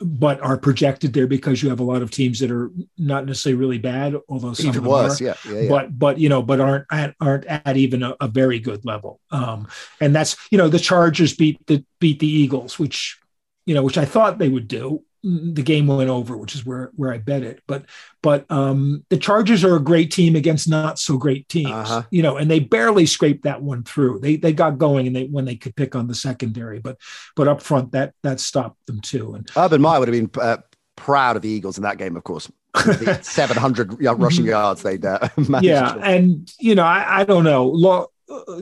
but 0.00 0.40
are 0.40 0.56
projected 0.56 1.12
there 1.12 1.26
because 1.26 1.62
you 1.62 1.68
have 1.70 1.80
a 1.80 1.84
lot 1.84 2.02
of 2.02 2.10
teams 2.10 2.40
that 2.40 2.50
are 2.50 2.70
not 2.98 3.26
necessarily 3.26 3.58
really 3.58 3.78
bad, 3.78 4.14
although 4.28 4.52
some 4.52 4.68
even 4.68 4.84
worse, 4.84 5.20
yeah, 5.20 5.34
yeah, 5.48 5.60
yeah, 5.60 5.68
But 5.68 5.98
but 5.98 6.18
you 6.18 6.28
know, 6.28 6.42
but 6.42 6.60
aren't 6.60 6.86
at, 6.90 7.14
aren't 7.20 7.46
at 7.46 7.76
even 7.76 8.02
a, 8.02 8.16
a 8.20 8.28
very 8.28 8.58
good 8.58 8.84
level. 8.84 9.20
Um, 9.30 9.68
and 10.00 10.14
that's 10.14 10.36
you 10.50 10.58
know 10.58 10.68
the 10.68 10.78
Chargers 10.78 11.34
beat 11.34 11.64
the 11.66 11.84
beat 12.00 12.20
the 12.20 12.28
Eagles, 12.28 12.78
which 12.78 13.18
you 13.64 13.74
know 13.74 13.82
which 13.82 13.98
I 13.98 14.04
thought 14.04 14.38
they 14.38 14.48
would 14.48 14.68
do, 14.68 15.02
the 15.22 15.62
game 15.62 15.86
went 15.86 16.10
over, 16.10 16.36
which 16.36 16.54
is 16.54 16.64
where 16.64 16.90
where 16.94 17.12
I 17.12 17.18
bet 17.18 17.42
it. 17.42 17.62
But 17.66 17.84
but 18.22 18.50
um, 18.50 19.04
the 19.08 19.16
Chargers 19.16 19.64
are 19.64 19.76
a 19.76 19.80
great 19.80 20.10
team 20.10 20.36
against 20.36 20.68
not 20.68 20.98
so 20.98 21.16
great 21.16 21.48
teams, 21.48 21.70
uh-huh. 21.70 22.02
you 22.10 22.22
know, 22.22 22.36
and 22.36 22.50
they 22.50 22.60
barely 22.60 23.06
scraped 23.06 23.44
that 23.44 23.62
one 23.62 23.82
through. 23.82 24.20
They 24.20 24.36
they 24.36 24.52
got 24.52 24.78
going 24.78 25.06
and 25.06 25.16
they 25.16 25.24
when 25.24 25.44
they 25.44 25.56
could 25.56 25.76
pick 25.76 25.94
on 25.94 26.06
the 26.06 26.14
secondary, 26.14 26.78
but 26.78 26.98
but 27.34 27.48
up 27.48 27.60
front 27.60 27.92
that 27.92 28.14
that 28.22 28.40
stopped 28.40 28.84
them 28.86 29.00
too. 29.00 29.34
And 29.34 29.48
Urban 29.56 29.80
Meyer 29.80 30.00
would 30.00 30.08
have 30.08 30.32
been 30.32 30.42
uh, 30.42 30.58
proud 30.96 31.36
of 31.36 31.42
the 31.42 31.48
Eagles 31.48 31.76
in 31.76 31.82
that 31.84 31.98
game, 31.98 32.16
of 32.16 32.24
course. 32.24 32.50
700 33.22 34.02
rushing 34.18 34.44
yards 34.44 34.82
they'd 34.82 35.02
uh, 35.02 35.26
yeah 35.62 35.94
and 36.02 36.52
you 36.60 36.74
know 36.74 36.84
I, 36.84 37.20
I 37.20 37.24
don't 37.24 37.44
know 37.44 37.64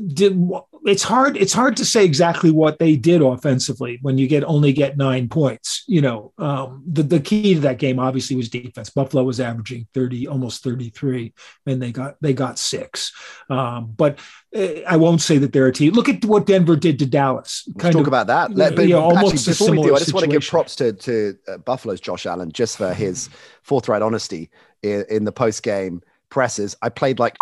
did 0.08 0.38
it's 0.84 1.02
hard 1.02 1.38
it's 1.38 1.52
hard 1.52 1.74
to 1.74 1.84
say 1.86 2.04
exactly 2.04 2.50
what 2.50 2.78
they 2.78 2.96
did 2.96 3.22
offensively 3.22 3.98
when 4.02 4.18
you 4.18 4.28
get 4.28 4.44
only 4.44 4.74
get 4.74 4.98
nine 4.98 5.26
points 5.26 5.84
you 5.86 6.02
know 6.02 6.32
um, 6.38 6.82
the, 6.86 7.02
the 7.02 7.20
key 7.20 7.54
to 7.54 7.60
that 7.60 7.78
game 7.78 7.98
obviously 7.98 8.36
was 8.36 8.48
defense. 8.48 8.90
Buffalo 8.90 9.22
was 9.22 9.40
averaging 9.40 9.86
30 9.94 10.28
almost 10.28 10.62
33 10.62 11.32
and 11.66 11.80
they 11.80 11.92
got 11.92 12.16
they 12.20 12.34
got 12.34 12.58
six. 12.58 13.12
Um, 13.48 13.92
but 13.96 14.18
uh, 14.54 14.80
i 14.86 14.96
won't 14.96 15.20
say 15.20 15.38
that 15.38 15.52
they're 15.52 15.66
a 15.66 15.72
team. 15.72 15.92
Look 15.92 16.08
at 16.08 16.24
what 16.24 16.46
denver 16.46 16.76
did 16.76 16.98
to 16.98 17.06
dallas. 17.06 17.64
Let's 17.74 17.94
talk 17.94 18.02
of, 18.02 18.06
about 18.06 18.26
that. 18.26 18.54
Let, 18.54 18.76
but 18.76 18.86
you 18.86 18.94
know, 18.94 19.16
actually, 19.16 19.38
before 19.38 19.70
we 19.70 19.82
do 19.82 19.94
i 19.94 19.98
just 19.98 20.06
situation. 20.06 20.14
want 20.14 20.24
to 20.24 20.30
give 20.30 20.48
props 20.48 20.76
to 20.76 20.92
to 20.92 21.38
uh, 21.48 21.56
buffalo's 21.58 22.00
josh 22.00 22.26
allen 22.26 22.52
just 22.52 22.76
for 22.76 22.92
his 22.92 23.30
forthright 23.62 24.02
honesty 24.02 24.50
in, 24.82 25.04
in 25.08 25.24
the 25.24 25.32
post 25.32 25.62
game 25.62 26.02
presses. 26.28 26.76
I 26.82 26.90
played 26.90 27.18
like 27.18 27.36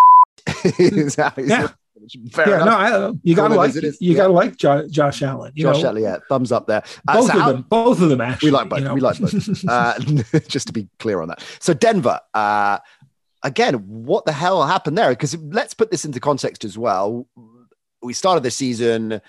yeah. 0.79 1.69
Fair 2.33 2.49
yeah, 2.49 2.63
enough. 2.63 2.91
no, 2.91 3.09
I, 3.09 3.13
you 3.23 3.35
gotta 3.35 3.55
like 3.55 3.75
you 3.75 3.93
yeah. 4.01 4.17
gotta 4.17 4.33
like 4.33 4.57
jo- 4.57 4.89
Josh 4.89 5.23
Allen. 5.23 5.53
Josh 5.57 5.83
know? 5.83 5.89
Allen, 5.91 6.03
yeah, 6.03 6.17
thumbs 6.29 6.53
up 6.53 6.67
there. 6.67 6.83
Uh, 7.07 7.15
both 7.15 7.27
so 7.27 7.33
of 7.33 7.41
how, 7.41 7.53
them, 7.53 7.67
both 7.69 8.01
of 8.01 8.09
them. 8.09 8.21
Actually, 8.21 8.51
we 8.51 8.57
like 8.57 8.69
both. 8.69 8.79
You 8.81 8.85
know? 8.87 8.95
We 8.95 9.01
like 9.01 9.19
both. 9.19 9.65
uh, 9.69 9.99
just 10.49 10.67
to 10.67 10.73
be 10.73 10.89
clear 10.99 11.21
on 11.21 11.29
that. 11.29 11.45
So 11.61 11.75
Denver, 11.75 12.21
uh, 12.35 12.79
again, 13.43 13.75
what 13.75 14.25
the 14.25 14.33
hell 14.33 14.65
happened 14.65 14.99
there? 14.99 15.11
Because 15.11 15.37
let's 15.37 15.75
put 15.75 15.91
this 15.91 16.05
into 16.05 16.21
context 16.21 16.65
as 16.65 16.77
well. 16.77 17.27
We 18.03 18.15
started 18.15 18.43
the 18.43 18.51
season 18.51 19.21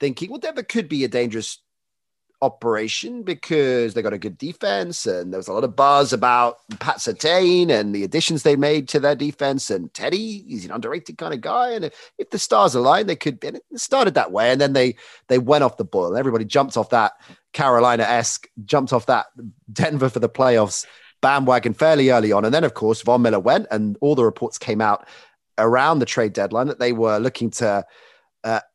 thinking, 0.00 0.30
well, 0.30 0.38
Denver 0.38 0.62
could 0.62 0.88
be 0.88 1.04
a 1.04 1.08
dangerous 1.08 1.58
operation 2.40 3.22
because 3.22 3.94
they 3.94 4.02
got 4.02 4.12
a 4.12 4.18
good 4.18 4.38
defense 4.38 5.06
and 5.06 5.32
there 5.32 5.38
was 5.38 5.48
a 5.48 5.52
lot 5.52 5.64
of 5.64 5.74
buzz 5.74 6.12
about 6.12 6.58
Pat 6.78 6.98
Surtain 6.98 7.68
and 7.68 7.94
the 7.94 8.04
additions 8.04 8.42
they 8.42 8.54
made 8.54 8.88
to 8.88 9.00
their 9.00 9.16
defense 9.16 9.70
and 9.70 9.92
Teddy 9.92 10.44
he's 10.46 10.64
an 10.64 10.70
underrated 10.70 11.18
kind 11.18 11.34
of 11.34 11.40
guy 11.40 11.70
and 11.72 11.90
if 12.16 12.30
the 12.30 12.38
stars 12.38 12.76
align 12.76 13.06
they 13.06 13.16
could 13.16 13.42
and 13.42 13.56
it 13.56 13.64
started 13.74 14.14
that 14.14 14.30
way 14.30 14.52
and 14.52 14.60
then 14.60 14.72
they 14.72 14.94
they 15.26 15.38
went 15.38 15.64
off 15.64 15.78
the 15.78 15.84
boil 15.84 16.16
everybody 16.16 16.44
jumped 16.44 16.76
off 16.76 16.90
that 16.90 17.12
Carolina-esque 17.52 18.46
jumped 18.64 18.92
off 18.92 19.06
that 19.06 19.26
Denver 19.72 20.08
for 20.08 20.20
the 20.20 20.28
playoffs 20.28 20.86
bandwagon 21.20 21.74
fairly 21.74 22.10
early 22.10 22.32
on. 22.32 22.44
And 22.44 22.54
then, 22.54 22.64
of 22.64 22.74
course, 22.74 23.02
Von 23.02 23.22
Miller 23.22 23.40
went, 23.40 23.66
and 23.70 23.96
all 24.00 24.14
the 24.14 24.24
reports 24.24 24.58
came 24.58 24.80
out 24.80 25.06
around 25.56 25.98
the 25.98 26.06
trade 26.06 26.32
deadline 26.32 26.68
that 26.68 26.78
they 26.78 26.92
were 26.92 27.18
looking 27.18 27.50
to 27.50 27.84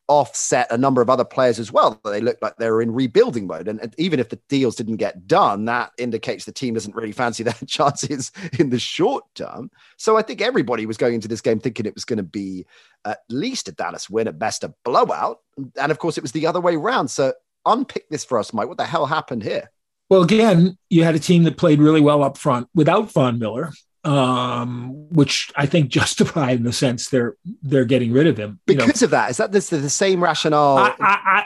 offset 0.08 0.68
a 0.72 0.78
number 0.78 1.02
of 1.02 1.10
other 1.10 1.24
players 1.24 1.60
as 1.60 1.72
well. 1.72 2.00
They 2.04 2.20
looked 2.20 2.42
like 2.42 2.58
they 2.58 2.70
were 2.70 2.82
in 2.82 2.92
rebuilding 2.92 3.48
mode. 3.48 3.68
And, 3.68 3.80
and, 3.80 3.96
even 3.98 4.20
if 4.20 4.30
the 4.30 4.40
deals 4.50 4.76
didn't 4.76 4.98
get 4.98 5.28
done, 5.28 5.66
that 5.66 5.92
indicates 5.98 6.46
the 6.46 6.52
team 6.52 6.74
doesn't 6.74 6.96
really 6.96 7.12
fancy 7.12 7.44
their 7.44 7.54
chances 7.68 8.32
in 8.60 8.70
the 8.70 8.80
short 8.80 9.24
term. 9.36 9.72
So 9.98 10.18
I 10.18 10.22
think 10.22 10.42
everybody 10.42 10.86
was 10.86 10.98
going 10.98 11.16
into 11.16 11.28
this 11.28 11.42
game 11.42 11.60
thinking 11.60 11.86
it 11.86 11.96
was 11.96 12.06
going 12.06 12.18
to 12.18 12.24
be 12.24 12.66
at 13.06 13.20
least 13.30 13.68
a 13.68 13.72
Dallas 13.72 14.10
win, 14.10 14.28
at 14.28 14.40
best 14.40 14.64
a 14.64 14.74
blowout. 14.84 15.40
And 15.80 15.92
of 15.92 16.00
course, 16.00 16.18
it 16.18 16.24
was 16.24 16.32
the 16.32 16.48
other 16.48 16.62
way 16.62 16.76
around. 16.76 17.08
So 17.08 17.34
unpick 17.66 18.10
this 18.10 18.26
for 18.26 18.38
us, 18.38 18.54
Mike. 18.54 18.68
What 18.68 18.78
the 18.78 18.86
hell 18.86 19.06
happened 19.06 19.44
here? 19.44 19.72
Well, 20.10 20.22
again, 20.22 20.78
you 20.90 21.04
had 21.04 21.16
a 21.16 21.20
team 21.20 21.44
that 21.44 21.58
played 21.58 21.80
really 21.80 22.02
well 22.02 22.24
up 22.24 22.38
front 22.38 22.68
without 22.76 23.12
Von 23.12 23.40
Miller 23.40 23.72
um, 24.04 25.10
which 25.10 25.52
I 25.56 25.66
think 25.66 25.90
justify 26.00 26.52
in 26.52 26.64
the 26.64 26.74
sense 26.74 27.10
they're 27.10 27.36
they're 27.62 27.86
getting 27.86 28.12
rid 28.12 28.28
of 28.28 28.38
him 28.38 28.60
because 28.66 29.02
know. 29.02 29.06
of 29.06 29.12
that. 29.12 29.32
Is 29.32 29.38
that 29.38 29.52
this 29.52 29.70
the 29.70 29.90
same 29.90 30.24
rationale 30.24 30.78
I, 30.78 30.96
I, 31.00 31.20
I, 31.26 31.46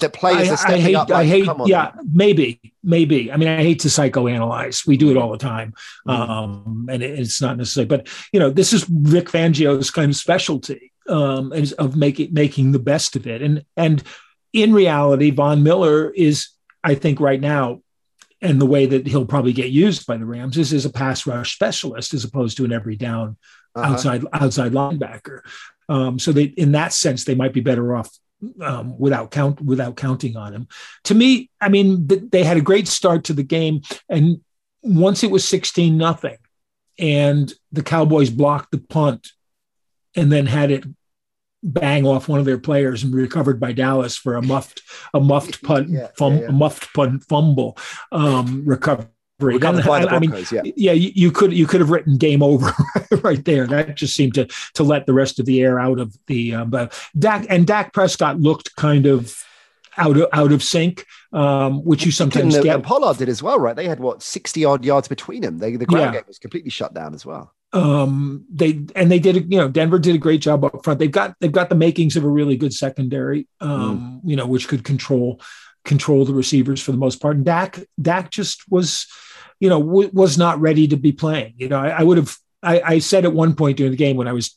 that 0.00 0.12
players 0.12 0.48
I, 0.48 0.52
are 0.52 0.56
stepping 0.56 0.76
I 0.76 0.80
hate, 0.80 0.94
up? 0.94 1.08
Like, 1.08 1.18
I 1.18 1.26
hate, 1.26 1.48
yeah, 1.66 1.92
maybe, 2.12 2.60
maybe. 2.82 3.32
I 3.32 3.36
mean, 3.36 3.48
I 3.48 3.62
hate 3.62 3.80
to 3.80 3.88
psychoanalyze. 3.88 4.86
We 4.86 4.96
do 4.96 5.10
it 5.10 5.16
all 5.16 5.32
the 5.32 5.38
time, 5.38 5.74
mm-hmm. 6.06 6.30
um, 6.30 6.86
and 6.90 7.02
it, 7.02 7.18
it's 7.18 7.40
not 7.40 7.56
necessary. 7.56 7.86
But 7.86 8.08
you 8.32 8.40
know, 8.40 8.50
this 8.50 8.72
is 8.72 8.84
Vic 8.84 9.28
Fangio's 9.28 9.90
kind 9.90 10.10
of 10.10 10.16
specialty 10.16 10.92
um, 11.08 11.52
of 11.78 11.96
making 11.96 12.32
making 12.32 12.72
the 12.72 12.78
best 12.78 13.16
of 13.16 13.26
it, 13.26 13.42
and 13.42 13.64
and 13.76 14.02
in 14.52 14.72
reality, 14.72 15.30
Von 15.30 15.64
Miller 15.64 16.10
is, 16.10 16.50
I 16.84 16.94
think, 16.94 17.18
right 17.18 17.40
now 17.40 17.82
and 18.44 18.60
the 18.60 18.66
way 18.66 18.84
that 18.86 19.06
he'll 19.06 19.26
probably 19.26 19.54
get 19.54 19.70
used 19.70 20.06
by 20.06 20.18
the 20.18 20.26
Rams 20.26 20.58
is 20.58 20.72
as 20.72 20.84
a 20.84 20.92
pass 20.92 21.26
rush 21.26 21.54
specialist 21.54 22.14
as 22.14 22.24
opposed 22.24 22.58
to 22.58 22.64
an 22.64 22.72
every 22.72 22.94
down 22.94 23.36
uh-huh. 23.74 23.92
outside 23.92 24.24
outside 24.32 24.72
linebacker. 24.72 25.40
Um, 25.88 26.18
so 26.18 26.30
they, 26.30 26.44
in 26.44 26.72
that 26.72 26.92
sense, 26.92 27.24
they 27.24 27.34
might 27.34 27.54
be 27.54 27.60
better 27.60 27.96
off 27.96 28.10
um, 28.60 28.98
without 28.98 29.30
count 29.30 29.60
without 29.60 29.96
counting 29.96 30.36
on 30.36 30.52
him. 30.52 30.68
To 31.04 31.14
me, 31.14 31.50
I 31.60 31.70
mean, 31.70 32.06
they 32.06 32.44
had 32.44 32.58
a 32.58 32.60
great 32.60 32.86
start 32.86 33.24
to 33.24 33.32
the 33.32 33.42
game, 33.42 33.80
and 34.08 34.40
once 34.82 35.24
it 35.24 35.30
was 35.30 35.48
sixteen 35.48 35.96
nothing, 35.96 36.38
and 36.98 37.52
the 37.72 37.82
Cowboys 37.82 38.30
blocked 38.30 38.70
the 38.70 38.78
punt, 38.78 39.28
and 40.14 40.30
then 40.30 40.46
had 40.46 40.70
it 40.70 40.84
bang 41.64 42.06
off 42.06 42.28
one 42.28 42.38
of 42.38 42.44
their 42.44 42.58
players 42.58 43.02
and 43.02 43.14
recovered 43.14 43.58
by 43.58 43.72
Dallas 43.72 44.16
for 44.16 44.36
a 44.36 44.42
muffed 44.42 44.82
a 45.14 45.20
muffed 45.20 45.62
punt 45.64 45.88
yeah, 45.88 46.08
fum, 46.16 46.34
yeah, 46.34 46.40
yeah. 46.42 46.48
a 46.48 46.52
muffed 46.52 46.92
punt 46.94 47.24
fumble 47.24 47.76
um, 48.12 48.62
recovery. 48.64 49.08
Then, 49.40 49.80
I, 49.80 50.06
I, 50.06 50.18
mean, 50.20 50.32
yeah, 50.52 50.62
yeah 50.76 50.92
you, 50.92 51.10
you, 51.14 51.30
could 51.32 51.52
you 51.52 51.66
could 51.66 51.80
have 51.80 51.90
written 51.90 52.16
game 52.16 52.42
over 52.42 52.72
right 53.22 53.44
there. 53.44 53.66
That 53.66 53.96
just 53.96 54.14
seemed 54.14 54.34
to 54.34 54.46
to 54.74 54.84
let 54.84 55.06
the 55.06 55.12
rest 55.12 55.40
of 55.40 55.46
the 55.46 55.60
air 55.60 55.80
out 55.80 55.98
of 55.98 56.16
the. 56.28 56.54
Um, 56.54 56.70
but 56.70 56.96
Dak 57.18 57.46
and 57.48 57.66
Dak 57.66 57.92
Prescott 57.92 58.38
looked 58.38 58.76
kind 58.76 59.06
of 59.06 59.36
out 59.96 60.16
of 60.16 60.28
out 60.32 60.52
of 60.52 60.62
sync, 60.62 61.04
um, 61.32 61.84
which 61.84 62.06
you 62.06 62.12
sometimes 62.12 62.54
and, 62.54 62.64
get. 62.64 62.76
And 62.76 62.84
Pollard 62.84 63.16
did 63.16 63.28
as 63.28 63.42
well, 63.42 63.58
right? 63.58 63.74
They 63.74 63.88
had 63.88 63.98
what 63.98 64.22
sixty 64.22 64.64
odd 64.64 64.84
yards 64.84 65.08
between 65.08 65.42
them. 65.42 65.58
They, 65.58 65.76
the 65.76 65.86
ground 65.86 66.14
yeah. 66.14 66.20
game 66.20 66.28
was 66.28 66.38
completely 66.38 66.70
shut 66.70 66.94
down 66.94 67.12
as 67.12 67.26
well 67.26 67.52
um, 67.74 68.44
they 68.52 68.84
and 68.94 69.10
they 69.10 69.18
did 69.18 69.52
you 69.52 69.58
know 69.58 69.68
Denver 69.68 69.98
did 69.98 70.14
a 70.14 70.18
great 70.18 70.40
job 70.40 70.64
up 70.64 70.84
front. 70.84 71.00
They've 71.00 71.10
got 71.10 71.34
they've 71.40 71.52
got 71.52 71.68
the 71.68 71.74
makings 71.74 72.16
of 72.16 72.24
a 72.24 72.28
really 72.28 72.56
good 72.56 72.72
secondary, 72.72 73.48
um, 73.60 74.20
mm. 74.24 74.30
you 74.30 74.36
know, 74.36 74.46
which 74.46 74.68
could 74.68 74.84
control 74.84 75.40
control 75.84 76.24
the 76.24 76.32
receivers 76.32 76.80
for 76.80 76.92
the 76.92 76.98
most 76.98 77.20
part. 77.20 77.36
And 77.36 77.44
Dak 77.44 77.80
Dak 78.00 78.30
just 78.30 78.62
was, 78.70 79.08
you 79.58 79.68
know, 79.68 79.82
w- 79.82 80.10
was 80.12 80.38
not 80.38 80.60
ready 80.60 80.86
to 80.88 80.96
be 80.96 81.12
playing. 81.12 81.54
You 81.56 81.68
know, 81.68 81.78
I, 81.78 81.88
I 81.88 82.02
would 82.04 82.16
have 82.16 82.36
I, 82.64 82.82
I, 82.84 82.98
said 82.98 83.24
at 83.24 83.32
one 83.32 83.54
point 83.54 83.76
during 83.76 83.92
the 83.92 83.96
game 83.96 84.16
when 84.16 84.26
I 84.26 84.32
was, 84.32 84.56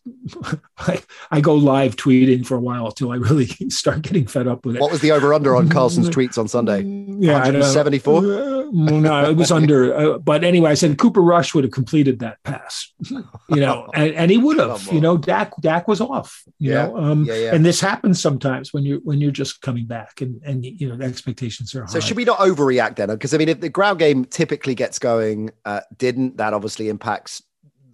I, 0.78 1.02
I, 1.32 1.41
go 1.41 1.56
live 1.56 1.96
tweeting 1.96 2.46
for 2.46 2.56
a 2.56 2.60
while 2.60 2.88
until 2.88 3.12
I 3.12 3.15
really 3.15 3.46
start 3.70 4.02
getting 4.02 4.28
fed 4.28 4.48
up 4.48 4.65
with 4.65 4.78
it. 4.78 4.82
What 4.82 4.91
was 4.91 5.02
the 5.02 5.12
over 5.12 5.34
under 5.34 5.56
on 5.56 5.70
Carlson's 5.70 6.10
tweets 6.10 6.38
on 6.38 6.48
Sunday? 6.48 6.82
Yeah, 6.84 7.62
74. 7.62 8.17
Uh, 8.17 8.58
no, 8.72 9.30
it 9.30 9.36
was 9.36 9.52
under. 9.52 9.93
Uh, 9.93 10.17
but 10.17 10.43
anyway, 10.43 10.72
I 10.72 10.74
said 10.74 10.98
Cooper 10.98 11.22
Rush 11.22 11.54
would 11.54 11.63
have 11.63 11.72
completed 11.72 12.20
that 12.20 12.41
pass, 12.43 12.93
you 13.10 13.26
know, 13.50 13.89
and, 13.93 14.13
and 14.13 14.32
he 14.32 14.38
would 14.38 14.60
have. 14.60 14.88
You 14.91 15.02
know, 15.02 15.17
Dak 15.17 15.54
Dak 15.62 15.88
was 15.88 16.02
off. 16.02 16.43
You 16.60 16.72
yeah. 16.72 16.88
know, 16.88 16.98
um, 16.98 17.26
yeah, 17.26 17.36
yeah. 17.36 17.56
and 17.56 17.65
this 17.65 17.80
happens 17.80 18.22
sometimes 18.22 18.74
when 18.74 18.84
you're 18.84 19.00
when 19.00 19.20
you're 19.20 19.32
just 19.32 19.62
coming 19.62 19.86
back 19.86 20.22
and 20.22 20.41
and 20.43 20.65
you 20.65 20.89
know 20.89 20.98
the 20.98 21.06
expectations 21.06 21.74
are 21.76 21.82
high. 21.82 21.93
So 21.93 22.00
should 22.00 22.17
we 22.17 22.26
not 22.26 22.39
overreact 22.39 22.96
then? 22.98 23.10
Because 23.10 23.34
I 23.34 23.38
mean, 23.38 23.50
if 23.50 23.62
the 23.62 23.70
ground 23.70 24.00
game 24.00 24.26
typically 24.26 24.76
gets 24.76 25.00
going, 25.00 25.52
uh, 25.65 25.82
didn't 25.98 26.38
that 26.38 26.54
obviously 26.54 26.89
impacts 26.89 27.41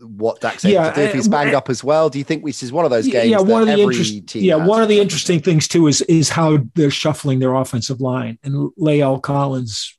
what 0.03 0.41
Dak's 0.41 0.65
able 0.65 0.73
yeah, 0.73 0.91
to 0.91 0.95
do 0.95 1.01
if 1.01 1.13
he's 1.13 1.27
banged 1.27 1.53
up 1.53 1.69
as 1.69 1.83
well. 1.83 2.09
Do 2.09 2.17
you 2.17 2.23
think 2.23 2.45
this 2.45 2.63
is 2.63 2.71
one 2.71 2.85
of 2.85 2.91
those 2.91 3.07
games? 3.07 3.29
Yeah, 3.29 3.39
one 3.39 3.61
of 3.61 3.67
the 3.67 3.81
interest, 3.81 4.35
yeah, 4.35 4.55
one 4.55 4.81
of 4.81 4.89
the 4.89 4.99
interesting 4.99 5.39
things 5.39 5.67
too 5.67 5.87
is 5.87 6.01
is 6.03 6.29
how 6.29 6.59
they're 6.75 6.91
shuffling 6.91 7.39
their 7.39 7.53
offensive 7.53 8.01
line. 8.01 8.37
And 8.43 8.71
La'el 8.79 9.21
Collins, 9.21 9.97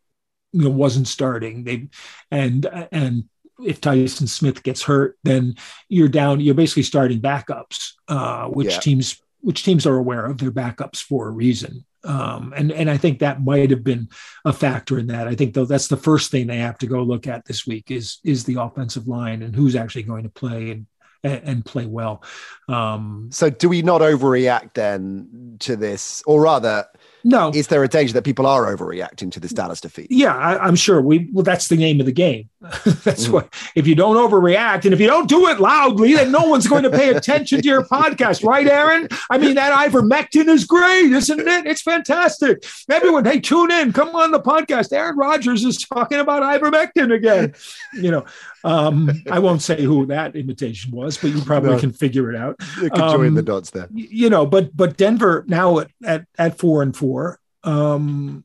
you 0.53 0.63
know, 0.63 0.71
wasn't 0.71 1.09
starting. 1.09 1.65
They 1.65 1.89
and 2.31 2.67
and 2.93 3.25
if 3.65 3.81
Tyron 3.81 4.29
Smith 4.29 4.63
gets 4.63 4.83
hurt, 4.83 5.17
then 5.25 5.57
you're 5.89 6.09
down. 6.09 6.41
You're 6.41 6.55
basically 6.55 6.83
starting 6.83 7.21
backups, 7.21 7.93
uh, 8.09 8.47
which 8.49 8.73
yeah. 8.73 8.81
teams 8.81 9.21
which 9.41 9.65
teams 9.65 9.87
are 9.87 9.97
aware 9.97 10.25
of. 10.27 10.39
Their 10.39 10.53
backups 10.53 10.99
for 10.99 11.29
a 11.29 11.31
reason. 11.31 11.85
Um, 12.05 12.53
and 12.57 12.71
and 12.71 12.91
I 12.91 12.97
think 12.97 13.19
that 13.19 13.43
might 13.43 13.71
have 13.71 13.83
been 13.85 14.09
a 14.45 14.53
factor 14.53 14.99
in 14.99 15.07
that. 15.09 15.27
I 15.27 15.35
think 15.35 15.55
though 15.55 15.65
that's 15.65 15.89
the 15.89 15.97
first 15.97 16.31
thing 16.31 16.47
they 16.47 16.59
have 16.59 16.79
to 16.79 16.87
go 16.87 17.03
look 17.03 17.27
at 17.27 17.45
this 17.45 17.67
week 17.67 17.91
is 17.91 18.19
is 18.25 18.45
the 18.45 18.61
offensive 18.61 19.09
line 19.09 19.43
and 19.43 19.55
who's 19.55 19.77
actually 19.77 20.03
going 20.05 20.25
to 20.25 20.31
play 20.31 20.71
and 20.71 20.87
and 21.25 21.65
play 21.65 21.87
well. 21.87 22.23
Um, 22.69 23.31
so 23.33 23.49
do 23.49 23.69
we 23.69 23.83
not 23.83 24.03
overreact 24.03 24.75
then 24.75 25.57
to 25.61 25.77
this, 25.77 26.23
or 26.27 26.43
rather? 26.43 26.87
No. 27.25 27.51
Is 27.55 27.69
there 27.69 27.83
a 27.83 27.89
danger 27.89 28.13
that 28.13 28.23
people 28.23 28.47
are 28.47 28.75
overreacting 28.75 29.33
to 29.33 29.41
this 29.41 29.53
Dallas 29.53 29.81
defeat? 29.81 30.09
Yeah, 30.11 30.37
I, 30.37 30.69
am 30.69 30.77
sure. 30.77 31.01
We 31.01 31.31
well, 31.33 31.43
that's 31.43 31.69
the 31.69 31.77
name 31.77 31.99
of 31.99 32.07
the 32.07 32.13
game. 32.13 32.51
that's 32.61 33.27
mm. 33.27 33.31
what. 33.31 33.53
If 33.75 33.87
you 33.87 33.95
don't 33.95 34.17
overreact 34.17 34.85
and 34.85 34.93
if 34.93 35.01
you 35.01 35.07
don't 35.07 35.29
do 35.29 35.49
it 35.49 35.59
loudly, 35.59 36.15
then 36.15 36.31
no 36.31 36.47
one's 36.47 36.67
going 36.67 36.83
to 36.83 36.91
pay 36.91 37.11
attention 37.11 37.63
to 37.63 37.67
your 37.67 37.85
podcast, 37.85 38.45
right, 38.45 38.67
Aaron? 38.67 39.09
I 39.31 39.39
mean, 39.39 39.55
that 39.55 39.73
ivermectin 39.91 40.49
is 40.49 40.65
great, 40.65 41.13
isn't 41.13 41.41
it? 41.41 41.67
It's 41.67 41.83
fantastic. 41.83 42.65
Everyone, 42.91 43.25
hey, 43.25 43.41
tune 43.41 43.71
in. 43.71 43.93
Come 43.95 44.15
on 44.15 44.31
the 44.31 44.41
podcast. 44.41 44.93
Aaron 44.93 45.17
Rodgers 45.17 45.65
is 45.65 45.79
talking 45.79 46.19
about 46.19 46.43
ivermectin 46.43 47.13
again. 47.13 47.55
You 47.95 48.11
know, 48.11 48.25
um, 48.65 49.11
I 49.31 49.39
won't 49.39 49.63
say 49.63 49.83
who 49.83 50.07
that 50.07 50.35
invitation 50.35 50.91
was, 50.91 51.19
but 51.19 51.31
you 51.31 51.43
probably 51.43 51.71
no. 51.71 51.79
can 51.79 51.93
figure 51.93 52.33
it 52.33 52.37
out. 52.37 52.57
You 52.81 52.91
can 52.91 53.03
um, 53.03 53.17
join 53.17 53.35
the 53.35 53.43
dots 53.43 53.71
there. 53.71 53.89
You 53.93 54.31
know, 54.31 54.47
but 54.47 54.77
but 54.77 54.97
Denver 54.97 55.45
now 55.47 55.81
at 55.81 55.91
at, 56.05 56.27
at 56.39 56.59
four 56.59 56.83
and 56.83 56.97
four, 56.97 57.39
um, 57.63 58.45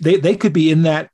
they 0.00 0.16
they 0.16 0.36
could 0.36 0.52
be 0.52 0.70
in 0.70 0.82
that, 0.82 1.10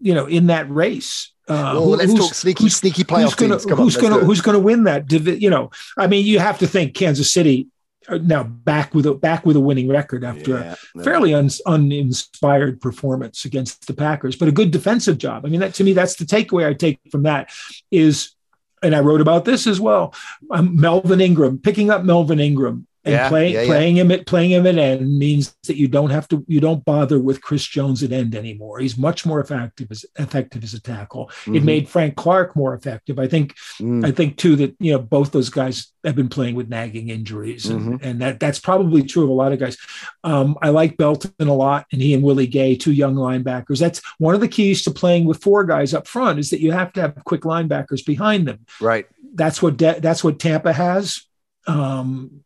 you 0.00 0.14
know, 0.14 0.26
in 0.26 0.46
that 0.46 0.70
race. 0.70 1.32
Uh, 1.48 1.72
well, 1.74 1.90
let's 1.90 2.12
talk 2.12 2.34
sneaky, 2.34 2.68
sneaky 2.68 3.04
playoff 3.04 3.22
who's 3.22 3.34
gonna, 3.34 3.54
teams. 3.54 3.66
Come 3.66 3.78
who's 3.78 3.96
going 3.96 4.12
to 4.12 4.24
who's 4.24 4.40
going 4.40 4.56
to 4.56 4.60
win 4.60 4.84
that? 4.84 5.12
You 5.12 5.48
know, 5.48 5.70
I 5.96 6.08
mean, 6.08 6.26
you 6.26 6.40
have 6.40 6.58
to 6.58 6.66
think 6.66 6.94
Kansas 6.94 7.32
City 7.32 7.68
now 8.10 8.42
back 8.42 8.94
with 8.94 9.06
a 9.06 9.14
back 9.14 9.44
with 9.44 9.56
a 9.56 9.60
winning 9.60 9.88
record 9.88 10.24
after 10.24 10.52
yeah, 10.52 10.74
a 10.96 11.02
fairly 11.02 11.34
un, 11.34 11.50
uninspired 11.66 12.80
performance 12.80 13.44
against 13.44 13.86
the 13.86 13.94
Packers, 13.94 14.36
but 14.36 14.48
a 14.48 14.52
good 14.52 14.70
defensive 14.70 15.18
job. 15.18 15.44
I 15.44 15.48
mean, 15.48 15.60
that 15.60 15.74
to 15.74 15.84
me, 15.84 15.92
that's 15.92 16.16
the 16.16 16.24
takeaway 16.24 16.66
I 16.66 16.74
take 16.74 17.00
from 17.10 17.24
that 17.24 17.50
is, 17.90 18.34
and 18.82 18.94
I 18.94 19.00
wrote 19.00 19.20
about 19.20 19.44
this 19.44 19.66
as 19.66 19.80
well. 19.80 20.14
Um, 20.50 20.80
Melvin 20.80 21.20
Ingram 21.20 21.58
picking 21.58 21.90
up 21.90 22.04
Melvin 22.04 22.40
Ingram 22.40 22.86
and 23.06 23.14
yeah, 23.14 23.28
play, 23.28 23.52
yeah, 23.52 23.66
playing 23.66 23.96
yeah. 23.96 24.02
him 24.02 24.10
at 24.10 24.26
playing 24.26 24.50
him 24.50 24.66
at 24.66 24.78
end 24.78 25.16
means 25.16 25.56
that 25.68 25.76
you 25.76 25.86
don't 25.86 26.10
have 26.10 26.26
to 26.28 26.44
you 26.48 26.60
don't 26.60 26.84
bother 26.84 27.20
with 27.20 27.40
Chris 27.40 27.64
Jones 27.64 28.02
at 28.02 28.10
end 28.10 28.34
anymore. 28.34 28.80
He's 28.80 28.98
much 28.98 29.24
more 29.24 29.38
effective 29.38 29.86
as 29.92 30.04
effective 30.16 30.64
as 30.64 30.74
a 30.74 30.80
tackle. 30.80 31.28
Mm-hmm. 31.28 31.54
It 31.54 31.62
made 31.62 31.88
Frank 31.88 32.16
Clark 32.16 32.56
more 32.56 32.74
effective. 32.74 33.20
I 33.20 33.28
think 33.28 33.54
mm. 33.80 34.04
I 34.04 34.10
think 34.10 34.38
too 34.38 34.56
that 34.56 34.74
you 34.80 34.90
know 34.90 34.98
both 34.98 35.30
those 35.30 35.50
guys 35.50 35.92
have 36.04 36.16
been 36.16 36.28
playing 36.28 36.56
with 36.56 36.68
nagging 36.68 37.08
injuries, 37.10 37.66
and, 37.66 37.80
mm-hmm. 37.80 38.04
and 38.04 38.20
that 38.20 38.40
that's 38.40 38.58
probably 38.58 39.04
true 39.04 39.22
of 39.22 39.28
a 39.28 39.32
lot 39.32 39.52
of 39.52 39.60
guys. 39.60 39.78
Um, 40.24 40.58
I 40.60 40.70
like 40.70 40.96
Belton 40.96 41.32
a 41.38 41.54
lot, 41.54 41.86
and 41.92 42.02
he 42.02 42.12
and 42.12 42.24
Willie 42.24 42.48
Gay, 42.48 42.74
two 42.74 42.92
young 42.92 43.14
linebackers. 43.14 43.78
That's 43.78 44.02
one 44.18 44.34
of 44.34 44.40
the 44.40 44.48
keys 44.48 44.82
to 44.82 44.90
playing 44.90 45.26
with 45.26 45.40
four 45.42 45.62
guys 45.62 45.94
up 45.94 46.08
front 46.08 46.40
is 46.40 46.50
that 46.50 46.60
you 46.60 46.72
have 46.72 46.92
to 46.94 47.02
have 47.02 47.24
quick 47.24 47.42
linebackers 47.42 48.04
behind 48.04 48.48
them. 48.48 48.66
Right. 48.80 49.06
That's 49.34 49.62
what 49.62 49.76
de- 49.76 50.00
that's 50.00 50.24
what 50.24 50.40
Tampa 50.40 50.72
has. 50.72 51.22
Um, 51.68 52.42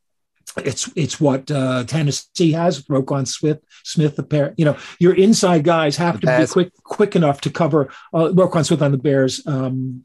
it's 0.59 0.91
it's 0.97 1.21
what 1.21 1.51
uh, 1.51 1.85
Tennessee 1.85 2.53
has. 2.53 2.83
Roquan 2.85 3.27
Smith, 3.27 3.61
Smith, 3.85 4.17
the 4.17 4.23
pair. 4.23 4.55
You 4.57 4.65
know, 4.65 4.77
your 4.99 5.15
inside 5.15 5.65
guys 5.65 5.97
have 5.97 6.21
to 6.21 6.27
be 6.27 6.47
quick 6.47 6.73
quick 6.83 7.17
enough 7.17 7.41
to 7.43 7.51
cover 7.51 7.89
uh, 8.13 8.31
Roquan 8.33 8.65
Smith 8.65 8.83
on 8.83 8.93
the 8.93 8.99
Bears. 8.99 9.47
Um, 9.47 10.05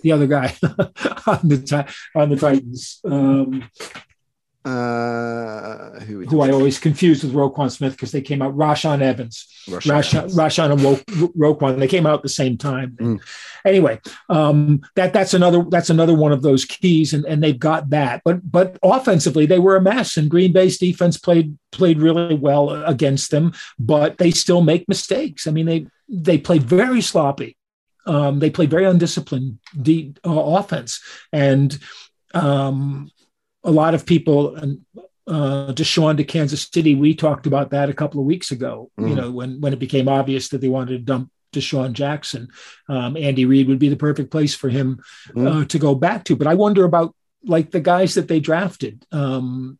the 0.00 0.12
other 0.12 0.26
guy 0.26 0.54
on 1.26 1.48
the 1.48 1.94
on 2.14 2.30
the 2.30 2.36
Titans. 2.36 3.00
Um, 3.04 3.68
Uh, 4.64 6.00
who, 6.00 6.26
who 6.26 6.40
I 6.42 6.50
always 6.50 6.78
confuse 6.78 7.22
with 7.22 7.32
Roquan 7.32 7.70
Smith 7.70 7.92
because 7.92 8.12
they 8.12 8.20
came 8.20 8.42
out 8.42 8.56
Rashaan 8.56 9.00
Evans, 9.00 9.46
Rashaan, 9.66 10.30
Rashaan 10.34 10.72
and 10.72 10.82
Ro- 10.82 11.54
Roquan. 11.54 11.78
They 11.78 11.86
came 11.86 12.06
out 12.06 12.16
at 12.16 12.22
the 12.22 12.28
same 12.28 12.58
time. 12.58 12.96
Mm. 13.00 13.20
Anyway, 13.64 14.00
um, 14.28 14.82
that 14.96 15.12
that's 15.12 15.32
another 15.32 15.64
that's 15.70 15.90
another 15.90 16.14
one 16.14 16.32
of 16.32 16.42
those 16.42 16.64
keys, 16.64 17.14
and, 17.14 17.24
and 17.24 17.42
they've 17.42 17.58
got 17.58 17.90
that. 17.90 18.20
But 18.24 18.50
but 18.50 18.78
offensively, 18.82 19.46
they 19.46 19.60
were 19.60 19.76
a 19.76 19.80
mess, 19.80 20.16
and 20.16 20.28
Green 20.28 20.52
Bay's 20.52 20.76
defense 20.76 21.16
played 21.18 21.56
played 21.72 22.00
really 22.00 22.34
well 22.34 22.70
against 22.84 23.30
them, 23.30 23.54
but 23.78 24.18
they 24.18 24.32
still 24.32 24.60
make 24.60 24.88
mistakes. 24.88 25.46
I 25.46 25.52
mean, 25.52 25.66
they 25.66 25.86
they 26.08 26.36
play 26.36 26.58
very 26.58 27.00
sloppy. 27.00 27.56
Um, 28.06 28.40
they 28.40 28.50
play 28.50 28.66
very 28.66 28.84
undisciplined 28.84 29.60
de- 29.80 30.14
uh, 30.26 30.30
offense, 30.30 31.00
and 31.32 31.78
um, 32.34 33.10
a 33.64 33.70
lot 33.70 33.94
of 33.94 34.06
people 34.06 34.56
and 34.56 34.84
uh, 35.28 35.72
DeSean 35.72 36.16
to 36.16 36.24
Kansas 36.24 36.68
City. 36.72 36.94
We 36.94 37.14
talked 37.14 37.46
about 37.46 37.70
that 37.70 37.90
a 37.90 37.94
couple 37.94 38.20
of 38.20 38.26
weeks 38.26 38.50
ago. 38.50 38.90
Mm. 38.98 39.08
You 39.08 39.14
know, 39.14 39.30
when 39.30 39.60
when 39.60 39.72
it 39.72 39.78
became 39.78 40.08
obvious 40.08 40.48
that 40.48 40.60
they 40.60 40.68
wanted 40.68 40.92
to 40.92 40.98
dump 40.98 41.30
DeSean 41.52 41.92
Jackson, 41.92 42.48
um, 42.88 43.16
Andy 43.16 43.44
Reid 43.44 43.68
would 43.68 43.78
be 43.78 43.88
the 43.88 43.96
perfect 43.96 44.30
place 44.30 44.54
for 44.54 44.68
him 44.68 45.00
mm. 45.28 45.62
uh, 45.62 45.64
to 45.66 45.78
go 45.78 45.94
back 45.94 46.24
to. 46.24 46.36
But 46.36 46.46
I 46.46 46.54
wonder 46.54 46.84
about 46.84 47.14
like 47.44 47.70
the 47.70 47.80
guys 47.80 48.14
that 48.14 48.28
they 48.28 48.40
drafted. 48.40 49.04
Um, 49.12 49.78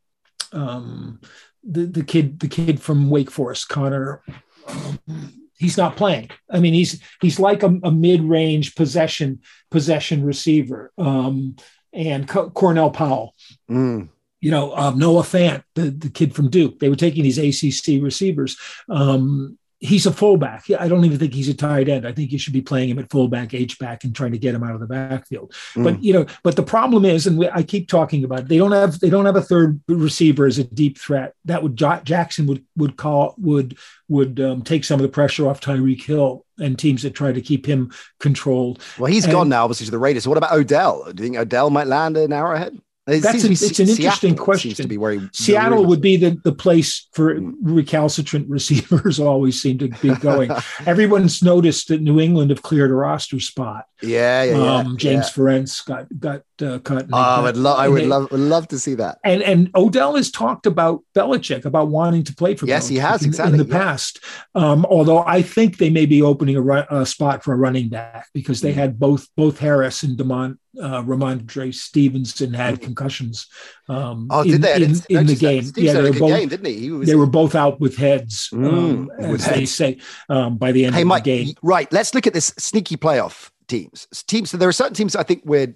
um, 0.52 1.20
the 1.64 1.86
the 1.86 2.04
kid 2.04 2.40
the 2.40 2.48
kid 2.48 2.80
from 2.80 3.10
Wake 3.10 3.30
Forest, 3.30 3.68
Connor. 3.68 4.22
Um, 4.66 5.48
he's 5.58 5.78
not 5.78 5.96
playing. 5.96 6.30
I 6.50 6.60
mean, 6.60 6.74
he's 6.74 7.02
he's 7.22 7.40
like 7.40 7.62
a, 7.62 7.78
a 7.82 7.90
mid 7.90 8.22
range 8.22 8.74
possession 8.74 9.40
possession 9.70 10.24
receiver. 10.24 10.92
Um, 10.98 11.56
and 11.92 12.28
Co- 12.28 12.50
Cornell 12.50 12.90
Powell. 12.90 13.34
Mm. 13.70 14.08
You 14.40 14.50
know, 14.50 14.74
um, 14.76 14.98
Noah 14.98 15.22
Fant, 15.22 15.64
the, 15.74 15.90
the 15.90 16.10
kid 16.10 16.34
from 16.34 16.48
Duke. 16.48 16.78
They 16.78 16.88
were 16.88 16.96
taking 16.96 17.24
these 17.24 17.38
ACC 17.38 18.02
receivers. 18.02 18.56
Um, 18.88 19.58
he's 19.80 20.06
a 20.06 20.12
fullback. 20.12 20.64
I 20.78 20.88
don't 20.88 21.04
even 21.04 21.18
think 21.18 21.34
he's 21.34 21.48
a 21.48 21.54
tight 21.54 21.88
end. 21.88 22.06
I 22.06 22.12
think 22.12 22.32
you 22.32 22.38
should 22.38 22.52
be 22.52 22.60
playing 22.60 22.88
him 22.88 22.98
at 22.98 23.10
fullback, 23.10 23.54
H 23.54 23.78
back, 23.78 24.04
and 24.04 24.14
trying 24.14 24.32
to 24.32 24.38
get 24.38 24.54
him 24.54 24.64
out 24.64 24.74
of 24.74 24.80
the 24.80 24.86
backfield. 24.86 25.52
Mm. 25.74 25.84
But 25.84 26.02
you 26.02 26.12
know, 26.12 26.26
but 26.42 26.56
the 26.56 26.62
problem 26.62 27.04
is, 27.04 27.26
and 27.26 27.38
we, 27.38 27.48
I 27.48 27.62
keep 27.62 27.88
talking 27.88 28.24
about 28.24 28.40
it, 28.40 28.48
they 28.48 28.58
don't 28.58 28.72
have 28.72 28.98
they 29.00 29.10
don't 29.10 29.26
have 29.26 29.36
a 29.36 29.42
third 29.42 29.80
receiver 29.88 30.46
as 30.46 30.58
a 30.58 30.64
deep 30.64 30.98
threat. 30.98 31.34
That 31.44 31.62
would 31.62 31.76
Jackson 31.76 32.46
would 32.46 32.64
would 32.76 32.96
call 32.96 33.34
would 33.38 33.78
would 34.08 34.40
um, 34.40 34.62
take 34.62 34.84
some 34.84 34.98
of 35.00 35.02
the 35.02 35.12
pressure 35.12 35.48
off 35.48 35.60
Tyreek 35.60 36.02
Hill 36.02 36.44
and 36.58 36.78
teams 36.78 37.02
that 37.02 37.14
try 37.14 37.32
to 37.32 37.40
keep 37.40 37.66
him 37.66 37.92
controlled. 38.18 38.82
Well, 38.98 39.10
he's 39.10 39.24
and, 39.24 39.32
gone 39.32 39.48
now, 39.48 39.64
obviously, 39.64 39.86
to 39.86 39.92
the 39.92 39.98
Raiders. 39.98 40.24
So 40.24 40.30
what 40.30 40.38
about 40.38 40.52
Odell? 40.52 41.04
Do 41.12 41.22
you 41.22 41.28
think 41.28 41.38
Odell 41.38 41.70
might 41.70 41.86
land 41.86 42.16
an 42.16 42.32
Arrowhead? 42.32 42.80
It 43.08 43.20
That's 43.20 43.42
an, 43.42 43.52
it's 43.52 43.80
an 43.80 43.88
interesting 43.88 44.36
question. 44.36 44.74
To 44.74 44.86
be 44.86 44.98
where 44.98 45.12
he, 45.12 45.28
Seattle 45.32 45.86
would 45.86 46.02
be 46.02 46.16
the, 46.18 46.38
the 46.44 46.52
place 46.52 47.08
for 47.12 47.34
mm. 47.34 47.54
recalcitrant 47.62 48.48
receivers. 48.50 49.18
Always 49.18 49.62
seem 49.62 49.78
to 49.78 49.88
be 49.88 50.14
going. 50.16 50.50
Everyone's 50.86 51.42
noticed 51.42 51.88
that 51.88 52.02
New 52.02 52.20
England 52.20 52.50
have 52.50 52.60
cleared 52.60 52.90
a 52.90 52.94
roster 52.94 53.40
spot. 53.40 53.86
Yeah, 54.02 54.42
yeah, 54.44 54.74
um, 54.76 54.98
James 54.98 55.26
yeah. 55.26 55.42
Ferentz 55.42 55.84
got 55.86 56.06
got 56.20 56.42
uh, 56.62 56.78
cut. 56.80 57.06
Oh, 57.12 57.16
I 57.16 57.40
would 57.40 57.56
love. 57.56 57.78
I 57.78 57.88
would 57.88 58.02
they, 58.02 58.06
love 58.06 58.30
would 58.30 58.40
love 58.40 58.68
to 58.68 58.78
see 58.78 58.94
that. 58.94 59.18
And 59.24 59.42
and 59.42 59.70
Odell 59.74 60.16
has 60.16 60.30
talked 60.30 60.66
about 60.66 61.02
Belichick 61.14 61.64
about 61.64 61.88
wanting 61.88 62.24
to 62.24 62.34
play 62.34 62.54
for. 62.54 62.66
Yes, 62.66 62.86
Belichick 62.86 62.90
he 62.90 62.96
has 62.96 63.22
in, 63.22 63.28
exactly 63.28 63.60
in 63.60 63.66
the 63.66 63.72
yeah. 63.72 63.82
past. 63.82 64.20
Um, 64.54 64.84
although 64.86 65.24
I 65.24 65.42
think 65.42 65.78
they 65.78 65.90
may 65.90 66.06
be 66.06 66.22
opening 66.22 66.56
a, 66.56 66.86
a, 66.90 67.06
spot 67.06 67.44
for 67.44 67.52
a 67.54 67.56
running 67.56 67.88
back 67.88 68.28
because 68.32 68.60
they 68.60 68.72
mm. 68.72 68.76
had 68.76 68.98
both 68.98 69.26
both 69.36 69.58
Harris 69.58 70.02
and 70.02 70.18
Demont 70.18 70.58
uh, 70.80 71.02
Rhamondre 71.02 71.74
Stevenson 71.74 72.54
had 72.54 72.76
mm. 72.76 72.82
concussions. 72.82 73.46
Um, 73.88 74.28
oh, 74.30 74.44
did 74.44 74.54
in, 74.54 74.60
they? 74.60 74.74
In, 74.76 75.02
in 75.10 75.26
the 75.26 75.36
game? 75.36 75.64
yeah, 75.76 75.92
they 75.94 76.10
were 76.10 76.18
both. 76.18 76.30
Game, 76.30 76.48
didn't 76.48 76.66
he? 76.66 76.78
he 76.78 76.90
was, 76.90 77.08
they 77.08 77.14
were 77.14 77.26
both 77.26 77.54
out 77.54 77.80
with 77.80 77.96
heads, 77.96 78.48
mm, 78.52 78.68
um, 78.68 79.10
as 79.20 79.46
they 79.46 79.64
say, 79.64 79.98
um, 80.28 80.56
by 80.56 80.72
the 80.72 80.84
end 80.84 80.94
hey, 80.94 81.02
of 81.02 81.08
Mike, 81.08 81.24
the 81.24 81.44
game. 81.44 81.54
Right. 81.62 81.92
Let's 81.92 82.14
look 82.14 82.26
at 82.26 82.34
this 82.34 82.54
sneaky 82.58 82.96
playoff 82.96 83.50
teams. 83.66 84.06
Teams. 84.26 84.50
So 84.50 84.56
there 84.56 84.68
are 84.68 84.72
certain 84.72 84.94
teams 84.94 85.16
I 85.16 85.22
think 85.22 85.42
we're 85.44 85.74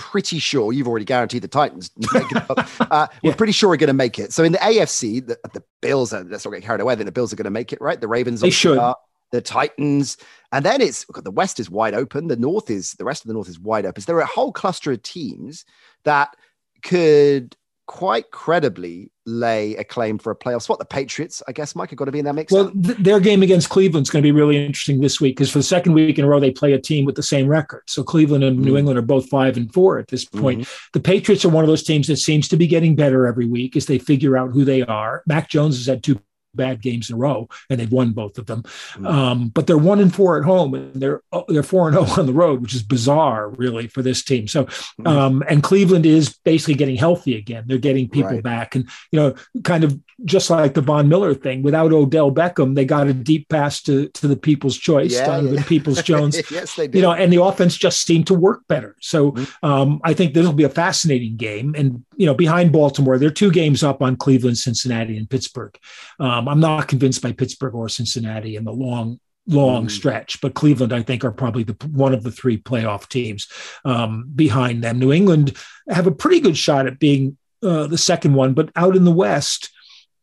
pretty 0.00 0.38
sure 0.38 0.72
you've 0.72 0.88
already 0.88 1.04
guaranteed 1.04 1.42
the 1.42 1.48
Titans. 1.48 1.90
uh, 2.80 3.06
we're 3.22 3.34
pretty 3.34 3.52
sure 3.52 3.68
we're 3.68 3.76
going 3.76 3.88
to 3.88 3.92
make 3.92 4.18
it. 4.18 4.32
So 4.32 4.42
in 4.42 4.52
the 4.52 4.58
AFC, 4.58 5.24
the, 5.26 5.38
the 5.52 5.62
Bills 5.82 6.14
are 6.14 6.24
let's 6.24 6.44
not 6.44 6.52
get 6.52 6.62
carried 6.62 6.80
away. 6.80 6.94
Then 6.94 7.04
the 7.04 7.12
Bills 7.12 7.32
are 7.32 7.36
going 7.36 7.44
to 7.44 7.50
make 7.50 7.72
it, 7.72 7.80
right? 7.82 8.00
The 8.00 8.08
Ravens. 8.08 8.40
They 8.40 8.50
should. 8.50 8.78
Are, 8.78 8.96
the 9.30 9.40
Titans, 9.40 10.16
and 10.50 10.64
then 10.64 10.80
it's 10.80 11.04
the 11.22 11.30
West 11.30 11.60
is 11.60 11.70
wide 11.70 11.94
open. 11.94 12.26
The 12.26 12.36
North 12.36 12.68
is 12.70 12.94
the 12.94 13.04
rest 13.04 13.22
of 13.22 13.28
the 13.28 13.34
North 13.34 13.48
is 13.48 13.60
wide 13.60 13.86
open. 13.86 14.02
So 14.02 14.06
there 14.06 14.16
are 14.16 14.22
a 14.22 14.26
whole 14.26 14.52
cluster 14.52 14.90
of 14.90 15.02
teams 15.02 15.64
that 16.02 16.34
could 16.82 17.54
quite 17.90 18.30
credibly 18.30 19.10
lay 19.26 19.74
a 19.74 19.82
claim 19.82 20.16
for 20.16 20.30
a 20.30 20.36
playoff 20.36 20.62
spot. 20.62 20.78
The 20.78 20.84
Patriots, 20.84 21.42
I 21.48 21.52
guess, 21.52 21.74
Mike, 21.74 21.90
have 21.90 21.96
got 21.96 22.04
to 22.04 22.12
be 22.12 22.20
in 22.20 22.24
that 22.24 22.36
mix. 22.36 22.52
Well, 22.52 22.70
th- 22.70 22.96
their 22.98 23.18
game 23.18 23.42
against 23.42 23.68
Cleveland 23.68 24.06
is 24.06 24.10
going 24.10 24.22
to 24.22 24.26
be 24.26 24.30
really 24.30 24.64
interesting 24.64 25.00
this 25.00 25.20
week 25.20 25.36
because 25.36 25.50
for 25.50 25.58
the 25.58 25.64
second 25.64 25.94
week 25.94 26.16
in 26.16 26.24
a 26.24 26.28
row, 26.28 26.38
they 26.38 26.52
play 26.52 26.72
a 26.72 26.80
team 26.80 27.04
with 27.04 27.16
the 27.16 27.22
same 27.24 27.48
record. 27.48 27.82
So 27.88 28.04
Cleveland 28.04 28.44
and 28.44 28.60
mm 28.60 28.64
New 28.64 28.76
England 28.76 28.96
are 28.96 29.02
both 29.02 29.28
five 29.28 29.56
and 29.56 29.74
four 29.74 29.98
at 29.98 30.06
this 30.06 30.24
point. 30.24 30.60
Mm-hmm. 30.60 30.88
The 30.92 31.00
Patriots 31.00 31.44
are 31.44 31.48
one 31.48 31.64
of 31.64 31.68
those 31.68 31.82
teams 31.82 32.06
that 32.06 32.18
seems 32.18 32.46
to 32.46 32.56
be 32.56 32.68
getting 32.68 32.94
better 32.94 33.26
every 33.26 33.46
week 33.46 33.74
as 33.74 33.86
they 33.86 33.98
figure 33.98 34.36
out 34.36 34.52
who 34.52 34.64
they 34.64 34.82
are. 34.82 35.24
Mac 35.26 35.48
Jones 35.48 35.76
has 35.76 35.86
had 35.86 36.04
two 36.04 36.20
bad 36.54 36.82
games 36.82 37.10
in 37.10 37.16
a 37.16 37.18
row, 37.18 37.48
and 37.68 37.78
they've 37.78 37.90
won 37.90 38.12
both 38.12 38.38
of 38.38 38.46
them. 38.46 38.62
Mm-hmm. 38.62 39.06
Um, 39.06 39.48
but 39.48 39.66
they're 39.66 39.78
one 39.78 40.00
and 40.00 40.14
four 40.14 40.38
at 40.38 40.44
home, 40.44 40.74
and 40.74 40.94
they're 40.94 41.22
they're 41.48 41.62
four 41.62 41.88
and 41.88 41.94
zero 41.94 42.06
oh 42.08 42.14
on 42.20 42.26
the 42.26 42.32
road, 42.32 42.60
which 42.60 42.74
is 42.74 42.82
bizarre, 42.82 43.50
really, 43.50 43.88
for 43.88 44.02
this 44.02 44.22
team. 44.22 44.48
So, 44.48 44.64
mm-hmm. 44.64 45.06
um, 45.06 45.44
and 45.48 45.62
Cleveland 45.62 46.06
is 46.06 46.36
basically 46.44 46.74
getting 46.74 46.96
healthy 46.96 47.36
again. 47.36 47.64
They're 47.66 47.78
getting 47.78 48.08
people 48.08 48.32
right. 48.32 48.42
back, 48.42 48.74
and 48.74 48.88
you 49.12 49.20
know, 49.20 49.34
kind 49.64 49.84
of 49.84 49.98
just 50.24 50.50
like 50.50 50.74
the 50.74 50.80
Von 50.80 51.08
Miller 51.08 51.34
thing. 51.34 51.62
Without 51.62 51.92
Odell 51.92 52.30
Beckham, 52.32 52.74
they 52.74 52.84
got 52.84 53.06
a 53.06 53.14
deep 53.14 53.48
pass 53.48 53.82
to 53.82 54.08
to 54.08 54.28
the 54.28 54.36
People's 54.36 54.76
Choice, 54.76 55.14
yeah, 55.14 55.26
Donovan 55.26 55.56
yeah. 55.56 55.64
Peoples 55.64 56.02
Jones. 56.10 56.40
yes, 56.50 56.74
they 56.74 56.86
did. 56.86 56.96
You 56.96 57.02
know, 57.02 57.12
and 57.12 57.32
the 57.32 57.42
offense 57.42 57.76
just 57.76 58.06
seemed 58.06 58.26
to 58.28 58.34
work 58.34 58.66
better. 58.68 58.96
So, 59.00 59.32
mm-hmm. 59.32 59.66
um, 59.66 60.00
I 60.04 60.14
think 60.14 60.34
this 60.34 60.46
will 60.46 60.52
be 60.52 60.64
a 60.64 60.68
fascinating 60.68 61.36
game. 61.36 61.74
And 61.76 62.04
you 62.20 62.26
know, 62.26 62.34
behind 62.34 62.70
Baltimore, 62.70 63.16
they're 63.16 63.30
two 63.30 63.50
games 63.50 63.82
up 63.82 64.02
on 64.02 64.14
Cleveland, 64.14 64.58
Cincinnati, 64.58 65.16
and 65.16 65.30
Pittsburgh. 65.30 65.74
Um, 66.18 66.48
I'm 66.48 66.60
not 66.60 66.86
convinced 66.86 67.22
by 67.22 67.32
Pittsburgh 67.32 67.74
or 67.74 67.88
Cincinnati 67.88 68.56
in 68.56 68.64
the 68.64 68.72
long 68.72 69.18
long 69.46 69.86
mm. 69.86 69.90
stretch. 69.90 70.38
But 70.42 70.52
Cleveland, 70.52 70.92
I 70.92 71.00
think, 71.00 71.24
are 71.24 71.32
probably 71.32 71.62
the 71.62 71.76
one 71.92 72.12
of 72.12 72.22
the 72.22 72.30
three 72.30 72.58
playoff 72.58 73.08
teams 73.08 73.48
um, 73.86 74.30
behind 74.34 74.84
them. 74.84 74.98
New 74.98 75.14
England 75.14 75.56
have 75.88 76.06
a 76.06 76.12
pretty 76.12 76.40
good 76.40 76.58
shot 76.58 76.86
at 76.86 76.98
being 76.98 77.38
uh, 77.62 77.86
the 77.86 77.96
second 77.96 78.34
one, 78.34 78.52
but 78.52 78.70
out 78.76 78.96
in 78.96 79.04
the 79.04 79.10
West, 79.10 79.70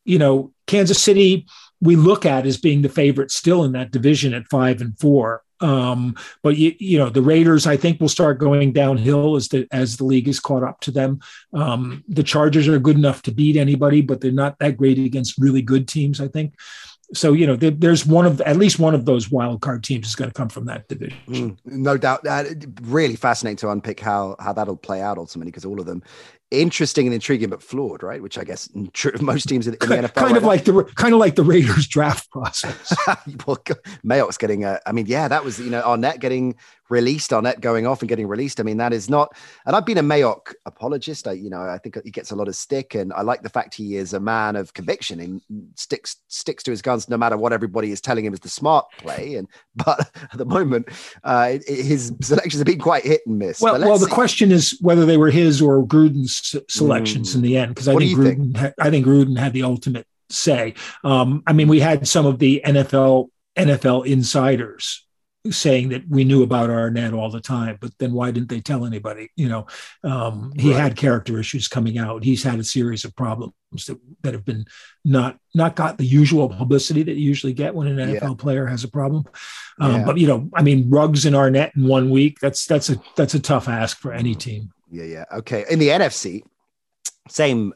you 0.05 0.19
know, 0.19 0.53
Kansas 0.67 1.01
City 1.01 1.47
we 1.81 1.95
look 1.95 2.25
at 2.25 2.45
as 2.45 2.57
being 2.57 2.81
the 2.81 2.89
favorite 2.89 3.31
still 3.31 3.63
in 3.63 3.73
that 3.73 3.91
division 3.91 4.33
at 4.33 4.47
five 4.49 4.81
and 4.81 4.97
four. 4.99 5.43
Um, 5.61 6.15
but 6.43 6.57
you, 6.57 6.75
you 6.79 6.97
know 6.97 7.09
the 7.09 7.21
Raiders, 7.21 7.67
I 7.67 7.77
think, 7.77 7.99
will 7.99 8.09
start 8.09 8.39
going 8.39 8.73
downhill 8.73 9.35
as 9.35 9.47
the 9.47 9.67
as 9.71 9.97
the 9.97 10.03
league 10.03 10.27
is 10.27 10.39
caught 10.39 10.63
up 10.63 10.79
to 10.81 10.91
them. 10.91 11.19
Um, 11.53 12.03
the 12.07 12.23
Chargers 12.23 12.67
are 12.67 12.79
good 12.79 12.97
enough 12.97 13.21
to 13.23 13.31
beat 13.31 13.57
anybody, 13.57 14.01
but 14.01 14.21
they're 14.21 14.31
not 14.31 14.59
that 14.59 14.77
great 14.77 14.99
against 14.99 15.37
really 15.37 15.61
good 15.61 15.87
teams. 15.87 16.21
I 16.21 16.27
think 16.27 16.53
so 17.13 17.31
you 17.31 17.47
know 17.47 17.55
there's 17.55 18.05
one 18.05 18.25
of 18.25 18.41
at 18.41 18.57
least 18.57 18.79
one 18.79 18.93
of 18.93 19.05
those 19.05 19.31
wild 19.31 19.61
card 19.61 19.83
teams 19.83 20.07
is 20.07 20.15
going 20.15 20.29
to 20.29 20.33
come 20.33 20.49
from 20.49 20.65
that 20.65 20.87
division 20.89 21.17
mm, 21.27 21.57
no 21.65 21.97
doubt 21.97 22.25
uh, 22.27 22.43
really 22.83 23.15
fascinating 23.15 23.55
to 23.55 23.69
unpick 23.69 23.99
how 23.99 24.35
how 24.39 24.51
that'll 24.51 24.75
play 24.75 25.01
out 25.01 25.17
ultimately 25.17 25.49
because 25.49 25.63
all 25.63 25.79
of 25.79 25.85
them 25.85 26.03
interesting 26.51 27.07
and 27.07 27.13
intriguing, 27.13 27.49
but 27.49 27.61
flawed, 27.61 28.03
right? 28.03 28.21
Which 28.21 28.37
I 28.37 28.43
guess 28.43 28.69
true 28.93 29.11
of 29.15 29.21
most 29.21 29.47
teams 29.47 29.67
in, 29.67 29.73
in 29.81 29.89
the 29.89 29.95
NFL. 29.95 30.13
Kind 30.13 30.31
right 30.31 30.37
of 30.37 30.43
like 30.43 30.63
the 30.65 30.83
kind 30.95 31.13
of 31.13 31.19
like 31.19 31.35
the 31.35 31.43
Raiders 31.43 31.87
draft 31.87 32.29
process. 32.31 32.95
well, 33.45 33.57
Mayock's 34.05 34.37
getting 34.37 34.63
a. 34.63 34.79
I 34.85 34.91
mean, 34.91 35.05
yeah, 35.05 35.27
that 35.27 35.43
was 35.43 35.59
you 35.59 35.69
know 35.69 35.81
Arnette 35.81 36.19
getting 36.19 36.55
released, 36.89 37.31
Arnette 37.31 37.59
going 37.59 37.85
off 37.85 38.01
and 38.01 38.07
getting 38.07 38.27
released. 38.27 38.61
I 38.61 38.63
mean, 38.63 38.77
that 38.77 38.93
is 38.93 39.09
not. 39.09 39.35
And 39.65 39.75
I've 39.75 39.85
been 39.85 39.97
a 39.97 40.03
Mayock 40.03 40.53
apologist. 40.65 41.27
I 41.27 41.33
you 41.33 41.49
know 41.49 41.61
I 41.61 41.77
think 41.77 41.97
he 42.03 42.11
gets 42.11 42.31
a 42.31 42.35
lot 42.35 42.47
of 42.47 42.55
stick, 42.55 42.95
and 42.95 43.11
I 43.13 43.21
like 43.21 43.41
the 43.41 43.49
fact 43.49 43.75
he 43.75 43.95
is 43.95 44.13
a 44.13 44.19
man 44.19 44.55
of 44.55 44.73
conviction 44.73 45.19
and 45.19 45.41
sticks 45.75 46.17
sticks 46.27 46.63
to 46.63 46.71
his 46.71 46.81
guns 46.81 47.09
no 47.09 47.17
matter 47.17 47.37
what 47.37 47.53
everybody 47.53 47.91
is 47.91 48.01
telling 48.01 48.25
him 48.25 48.33
is 48.33 48.39
the 48.39 48.49
smart 48.49 48.85
play. 48.97 49.35
And 49.35 49.47
but 49.75 49.99
at 50.31 50.37
the 50.37 50.45
moment, 50.45 50.87
uh, 51.23 51.57
his 51.67 52.13
selections 52.21 52.59
have 52.59 52.65
been 52.65 52.79
quite 52.79 53.03
hit 53.03 53.21
and 53.25 53.37
miss. 53.37 53.59
Well, 53.61 53.79
well, 53.79 53.97
the 53.97 54.05
see. 54.05 54.11
question 54.11 54.51
is 54.51 54.77
whether 54.81 55.05
they 55.05 55.17
were 55.17 55.29
his 55.29 55.61
or 55.61 55.85
Gruden's 55.85 56.36
selections 56.69 57.31
mm. 57.31 57.35
in 57.35 57.41
the 57.41 57.57
end 57.57 57.75
because 57.75 57.87
I 57.87 57.93
what 57.93 58.03
think 58.03 58.17
Gruden, 58.17 58.57
think? 58.57 58.73
I 58.79 58.89
think 58.89 59.05
Gruden 59.05 59.37
had 59.37 59.53
the 59.53 59.63
ultimate 59.63 60.07
say. 60.29 60.73
Um, 61.03 61.43
I 61.47 61.53
mean, 61.53 61.67
we 61.67 61.79
had 61.79 62.07
some 62.07 62.25
of 62.25 62.39
the 62.39 62.61
NFL 62.65 63.29
NFL 63.57 64.05
insiders 64.05 65.07
saying 65.51 65.89
that 65.89 66.07
we 66.09 66.23
knew 66.23 66.43
about 66.43 66.69
Arnette 66.69 67.17
all 67.17 67.29
the 67.29 67.41
time, 67.41 67.77
but 67.79 67.91
then 67.99 68.11
why 68.11 68.31
didn't 68.31 68.49
they 68.49 68.59
tell 68.59 68.85
anybody? 68.85 69.29
You 69.35 69.49
know, 69.49 69.67
um, 70.03 70.51
he 70.57 70.71
right. 70.71 70.79
had 70.79 70.95
character 70.95 71.39
issues 71.39 71.67
coming 71.67 71.97
out. 71.97 72.23
He's 72.23 72.43
had 72.43 72.59
a 72.59 72.63
series 72.63 73.05
of 73.05 73.15
problems 73.15 73.53
that, 73.87 73.99
that 74.23 74.33
have 74.33 74.45
been 74.45 74.65
not 75.05 75.37
not 75.53 75.75
got 75.75 75.97
the 75.97 76.05
usual 76.05 76.49
publicity 76.49 77.03
that 77.03 77.15
you 77.15 77.27
usually 77.27 77.53
get 77.53 77.75
when 77.75 77.87
an 77.87 77.97
NFL 77.97 78.21
yeah. 78.21 78.33
player 78.37 78.65
has 78.65 78.83
a 78.83 78.89
problem. 78.89 79.25
Um, 79.79 79.95
yeah. 79.95 80.05
But 80.05 80.17
you 80.17 80.27
know, 80.27 80.49
I 80.53 80.61
mean, 80.61 80.89
Ruggs 80.89 81.25
and 81.25 81.35
Arnette 81.35 81.75
in 81.75 81.87
one 81.87 82.09
week 82.09 82.39
that's 82.39 82.65
that's 82.65 82.89
a 82.89 83.01
that's 83.15 83.33
a 83.33 83.39
tough 83.39 83.67
ask 83.67 83.97
for 83.97 84.11
any 84.11 84.35
team. 84.35 84.71
Yeah, 84.89 85.03
yeah. 85.03 85.25
Okay. 85.31 85.65
In 85.69 85.79
the 85.79 85.89
NFC, 85.89 86.43
same 87.27 87.73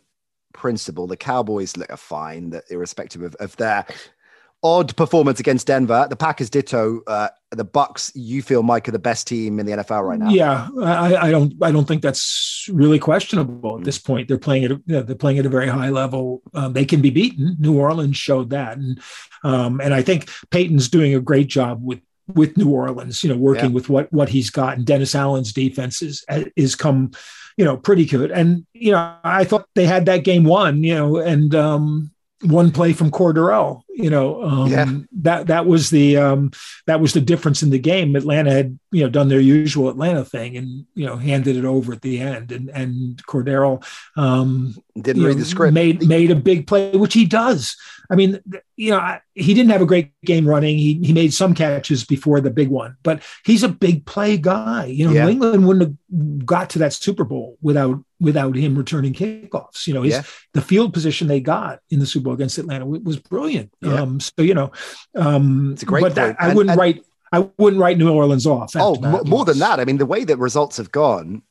principle, 0.53 1.07
the 1.07 1.17
Cowboys 1.17 1.77
look 1.77 1.91
are 1.91 1.97
fine, 1.97 2.51
that 2.51 2.63
irrespective 2.69 3.21
of, 3.21 3.35
of 3.35 3.55
their 3.57 3.85
odd 4.63 4.95
performance 4.95 5.39
against 5.39 5.67
Denver. 5.67 6.07
The 6.09 6.15
Packers 6.15 6.49
ditto. 6.49 7.01
Uh, 7.07 7.29
the 7.51 7.65
Bucs, 7.65 8.11
you 8.15 8.41
feel 8.41 8.63
Mike 8.63 8.87
are 8.87 8.91
the 8.91 8.99
best 8.99 9.27
team 9.27 9.59
in 9.59 9.65
the 9.65 9.73
NFL 9.73 10.07
right 10.07 10.19
now? 10.19 10.29
Yeah, 10.29 10.69
I, 10.81 11.15
I 11.15 11.31
don't. 11.31 11.53
I 11.61 11.71
don't 11.71 11.85
think 11.87 12.01
that's 12.01 12.69
really 12.71 12.99
questionable 12.99 13.77
at 13.77 13.83
this 13.83 13.97
point. 13.97 14.27
They're 14.27 14.37
playing 14.37 14.65
at. 14.65 14.71
A, 14.71 14.81
they're 14.85 15.15
playing 15.15 15.39
at 15.39 15.45
a 15.45 15.49
very 15.49 15.67
high 15.67 15.89
level. 15.89 16.41
Um, 16.53 16.73
they 16.73 16.85
can 16.85 17.01
be 17.01 17.09
beaten. 17.09 17.57
New 17.59 17.77
Orleans 17.77 18.17
showed 18.17 18.51
that, 18.51 18.77
and 18.77 19.01
um, 19.43 19.81
and 19.81 19.93
I 19.93 20.01
think 20.01 20.29
Payton's 20.49 20.89
doing 20.89 21.13
a 21.13 21.19
great 21.19 21.47
job 21.47 21.83
with 21.83 21.99
with 22.35 22.57
New 22.57 22.69
Orleans. 22.69 23.23
You 23.23 23.29
know, 23.29 23.37
working 23.37 23.69
yeah. 23.69 23.75
with 23.75 23.89
what 23.89 24.11
what 24.11 24.29
he's 24.29 24.49
got, 24.49 24.77
and 24.77 24.85
Dennis 24.85 25.15
Allen's 25.15 25.53
defense 25.53 26.01
is 26.01 26.25
is 26.55 26.75
come, 26.75 27.11
you 27.57 27.65
know, 27.65 27.77
pretty 27.77 28.05
good. 28.05 28.31
And 28.31 28.65
you 28.73 28.91
know, 28.91 29.15
I 29.23 29.43
thought 29.43 29.67
they 29.75 29.85
had 29.85 30.05
that 30.05 30.23
game 30.23 30.43
won. 30.43 30.83
You 30.83 30.95
know, 30.95 31.17
and 31.17 31.53
um, 31.55 32.11
one 32.41 32.71
play 32.71 32.93
from 32.93 33.11
Cordarrelle. 33.11 33.83
You 33.93 34.09
know, 34.09 34.43
um, 34.43 34.71
yeah. 34.71 34.89
that 35.21 35.47
that 35.47 35.65
was 35.65 35.89
the 35.89 36.17
um, 36.17 36.51
that 36.87 37.01
was 37.01 37.13
the 37.13 37.21
difference 37.21 37.61
in 37.61 37.71
the 37.71 37.79
game. 37.79 38.15
Atlanta 38.15 38.51
had 38.51 38.79
you 38.91 39.03
know 39.03 39.09
done 39.09 39.27
their 39.27 39.39
usual 39.39 39.89
Atlanta 39.89 40.23
thing 40.23 40.55
and 40.55 40.85
you 40.95 41.05
know 41.05 41.17
handed 41.17 41.57
it 41.57 41.65
over 41.65 41.91
at 41.91 42.01
the 42.01 42.19
end, 42.19 42.51
and 42.51 42.69
and 42.69 43.21
Cordarrelle 43.25 43.83
um, 44.15 44.75
didn't 44.99 45.23
read 45.23 45.35
know, 45.35 45.39
the 45.39 45.45
script. 45.45 45.73
Made 45.73 46.07
made 46.07 46.31
a 46.31 46.35
big 46.35 46.67
play, 46.67 46.91
which 46.91 47.13
he 47.13 47.25
does. 47.25 47.75
I 48.11 48.15
mean, 48.15 48.41
you 48.75 48.91
know, 48.91 49.19
he 49.35 49.53
didn't 49.53 49.71
have 49.71 49.81
a 49.81 49.85
great 49.85 50.11
game 50.25 50.45
running. 50.47 50.77
He 50.77 50.99
he 51.01 51.13
made 51.13 51.33
some 51.33 51.55
catches 51.55 52.03
before 52.03 52.41
the 52.41 52.51
big 52.51 52.67
one, 52.67 52.97
but 53.03 53.23
he's 53.45 53.63
a 53.63 53.69
big 53.69 54.05
play 54.05 54.37
guy. 54.37 54.85
You 54.85 55.07
know, 55.07 55.13
yeah. 55.13 55.25
New 55.25 55.31
England 55.31 55.65
wouldn't 55.65 55.97
have 56.11 56.45
got 56.45 56.69
to 56.71 56.79
that 56.79 56.91
Super 56.91 57.23
Bowl 57.23 57.57
without 57.61 58.03
without 58.19 58.55
him 58.55 58.77
returning 58.77 59.13
kickoffs. 59.13 59.87
You 59.87 59.93
know, 59.93 60.01
his, 60.01 60.13
yeah. 60.13 60.23
the 60.53 60.61
field 60.61 60.93
position 60.93 61.29
they 61.29 61.39
got 61.39 61.79
in 61.89 61.99
the 61.99 62.05
Super 62.05 62.25
Bowl 62.25 62.33
against 62.33 62.57
Atlanta 62.57 62.85
was 62.85 63.17
brilliant. 63.17 63.71
Yeah. 63.79 63.90
Um, 63.97 64.19
so 64.19 64.41
you 64.41 64.53
know, 64.53 64.71
um, 65.15 65.73
it's 65.73 65.83
a 65.83 65.85
great. 65.85 66.01
But 66.01 66.15
that, 66.15 66.35
I 66.39 66.53
wouldn't 66.53 66.71
and, 66.71 66.79
write. 66.79 67.03
I 67.31 67.39
wouldn't 67.57 67.81
write 67.81 67.97
New 67.97 68.11
Orleans 68.11 68.45
off. 68.45 68.73
Oh, 68.75 68.95
more 69.25 69.45
than 69.45 69.59
that. 69.59 69.79
I 69.79 69.85
mean, 69.85 69.97
the 69.97 70.05
way 70.05 70.25
that 70.25 70.37
results 70.37 70.75
have 70.77 70.91
gone, 70.91 71.41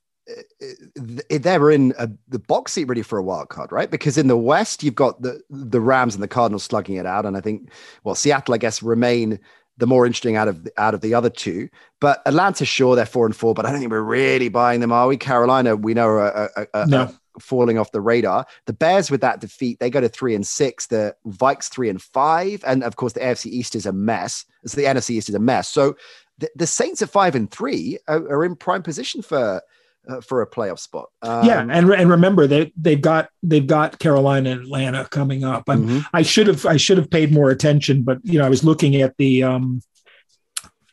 they're 0.95 1.70
in 1.70 1.95
a, 1.99 2.09
the 2.28 2.38
box 2.38 2.72
seat 2.72 2.84
ready 2.84 3.03
for 3.03 3.18
a 3.18 3.22
wild 3.22 3.49
card, 3.49 3.72
right? 3.72 3.91
Because 3.91 4.18
in 4.18 4.28
the 4.28 4.36
West, 4.36 4.82
you've 4.82 4.95
got 4.95 5.22
the 5.22 5.41
the 5.49 5.80
Rams 5.80 6.14
and 6.14 6.22
the 6.22 6.28
Cardinals 6.28 6.64
slugging 6.64 6.97
it 6.97 7.07
out, 7.07 7.24
and 7.24 7.36
I 7.36 7.41
think, 7.41 7.70
well, 8.05 8.14
Seattle, 8.14 8.55
I 8.55 8.59
guess, 8.59 8.82
remain 8.82 9.38
the 9.78 9.86
more 9.86 10.05
interesting 10.05 10.36
out 10.36 10.49
of 10.49 10.68
out 10.76 10.93
of 10.93 11.01
the 11.01 11.14
other 11.14 11.30
two. 11.30 11.68
But 12.01 12.22
Atlanta, 12.26 12.66
sure, 12.66 12.95
they're 12.95 13.07
four 13.07 13.24
and 13.24 13.34
four, 13.34 13.55
but 13.55 13.64
I 13.64 13.70
don't 13.70 13.80
think 13.80 13.91
we're 13.91 14.03
really 14.03 14.51
buying 14.51 14.80
them, 14.80 14.93
are 14.93 15.09
we? 15.09 15.16
Carolina, 15.16 15.76
we 15.76 15.95
know 15.95 16.09
are, 16.09 16.68
no. 16.86 17.14
Falling 17.41 17.78
off 17.78 17.93
the 17.93 18.01
radar. 18.01 18.47
The 18.66 18.72
Bears, 18.72 19.11
with 19.11 19.20
that 19.22 19.41
defeat, 19.41 19.78
they 19.80 19.91
go 19.91 20.01
to 20.01 20.09
three 20.09 20.34
and 20.34 20.47
six. 20.47 20.86
The 20.86 21.14
Vikes 21.26 21.68
three 21.68 21.88
and 21.88 22.01
five, 22.01 22.62
and 22.66 22.82
of 22.82 22.97
course, 22.97 23.12
the 23.12 23.20
AFC 23.20 23.47
East 23.47 23.74
is 23.74 23.86
a 23.86 23.93
mess. 23.93 24.45
So 24.66 24.80
the 24.80 24.86
NFC 24.86 25.11
East 25.11 25.28
is 25.28 25.34
a 25.34 25.41
mess. 25.41 25.68
So 25.68 25.97
the, 26.38 26.51
the 26.57 26.66
Saints 26.66 27.03
at 27.03 27.11
five 27.11 27.34
and 27.34 27.51
three 27.51 27.99
are, 28.09 28.18
are 28.18 28.45
in 28.45 28.57
prime 28.57 28.82
position 28.82 29.22
for 29.22 29.62
uh, 30.09 30.20
for 30.20 30.43
a 30.43 30.47
playoff 30.47 30.78
spot. 30.78 31.11
Um, 31.22 31.45
yeah, 31.45 31.61
and 31.61 31.72
and 31.72 32.11
remember 32.11 32.47
they 32.47 32.72
they've 32.76 33.01
got 33.01 33.28
they've 33.43 33.66
got 33.66 33.99
Carolina 33.99 34.51
and 34.51 34.62
Atlanta 34.62 35.07
coming 35.11 35.45
up. 35.45 35.66
Mm-hmm. 35.66 36.01
I 36.12 36.22
should 36.22 36.47
have 36.47 36.66
I 36.66 36.76
should 36.76 36.99
have 36.99 37.11
paid 37.11 37.32
more 37.32 37.51
attention, 37.51 38.03
but 38.03 38.18
you 38.22 38.38
know 38.38 38.47
I 38.47 38.49
was 38.49 38.64
looking 38.64 38.97
at 38.97 39.16
the 39.18 39.43
um, 39.43 39.82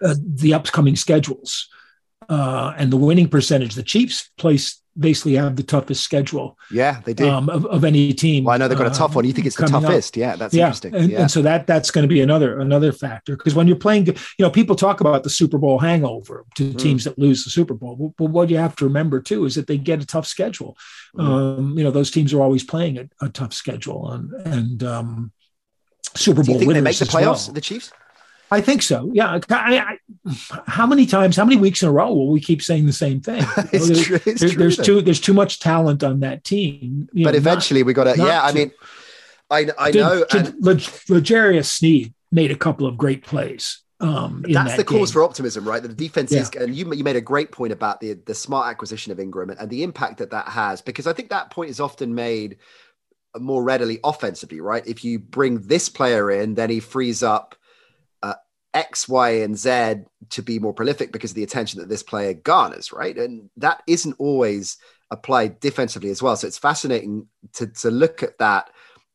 uh, 0.01 0.15
the 0.21 0.53
upcoming 0.53 0.95
schedules 0.95 1.69
uh, 2.29 2.73
and 2.77 2.91
the 2.91 2.97
winning 2.97 3.29
percentage. 3.29 3.75
The 3.75 3.83
Chiefs 3.83 4.29
place 4.37 4.81
basically 4.97 5.35
have 5.35 5.55
the 5.55 5.63
toughest 5.63 6.03
schedule. 6.03 6.57
Yeah, 6.71 7.01
they 7.05 7.13
do 7.13 7.29
um, 7.29 7.49
of, 7.49 7.65
of, 7.65 7.83
any 7.83 8.13
team. 8.13 8.45
Well, 8.45 8.55
I 8.55 8.57
know 8.57 8.67
they've 8.67 8.77
got 8.77 8.87
a 8.87 8.97
tough 8.97 9.15
one. 9.15 9.25
You 9.25 9.33
think 9.33 9.47
it's 9.47 9.55
the 9.55 9.67
toughest? 9.67 10.15
Up. 10.15 10.19
Yeah, 10.19 10.35
that's 10.35 10.53
yeah. 10.53 10.65
interesting. 10.65 10.95
And, 10.95 11.11
yeah. 11.11 11.21
and 11.21 11.31
so 11.31 11.41
that 11.41 11.67
that's 11.67 11.91
going 11.91 12.03
to 12.03 12.07
be 12.07 12.21
another 12.21 12.59
another 12.59 12.91
factor 12.91 13.35
because 13.35 13.55
when 13.55 13.67
you're 13.67 13.77
playing, 13.77 14.07
you 14.07 14.15
know, 14.39 14.49
people 14.49 14.75
talk 14.75 15.01
about 15.01 15.23
the 15.23 15.29
Super 15.29 15.57
Bowl 15.57 15.79
hangover 15.79 16.45
to 16.55 16.71
mm. 16.71 16.77
teams 16.77 17.03
that 17.03 17.17
lose 17.17 17.43
the 17.43 17.49
Super 17.49 17.73
Bowl. 17.73 18.13
But 18.17 18.25
what 18.25 18.49
you 18.49 18.57
have 18.57 18.75
to 18.77 18.85
remember 18.85 19.21
too 19.21 19.45
is 19.45 19.55
that 19.55 19.67
they 19.67 19.77
get 19.77 20.01
a 20.01 20.05
tough 20.05 20.27
schedule. 20.27 20.77
Mm. 21.15 21.23
Um, 21.23 21.77
you 21.77 21.83
know, 21.83 21.91
those 21.91 22.11
teams 22.11 22.33
are 22.33 22.41
always 22.41 22.63
playing 22.63 22.97
a, 22.97 23.09
a 23.21 23.29
tough 23.29 23.53
schedule, 23.53 24.11
and 24.11 24.33
and 24.45 24.83
um, 24.83 25.31
Super 26.15 26.43
Bowl. 26.43 26.45
Do 26.45 26.51
you 26.53 26.59
think 26.59 26.73
they 26.73 26.81
make 26.81 26.97
the 26.97 27.05
playoffs? 27.05 27.47
Well. 27.47 27.53
The 27.53 27.61
Chiefs. 27.61 27.91
I 28.49 28.61
think 28.61 28.81
so. 28.81 29.11
Yeah. 29.13 29.39
I, 29.49 29.77
I, 29.77 29.97
how 30.65 30.85
many 30.85 31.05
times, 31.05 31.35
how 31.35 31.45
many 31.45 31.57
weeks 31.57 31.81
in 31.81 31.89
a 31.89 31.91
row 31.91 32.13
will 32.13 32.31
we 32.31 32.39
keep 32.39 32.61
saying 32.61 32.85
the 32.85 32.93
same 32.93 33.21
thing? 33.21 33.43
it's 33.71 33.87
there, 33.87 34.19
true, 34.19 34.33
there, 34.33 34.49
there's 34.49 34.77
too 34.77 35.01
there's 35.01 35.21
too 35.21 35.33
much 35.33 35.59
talent 35.59 36.03
on 36.03 36.21
that 36.21 36.43
team. 36.43 37.09
but 37.13 37.31
know, 37.31 37.31
eventually 37.31 37.81
not, 37.81 37.87
we 37.87 37.93
got 37.93 38.15
to. 38.15 38.17
Yeah, 38.17 38.41
I 38.41 38.51
mean, 38.51 38.71
I 39.49 39.69
I 39.77 39.91
to, 39.91 39.97
know. 39.97 40.25
To, 40.25 40.37
and, 40.37 40.55
L'Jarius 40.63 41.65
Sneed 41.65 42.13
made 42.31 42.51
a 42.51 42.55
couple 42.55 42.87
of 42.87 42.97
great 42.97 43.23
plays. 43.23 43.81
Um, 43.99 44.45
that's 44.47 44.71
that 44.71 44.77
the 44.77 44.83
game. 44.83 44.99
cause 44.99 45.11
for 45.11 45.23
optimism, 45.23 45.67
right? 45.67 45.81
That 45.81 45.87
the 45.87 45.95
defense 45.95 46.31
yeah. 46.31 46.41
is, 46.41 46.49
and 46.51 46.75
you 46.75 46.93
you 46.93 47.03
made 47.03 47.15
a 47.15 47.21
great 47.21 47.51
point 47.51 47.73
about 47.73 47.99
the 47.99 48.13
the 48.13 48.35
smart 48.35 48.67
acquisition 48.67 49.11
of 49.11 49.19
Ingram 49.19 49.49
and, 49.49 49.59
and 49.59 49.69
the 49.69 49.83
impact 49.83 50.19
that 50.19 50.31
that 50.31 50.47
has, 50.49 50.81
because 50.81 51.07
I 51.07 51.13
think 51.13 51.29
that 51.29 51.49
point 51.49 51.71
is 51.71 51.79
often 51.79 52.13
made 52.13 52.57
more 53.39 53.63
readily 53.63 53.99
offensively, 54.03 54.61
right? 54.61 54.85
If 54.85 55.03
you 55.03 55.19
bring 55.19 55.61
this 55.61 55.89
player 55.89 56.31
in, 56.31 56.55
then 56.55 56.69
he 56.69 56.79
frees 56.79 57.23
up 57.23 57.55
X, 58.77 59.09
Y, 59.09 59.29
and 59.41 59.57
Z 59.57 59.95
to 60.29 60.41
be 60.43 60.59
more 60.59 60.73
prolific 60.73 61.11
because 61.11 61.31
of 61.31 61.35
the 61.35 61.43
attention 61.43 61.79
that 61.79 61.89
this 61.89 62.03
player 62.03 62.35
garners, 62.35 62.93
right? 62.93 63.17
And 63.17 63.49
that 63.57 63.81
isn't 63.87 64.15
always 64.19 64.77
applied 65.09 65.59
defensively 65.59 66.11
as 66.11 66.21
well. 66.21 66.35
So 66.35 66.45
it's 66.45 66.59
fascinating 66.59 67.27
to, 67.53 67.65
to 67.65 67.89
look 67.89 68.21
at 68.21 68.37
that 68.37 68.69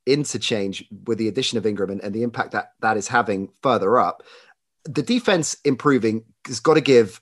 interchange 0.05 0.85
with 1.07 1.19
the 1.19 1.29
addition 1.29 1.59
of 1.59 1.67
Ingram 1.67 1.91
and, 1.91 2.01
and 2.03 2.13
the 2.13 2.25
impact 2.25 2.51
that 2.53 2.73
that 2.81 2.97
is 2.97 3.07
having 3.07 3.51
further 3.63 3.99
up. 3.99 4.25
The 4.85 5.03
defense 5.03 5.57
improving 5.65 6.25
has 6.49 6.59
got 6.59 6.75
to 6.75 6.81
give 6.81 7.21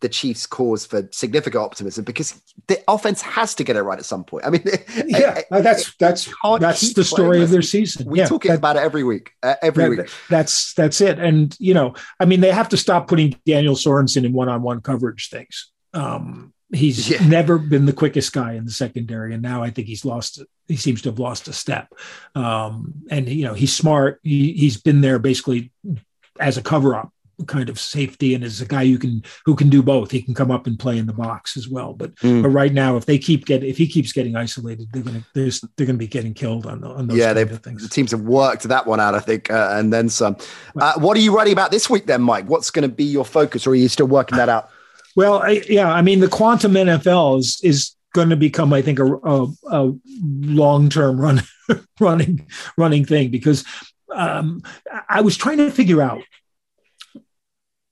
the 0.00 0.08
Chiefs 0.08 0.46
cause 0.46 0.86
for 0.86 1.08
significant 1.12 1.62
optimism 1.62 2.04
because 2.04 2.40
the 2.66 2.82
offense 2.88 3.22
has 3.22 3.54
to 3.54 3.64
get 3.64 3.76
it 3.76 3.82
right 3.82 3.98
at 3.98 4.04
some 4.04 4.24
point. 4.24 4.44
I 4.44 4.50
mean, 4.50 4.62
yeah, 5.06 5.40
I, 5.50 5.60
that's 5.60 5.94
that's 5.96 6.32
that's 6.58 6.92
the 6.92 7.04
story 7.04 7.42
of 7.42 7.50
their 7.50 7.62
season. 7.62 8.08
We 8.08 8.18
yeah, 8.18 8.26
talk 8.26 8.44
that, 8.44 8.58
about 8.58 8.76
it 8.76 8.80
every 8.80 9.04
week, 9.04 9.32
uh, 9.42 9.54
every 9.62 9.84
that, 9.84 10.02
week. 10.04 10.10
That's 10.28 10.74
that's 10.74 11.00
it. 11.00 11.18
And 11.18 11.56
you 11.58 11.74
know, 11.74 11.94
I 12.20 12.24
mean, 12.24 12.40
they 12.40 12.50
have 12.50 12.68
to 12.70 12.76
stop 12.76 13.08
putting 13.08 13.38
Daniel 13.46 13.74
Sorensen 13.74 14.24
in 14.24 14.32
one-on-one 14.32 14.82
coverage 14.82 15.30
things. 15.30 15.70
Um, 15.94 16.52
he's 16.72 17.08
yeah. 17.08 17.26
never 17.26 17.58
been 17.58 17.86
the 17.86 17.92
quickest 17.92 18.32
guy 18.32 18.54
in 18.54 18.64
the 18.64 18.72
secondary, 18.72 19.32
and 19.32 19.42
now 19.42 19.62
I 19.62 19.70
think 19.70 19.86
he's 19.86 20.04
lost. 20.04 20.42
He 20.68 20.76
seems 20.76 21.02
to 21.02 21.10
have 21.10 21.18
lost 21.18 21.48
a 21.48 21.52
step. 21.52 21.92
Um, 22.34 22.94
and 23.10 23.28
you 23.28 23.44
know, 23.44 23.54
he's 23.54 23.72
smart. 23.72 24.20
He, 24.22 24.52
he's 24.52 24.80
been 24.80 25.00
there 25.00 25.18
basically 25.18 25.72
as 26.38 26.58
a 26.58 26.62
cover-up 26.62 27.10
kind 27.46 27.68
of 27.68 27.78
safety 27.78 28.34
and 28.34 28.42
is 28.42 28.60
a 28.60 28.66
guy 28.66 28.86
who 28.86 28.98
can 28.98 29.22
who 29.44 29.54
can 29.54 29.68
do 29.68 29.82
both. 29.82 30.10
He 30.10 30.22
can 30.22 30.34
come 30.34 30.50
up 30.50 30.66
and 30.66 30.78
play 30.78 30.98
in 30.98 31.06
the 31.06 31.12
box 31.12 31.56
as 31.56 31.68
well. 31.68 31.92
But 31.92 32.14
mm. 32.16 32.42
but 32.42 32.48
right 32.48 32.72
now, 32.72 32.96
if 32.96 33.06
they 33.06 33.18
keep 33.18 33.44
getting 33.44 33.68
if 33.68 33.76
he 33.76 33.86
keeps 33.86 34.12
getting 34.12 34.36
isolated, 34.36 34.88
they're 34.92 35.02
gonna 35.02 35.24
they're, 35.34 35.50
they're 35.76 35.86
gonna 35.86 35.98
be 35.98 36.06
getting 36.06 36.34
killed 36.34 36.66
on, 36.66 36.80
the, 36.80 36.88
on 36.88 37.06
those 37.06 37.18
yeah. 37.18 37.32
They've 37.32 37.50
things. 37.58 37.82
the 37.82 37.88
teams 37.88 38.10
have 38.12 38.22
worked 38.22 38.62
that 38.64 38.86
one 38.86 39.00
out, 39.00 39.14
I 39.14 39.20
think, 39.20 39.50
uh, 39.50 39.70
and 39.72 39.92
then 39.92 40.08
some. 40.08 40.36
Uh, 40.80 40.94
what 40.98 41.16
are 41.16 41.20
you 41.20 41.34
writing 41.34 41.52
about 41.52 41.70
this 41.70 41.90
week, 41.90 42.06
then, 42.06 42.22
Mike? 42.22 42.48
What's 42.48 42.70
going 42.70 42.88
to 42.88 42.94
be 42.94 43.04
your 43.04 43.24
focus, 43.24 43.66
or 43.66 43.70
are 43.70 43.74
you 43.74 43.88
still 43.88 44.06
working 44.06 44.38
that 44.38 44.48
out? 44.48 44.70
Well, 45.14 45.42
I, 45.42 45.62
yeah, 45.68 45.90
I 45.90 46.02
mean, 46.02 46.20
the 46.20 46.28
quantum 46.28 46.72
NFL 46.72 47.38
is 47.38 47.60
is 47.62 47.96
going 48.14 48.30
to 48.30 48.36
become, 48.36 48.72
I 48.72 48.82
think, 48.82 48.98
a, 48.98 49.04
a, 49.04 49.46
a 49.70 49.92
long 50.22 50.88
term 50.88 51.20
run 51.20 51.42
running 52.00 52.46
running 52.76 53.04
thing 53.04 53.30
because 53.30 53.64
um, 54.14 54.62
I 55.08 55.20
was 55.20 55.36
trying 55.36 55.58
to 55.58 55.70
figure 55.70 56.02
out 56.02 56.22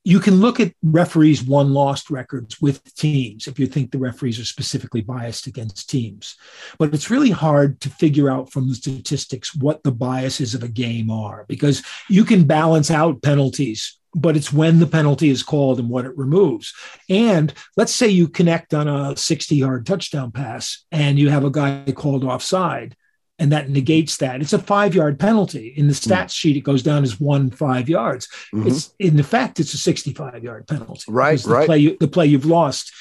you 0.07 0.19
can 0.19 0.35
look 0.35 0.59
at 0.59 0.71
referees 0.83 1.43
won 1.43 1.73
lost 1.73 2.11
records 2.11 2.61
with 2.61 2.93
teams 2.93 3.47
if 3.47 3.57
you 3.57 3.65
think 3.65 3.89
the 3.89 3.97
referees 3.97 4.39
are 4.39 4.45
specifically 4.45 5.01
biased 5.01 5.47
against 5.47 5.89
teams. 5.89 6.35
But 6.77 6.93
it's 6.93 7.09
really 7.09 7.31
hard 7.31 7.81
to 7.81 7.89
figure 7.89 8.29
out 8.29 8.51
from 8.51 8.69
the 8.69 8.75
statistics 8.75 9.55
what 9.55 9.81
the 9.81 9.91
biases 9.91 10.53
of 10.53 10.61
a 10.61 10.67
game 10.67 11.09
are 11.09 11.43
because 11.49 11.83
you 12.07 12.23
can 12.23 12.45
balance 12.45 12.91
out 12.91 13.23
penalties, 13.23 13.99
but 14.13 14.37
it's 14.37 14.53
when 14.53 14.77
the 14.77 14.85
penalty 14.85 15.29
is 15.29 15.41
called 15.41 15.79
and 15.79 15.89
what 15.89 16.05
it 16.05 16.15
removes. 16.15 16.71
And 17.09 17.51
let's 17.75 17.93
say 17.93 18.07
you 18.07 18.27
connect 18.27 18.75
on 18.75 18.87
a 18.87 19.17
60 19.17 19.55
yard 19.55 19.87
touchdown 19.87 20.31
pass 20.31 20.85
and 20.91 21.17
you 21.17 21.31
have 21.31 21.45
a 21.45 21.51
guy 21.51 21.83
called 21.95 22.23
offside 22.23 22.95
and 23.39 23.51
that 23.51 23.69
negates 23.69 24.17
that. 24.17 24.41
It's 24.41 24.53
a 24.53 24.59
five 24.59 24.95
yard 24.95 25.19
penalty. 25.19 25.73
In 25.75 25.87
the 25.87 25.93
stats 25.93 26.25
mm. 26.25 26.35
sheet, 26.35 26.57
it 26.57 26.61
goes 26.61 26.83
down 26.83 27.03
as 27.03 27.19
one 27.19 27.49
five 27.49 27.89
yards. 27.89 28.27
Mm-hmm. 28.53 28.67
It's 28.67 28.93
in 28.99 29.19
effect, 29.19 29.59
it's 29.59 29.73
a 29.73 29.77
65 29.77 30.43
yard 30.43 30.67
penalty. 30.67 31.03
Right, 31.07 31.39
the 31.39 31.49
right. 31.49 31.65
Play 31.65 31.79
you, 31.79 31.97
the 31.99 32.07
play 32.07 32.27
you've 32.27 32.45
lost 32.45 32.91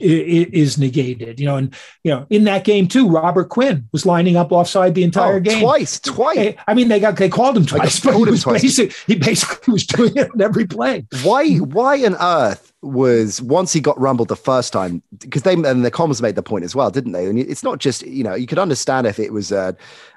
is 0.00 0.78
negated. 0.78 1.38
You 1.38 1.46
know, 1.46 1.56
and 1.56 1.74
you 2.02 2.10
know, 2.10 2.26
in 2.30 2.44
that 2.44 2.64
game 2.64 2.88
too, 2.88 3.08
Robert 3.08 3.48
Quinn 3.48 3.88
was 3.92 4.04
lining 4.04 4.36
up 4.36 4.52
offside 4.52 4.94
the 4.94 5.04
entire 5.04 5.36
oh, 5.36 5.40
game. 5.40 5.62
Twice, 5.62 6.00
twice. 6.00 6.56
I 6.66 6.74
mean, 6.74 6.88
they 6.88 7.00
got 7.00 7.16
they 7.16 7.28
called 7.28 7.56
him 7.56 7.66
twice, 7.66 8.00
but 8.00 8.14
he, 8.14 8.24
was 8.24 8.44
basic, 8.44 8.92
he 9.06 9.14
basically 9.14 9.72
was 9.72 9.86
doing 9.86 10.16
it 10.16 10.30
on 10.32 10.40
every 10.40 10.66
play. 10.66 11.06
Why 11.22 11.56
why 11.56 12.04
on 12.04 12.16
earth 12.16 12.72
was 12.84 13.40
once 13.42 13.72
he 13.72 13.80
got 13.80 13.98
rumbled 13.98 14.28
the 14.28 14.36
first 14.36 14.72
time 14.72 15.02
because 15.18 15.42
they 15.42 15.54
and 15.54 15.84
the 15.84 15.90
comms 15.90 16.20
made 16.20 16.34
the 16.34 16.42
point 16.42 16.64
as 16.64 16.74
well, 16.74 16.90
didn't 16.90 17.12
they? 17.12 17.26
And 17.26 17.38
it's 17.38 17.62
not 17.62 17.78
just 17.78 18.02
you 18.02 18.24
know 18.24 18.34
you 18.34 18.46
could 18.46 18.58
understand 18.58 19.06
if 19.06 19.18
it 19.18 19.32
was 19.32 19.52
a, 19.52 19.76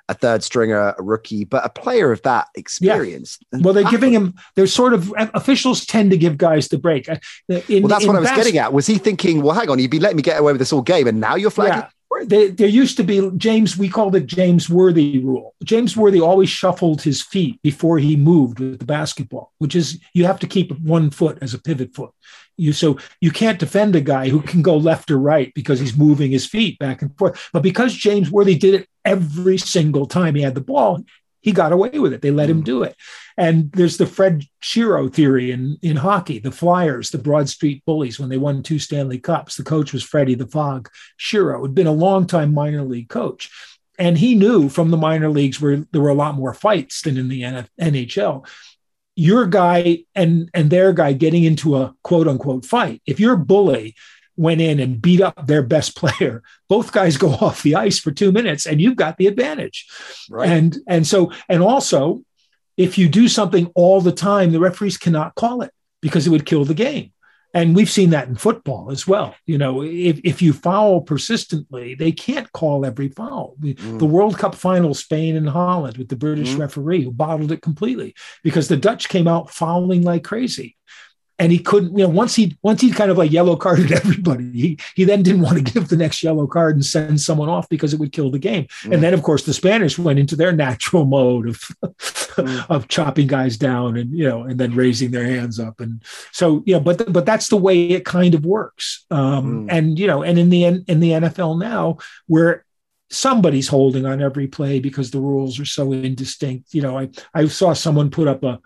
a 0.09 0.13
third 0.13 0.43
stringer, 0.43 0.95
a 0.97 1.01
rookie, 1.01 1.43
but 1.43 1.65
a 1.65 1.70
player 1.70 2.11
of 2.11 2.22
that 2.24 2.47
experience. 2.55 3.39
Yeah. 3.51 3.59
Well, 3.61 3.74
they're 3.74 3.89
giving 3.89 4.13
him. 4.13 4.36
They're 4.55 4.68
sort 4.68 4.93
of 4.93 5.13
uh, 5.13 5.28
officials 5.34 5.86
tend 5.86 6.11
to 6.11 6.18
give 6.18 6.38
guys 6.38 6.68
the 6.68 6.78
break. 6.78 7.09
Uh, 7.09 7.18
in, 7.68 7.84
well, 7.84 7.89
that's 7.89 8.05
what 8.05 8.15
I 8.15 8.20
was 8.20 8.30
bas- 8.30 8.38
getting 8.38 8.57
at. 8.57 8.74
Was 8.74 8.88
he 8.88 8.97
thinking? 8.97 9.41
Well, 9.41 9.55
hang 9.55 9.70
on, 9.70 9.80
you've 9.80 9.91
been 9.91 10.01
letting 10.01 10.18
me 10.18 10.24
get 10.24 10.39
away 10.39 10.51
with 10.51 10.59
this 10.59 10.74
all 10.74 10.82
game, 10.82 11.07
and 11.07 11.20
now 11.20 11.36
you're 11.36 11.51
flagging. 11.51 11.82
Yeah 11.82 11.89
there 12.26 12.68
used 12.68 12.97
to 12.97 13.03
be 13.03 13.30
James, 13.38 13.78
we 13.78 13.89
called 13.89 14.15
it 14.15 14.26
James 14.26 14.70
Worthy 14.70 15.20
rule. 15.20 15.55
James 15.63 15.95
Worthy 15.95 16.22
always 16.22 16.49
shuffled 16.49 17.01
his 17.01 17.22
feet 17.22 17.61
before 17.61 17.99
he 17.99 18.15
moved 18.15 18.59
with 18.59 18.80
the 18.80 18.86
basketball, 18.86 19.53
which 19.57 19.76
is 19.76 19.99
you 20.13 20.26
have 20.26 20.39
to 20.39 20.47
keep 20.47 20.72
one 20.80 21.09
foot 21.09 21.38
as 21.41 21.53
a 21.53 21.59
pivot 21.59 21.93
foot. 21.93 22.11
You 22.58 22.74
so 22.74 22.97
you 23.22 23.32
can't 23.32 23.60
defend 23.60 23.95
a 23.95 24.01
guy 24.01 24.30
who 24.30 24.41
can 24.41 24.62
go 24.62 24.78
left 24.78 25.12
or 25.12 25.18
right 25.18 25.53
because 25.53 25.80
he's 25.80 25.97
moving 25.97 26.32
his 26.32 26.45
feet 26.45 26.80
back 26.80 27.01
and 27.01 27.16
forth. 27.18 27.49
But 27.53 27.64
because 27.64 27.93
James 27.93 28.32
Worthy 28.32 28.58
did 28.58 28.74
it 28.74 28.89
every 29.05 29.58
single 29.58 30.05
time 30.05 30.36
he 30.36 30.41
had 30.41 30.55
the 30.55 30.62
ball, 30.62 31.03
he 31.41 31.51
got 31.53 31.72
away 31.72 31.97
with 31.99 32.14
it. 32.14 32.22
They 32.22 32.32
let 32.32 32.49
him 32.49 32.62
mm. 32.62 32.66
do 32.66 32.84
it. 32.84 32.95
And 33.38 33.72
there's 33.72 33.97
the 33.97 34.05
Fred 34.05 34.43
Shero 34.62 35.12
theory 35.12 35.51
in, 35.51 35.78
in 35.82 35.95
hockey, 35.95 36.39
the 36.39 36.51
Flyers, 36.51 37.12
the 37.12 37.20
Broad 37.20 37.47
Street 37.47 37.84
Bullies, 37.86 38.20
when 38.20 38.30
they 38.30 38.38
won 38.38 38.64
two 38.64 38.80
Stanley 38.80 39.20
Cups. 39.20 39.55
The 39.55 39.64
coach 39.64 39.93
was 39.93 40.03
Freddie 40.03 40.36
the 40.36 40.47
Fog 40.47 40.89
Shero, 41.18 41.62
had 41.62 41.74
been 41.74 41.88
a 41.88 41.91
longtime 41.93 42.53
minor 42.53 42.84
league 42.84 43.08
coach. 43.08 43.49
And 43.97 44.18
he 44.18 44.36
knew 44.36 44.68
from 44.68 44.91
the 44.91 44.97
minor 44.97 45.30
leagues 45.30 45.62
where 45.62 45.78
there 45.91 46.01
were 46.01 46.10
a 46.10 46.14
lot 46.14 46.36
more 46.36 46.53
fights 46.53 47.01
than 47.01 47.18
in 47.18 47.30
the 47.30 47.41
NHL. 47.80 48.45
Your 49.20 49.47
guy 49.47 50.03
and, 50.13 50.49
and 50.53 50.70
their 50.70 50.93
guy 50.93 51.13
getting 51.13 51.43
into 51.43 51.76
a 51.76 51.95
quote 52.03 52.28
unquote 52.28 52.65
fight. 52.65 53.01
If 53.05 53.20
your 53.20 53.36
bully 53.36 53.95
went 54.36 54.61
in 54.61 54.80
and 54.80 55.01
beat 55.01 55.20
up 55.20 55.47
their 55.47 55.63
best 55.63 55.95
player, 55.95 56.43
both 56.70 56.91
guys 56.91 57.18
go 57.18 57.30
off 57.41 57.63
the 57.63 57.76
ice 57.76 57.99
for 57.99 58.11
two 58.11 58.32
minutes 58.32 58.65
and 58.65 58.80
you've 58.80 58.95
got 58.95 59.18
the 59.18 59.28
advantage. 59.28 59.88
Right. 60.30 60.49
And 60.49 60.78
and 60.88 61.05
so 61.05 61.32
and 61.49 61.61
also 61.61 62.24
if 62.78 62.97
you 62.97 63.09
do 63.09 63.28
something 63.28 63.72
all 63.74 64.01
the 64.01 64.11
time, 64.11 64.51
the 64.51 64.59
referees 64.59 64.97
cannot 64.97 65.34
call 65.34 65.63
it 65.63 65.72
because 65.99 66.28
it 66.28 66.30
would 66.30 66.45
kill 66.45 66.63
the 66.63 66.76
game. 66.76 67.11
And 67.53 67.75
we've 67.75 67.89
seen 67.89 68.11
that 68.11 68.27
in 68.27 68.35
football 68.35 68.91
as 68.91 69.07
well. 69.07 69.35
You 69.45 69.57
know, 69.57 69.81
if, 69.81 70.19
if 70.23 70.41
you 70.41 70.53
foul 70.53 71.01
persistently, 71.01 71.95
they 71.95 72.11
can't 72.11 72.51
call 72.51 72.85
every 72.85 73.09
foul. 73.09 73.55
Mm. 73.61 73.99
The 73.99 74.05
World 74.05 74.37
Cup 74.37 74.53
final, 74.53 74.93
Spain 74.93 75.35
and 75.35 75.49
Holland, 75.49 75.97
with 75.97 76.09
the 76.09 76.15
British 76.15 76.49
mm. 76.49 76.59
referee 76.59 77.03
who 77.03 77.11
bottled 77.11 77.51
it 77.51 77.61
completely 77.61 78.15
because 78.43 78.67
the 78.67 78.77
Dutch 78.77 79.09
came 79.09 79.27
out 79.27 79.49
fouling 79.49 80.03
like 80.03 80.23
crazy 80.23 80.77
and 81.39 81.51
he 81.51 81.59
couldn't 81.59 81.97
you 81.97 82.03
know 82.03 82.09
once 82.09 82.35
he 82.35 82.57
once 82.61 82.81
he 82.81 82.91
kind 82.91 83.11
of 83.11 83.17
like 83.17 83.31
yellow 83.31 83.55
carded 83.55 83.91
everybody 83.91 84.51
he 84.51 84.79
he 84.95 85.03
then 85.03 85.21
didn't 85.21 85.41
want 85.41 85.57
to 85.57 85.73
give 85.73 85.87
the 85.87 85.97
next 85.97 86.23
yellow 86.23 86.47
card 86.47 86.75
and 86.75 86.85
send 86.85 87.19
someone 87.19 87.49
off 87.49 87.69
because 87.69 87.93
it 87.93 87.99
would 87.99 88.11
kill 88.11 88.31
the 88.31 88.39
game 88.39 88.65
mm. 88.83 88.93
and 88.93 89.03
then 89.03 89.13
of 89.13 89.23
course 89.23 89.43
the 89.43 89.53
spanish 89.53 89.97
went 89.97 90.19
into 90.19 90.35
their 90.35 90.51
natural 90.51 91.05
mode 91.17 91.49
of 91.49 91.63
mm. 92.38 92.65
of 92.69 92.88
chopping 92.88 93.27
guys 93.27 93.57
down 93.57 93.97
and 93.97 94.11
you 94.11 94.27
know 94.27 94.43
and 94.43 94.59
then 94.59 94.75
raising 94.75 95.11
their 95.11 95.25
hands 95.25 95.59
up 95.59 95.79
and 95.79 96.03
so 96.31 96.63
you 96.65 96.73
know 96.73 96.79
but 96.79 97.11
but 97.11 97.25
that's 97.25 97.49
the 97.49 97.57
way 97.57 97.89
it 97.89 98.05
kind 98.05 98.33
of 98.33 98.45
works 98.45 99.05
um, 99.11 99.67
mm. 99.67 99.71
and 99.71 99.99
you 99.99 100.07
know 100.07 100.23
and 100.23 100.38
in 100.38 100.49
the 100.49 100.63
in 100.63 100.99
the 100.99 101.11
NFL 101.11 101.59
now 101.59 101.97
where 102.27 102.65
somebody's 103.09 103.67
holding 103.67 104.05
on 104.05 104.21
every 104.21 104.47
play 104.47 104.79
because 104.79 105.11
the 105.11 105.19
rules 105.19 105.59
are 105.59 105.65
so 105.65 105.91
indistinct. 105.91 106.73
You 106.73 106.81
know, 106.81 106.97
I, 106.97 107.09
I 107.33 107.47
saw 107.47 107.73
someone 107.73 108.09
put 108.09 108.27
up 108.27 108.43
a, 108.43 108.59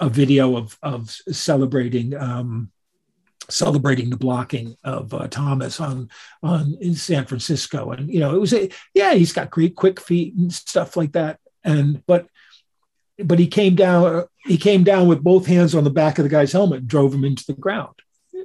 a 0.00 0.08
video 0.08 0.56
of 0.56 0.78
of 0.82 1.10
celebrating 1.10 2.14
um, 2.14 2.70
celebrating 3.48 4.10
the 4.10 4.16
blocking 4.16 4.76
of 4.84 5.12
uh, 5.12 5.28
Thomas 5.28 5.80
on 5.80 6.10
on 6.42 6.76
in 6.80 6.94
San 6.94 7.26
Francisco, 7.26 7.90
and 7.90 8.12
you 8.12 8.20
know 8.20 8.34
it 8.34 8.40
was 8.40 8.52
a 8.52 8.68
yeah 8.94 9.14
he's 9.14 9.32
got 9.32 9.50
great 9.50 9.76
quick 9.76 10.00
feet 10.00 10.34
and 10.34 10.52
stuff 10.52 10.96
like 10.96 11.12
that, 11.12 11.38
and 11.64 12.04
but 12.06 12.26
but 13.26 13.38
he 13.38 13.46
came 13.46 13.74
down 13.74 14.24
he 14.44 14.56
came 14.56 14.84
down 14.84 15.06
with 15.06 15.22
both 15.22 15.46
hands 15.46 15.74
on 15.74 15.84
the 15.84 15.90
back 15.90 16.18
of 16.18 16.24
the 16.24 16.28
guy's 16.28 16.52
helmet 16.52 16.80
and 16.80 16.88
drove 16.88 17.14
him 17.14 17.24
into 17.24 17.44
the 17.46 17.52
ground 17.54 17.94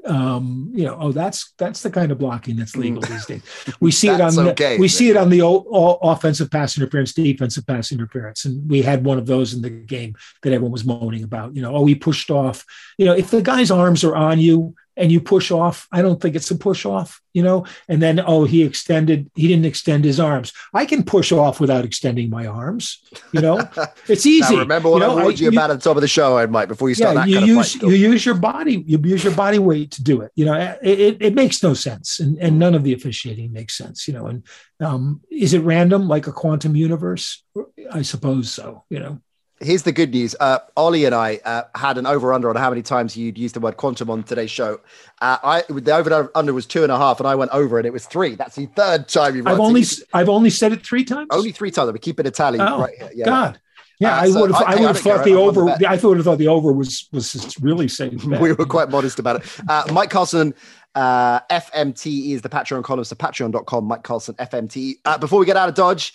um, 0.08 0.72
you 0.74 0.86
know, 0.86 0.98
oh, 1.00 1.12
that's 1.12 1.54
that's 1.58 1.82
the 1.82 1.90
kind 1.92 2.12
of 2.12 2.18
blocking 2.18 2.56
that's 2.56 2.76
legal 2.76 3.02
these 3.02 3.26
days. 3.26 3.42
We 3.80 3.92
see 3.92 4.08
it 4.08 4.22
on 4.22 4.34
the, 4.36 4.52
okay, 4.52 4.78
we 4.78 4.88
see 4.88 5.10
it 5.10 5.18
on 5.18 5.30
the 5.30 5.42
o- 5.42 5.66
o- 5.70 6.00
offensive 6.02 6.50
pass 6.50 6.78
interference, 6.78 7.14
defensive 7.14 7.68
pass 7.68 7.92
interference, 7.92 8.46
and 8.46 8.70
we 8.70 8.82
had 8.82 9.04
one 9.04 9.18
of 9.18 9.26
those 9.26 9.54
in 9.54 9.62
the 9.62 9.70
game 9.70 10.16
that 10.44 10.54
everyone 10.54 10.72
was 10.72 10.86
moaning 10.86 11.24
about. 11.24 11.56
You 11.56 11.62
know, 11.62 11.76
oh, 11.76 11.86
he 11.86 11.96
pushed 11.96 12.32
off. 12.32 12.66
You 12.98 13.06
know, 13.06 13.14
if 13.14 13.32
the 13.32 13.42
guy's 13.42 13.72
arms 13.72 14.04
are 14.04 14.16
on 14.16 14.40
you 14.40 14.76
and 14.98 15.12
you 15.12 15.22
push 15.22 15.52
off, 15.52 15.88
I 15.92 16.02
don't 16.02 16.22
think 16.22 16.36
it's 16.36 16.52
a 16.52 16.56
push 16.56 16.86
off. 16.86 17.22
You 17.34 17.44
know, 17.44 17.68
and 17.88 18.02
then 18.02 18.20
oh, 18.20 18.46
he 18.46 18.64
extended, 18.64 19.30
he 19.36 19.48
didn't 19.48 19.66
extend 19.66 20.04
his 20.04 20.20
arms. 20.20 20.54
I 20.74 20.88
can 20.88 21.04
push 21.04 21.32
off 21.32 21.60
without 21.60 21.86
extending 21.86 22.32
my 22.32 22.48
arms. 22.48 23.04
You 23.32 23.42
know, 23.42 23.70
it's 24.08 24.26
easy. 24.26 24.56
now 24.56 24.62
remember 24.62 24.90
what 24.90 25.02
you 25.02 25.08
know, 25.08 25.20
I 25.20 25.22
warned 25.22 25.40
you, 25.40 25.50
about 25.50 25.70
at 25.70 25.76
the 25.76 25.84
top 25.84 25.98
of 25.98 26.02
the 26.02 26.08
show, 26.08 26.46
Mike, 26.48 26.68
before 26.68 26.90
you 26.90 26.96
start 26.96 27.16
yeah, 27.16 27.26
that 27.26 27.30
you 27.30 27.58
use, 27.58 27.76
You 27.76 27.90
use 27.92 28.26
your 28.26 28.36
body, 28.36 28.84
you 28.88 29.00
use 29.04 29.24
your 29.24 29.36
body 29.36 29.60
weight 29.60 29.92
to 29.92 30.04
do 30.04 30.22
it. 30.22 30.32
You 30.36 30.46
know, 30.46 30.78
it, 30.82 31.00
it, 31.00 31.18
it 31.22 31.36
makes 31.36 31.62
no 31.62 31.76
sense, 31.76 32.20
and, 32.20 32.40
and 32.40 32.58
none 32.58 32.74
of 32.74 32.84
the 32.84 32.94
officiating 32.94 33.54
makes 33.54 33.78
sense. 33.78 34.08
You 34.08 34.16
know, 34.16 34.26
and 34.26 34.44
um, 34.80 35.22
is 35.30 35.54
it 35.54 35.60
random 35.60 36.08
like 36.08 36.26
a 36.26 36.32
quantum 36.32 36.76
universe? 36.76 37.44
I 37.92 38.02
suppose 38.02 38.52
so. 38.52 38.84
You 38.90 39.00
know 39.00 39.22
here's 39.60 39.84
the 39.84 39.92
good 39.92 40.12
news. 40.12 40.36
Uh, 40.40 40.60
Ollie 40.76 41.06
and 41.06 41.16
I 41.16 41.40
uh, 41.46 41.64
had 41.76 41.98
an 41.98 42.06
over 42.06 42.34
under 42.34 42.50
on 42.50 42.56
how 42.56 42.70
many 42.70 42.82
times 42.82 43.18
you'd 43.18 43.38
used 43.38 43.56
the 43.56 43.60
word 43.60 43.78
quantum 43.78 44.10
on 44.10 44.24
today's 44.24 44.52
show. 44.52 44.80
Uh, 45.22 45.38
I 45.44 45.64
the 45.70 45.96
over 45.96 46.32
under 46.36 46.54
was 46.54 46.66
two 46.66 46.84
and 46.84 46.92
a 46.92 46.98
half, 46.98 47.20
and 47.20 47.28
I 47.28 47.36
went 47.36 47.52
over, 47.52 47.78
and 47.78 47.86
it 47.86 47.94
was 47.94 48.06
three. 48.06 48.36
That's 48.36 48.56
the 48.56 48.68
third 48.68 49.08
time 49.08 49.36
you've. 49.36 49.48
I've 49.48 49.60
only 49.60 49.84
I've 50.14 50.30
only 50.30 50.50
said 50.50 50.74
it 50.74 50.86
three 50.86 51.04
times. 51.04 51.28
Only 51.32 51.52
three 51.52 51.72
times. 51.72 51.92
We 51.92 52.00
keep 52.00 52.20
it 52.20 52.28
a 52.28 52.32
tally 52.32 52.60
oh, 52.60 52.80
right 52.80 52.96
here. 52.98 53.12
Yeah. 53.14 53.26
God. 53.26 53.60
Yeah, 54.00 54.16
uh, 54.16 54.22
I 54.22 54.28
would 54.30 54.52
have. 54.52 54.62
I, 54.62 54.74
I 54.74 54.76
would 54.76 54.88
have 54.88 55.00
thought 55.00 55.26
the 55.26 55.34
over. 55.34 55.70
I 55.70 55.96
would 55.96 56.18
have 56.18 56.26
thought 56.26 56.38
the 56.38 56.48
over 56.48 56.72
was 56.72 57.10
was 57.12 57.58
really 57.60 57.88
safe. 57.88 58.24
we 58.26 58.54
were 58.54 58.66
quite 58.66 58.90
modest 58.90 59.18
about 59.18 59.38
it. 59.38 59.60
Uh, 59.68 59.86
Mike 59.92 60.12
Carlson, 60.12 60.54
uh, 60.94 61.40
FMT 61.52 62.34
is 62.34 62.44
the 62.44 62.50
Patreon 62.50 62.84
column, 62.84 63.04
so 63.04 63.16
patreon.com. 63.16 63.86
Mike 63.86 64.04
Carlson, 64.04 64.36
FMT. 64.36 64.96
Uh, 65.04 65.18
before 65.18 65.40
we 65.40 65.48
get 65.48 65.58
out 65.58 65.68
of 65.68 65.74
Dodge, 65.74 66.14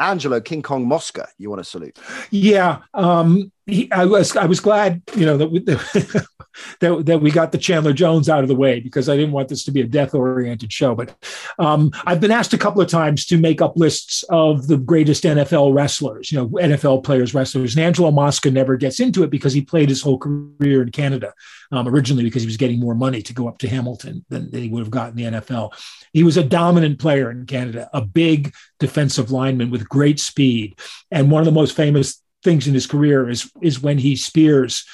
Angelo 0.00 0.40
King 0.40 0.62
Kong 0.62 0.86
Mosca, 0.88 1.28
you 1.38 1.50
want 1.50 1.60
to 1.60 1.64
salute? 1.64 1.98
Yeah, 2.30 2.78
um, 2.94 3.52
he, 3.66 3.90
I 3.92 4.04
was 4.04 4.36
I 4.36 4.46
was 4.46 4.60
glad 4.60 5.02
you 5.14 5.26
know 5.26 5.36
that 5.36 5.50
we, 5.50 5.60
that 6.80 7.06
that 7.06 7.20
we 7.20 7.30
got 7.30 7.52
the 7.52 7.58
Chandler 7.58 7.92
Jones 7.92 8.28
out 8.28 8.42
of 8.42 8.48
the 8.48 8.54
way 8.54 8.80
because 8.80 9.08
I 9.08 9.16
didn't 9.16 9.32
want 9.32 9.48
this 9.48 9.64
to 9.64 9.70
be 9.70 9.80
a 9.80 9.86
death 9.86 10.14
oriented 10.14 10.72
show. 10.72 10.94
But 10.94 11.14
um, 11.58 11.90
I've 12.04 12.20
been 12.20 12.30
asked 12.30 12.52
a 12.52 12.58
couple 12.58 12.82
of 12.82 12.88
times 12.88 13.26
to 13.26 13.38
make 13.38 13.60
up 13.60 13.76
lists 13.76 14.24
of 14.30 14.66
the 14.66 14.78
greatest 14.78 15.24
NFL 15.24 15.74
wrestlers, 15.74 16.32
you 16.32 16.38
know, 16.38 16.48
NFL 16.48 17.04
players, 17.04 17.34
wrestlers. 17.34 17.76
And 17.76 17.84
Angelo 17.84 18.10
Mosca 18.10 18.50
never 18.50 18.76
gets 18.76 19.00
into 19.00 19.22
it 19.22 19.30
because 19.30 19.52
he 19.52 19.62
played 19.62 19.88
his 19.88 20.02
whole 20.02 20.18
career 20.18 20.82
in 20.82 20.90
Canada 20.90 21.32
um, 21.72 21.88
originally 21.88 22.24
because 22.24 22.42
he 22.42 22.48
was 22.48 22.56
getting 22.56 22.80
more 22.80 22.94
money 22.94 23.22
to 23.22 23.34
go 23.34 23.48
up 23.48 23.58
to 23.58 23.68
Hamilton 23.68 24.24
than, 24.28 24.50
than 24.50 24.62
he 24.62 24.68
would 24.68 24.80
have 24.80 24.90
gotten 24.90 25.16
the 25.16 25.24
NFL. 25.24 25.72
He 26.12 26.24
was 26.24 26.36
a 26.36 26.44
dominant 26.44 26.98
player 26.98 27.30
in 27.30 27.46
Canada, 27.46 27.88
a 27.92 28.00
big 28.00 28.52
defensive 28.78 29.30
lineman 29.30 29.70
with 29.70 29.88
great 29.88 30.18
speed, 30.18 30.78
and 31.10 31.30
one 31.30 31.40
of 31.40 31.46
the 31.46 31.52
most 31.52 31.76
famous 31.76 32.20
things 32.42 32.66
in 32.66 32.74
his 32.74 32.86
career 32.86 33.28
is 33.28 33.50
is 33.60 33.82
when 33.82 33.98
he 33.98 34.16
spears 34.16 34.84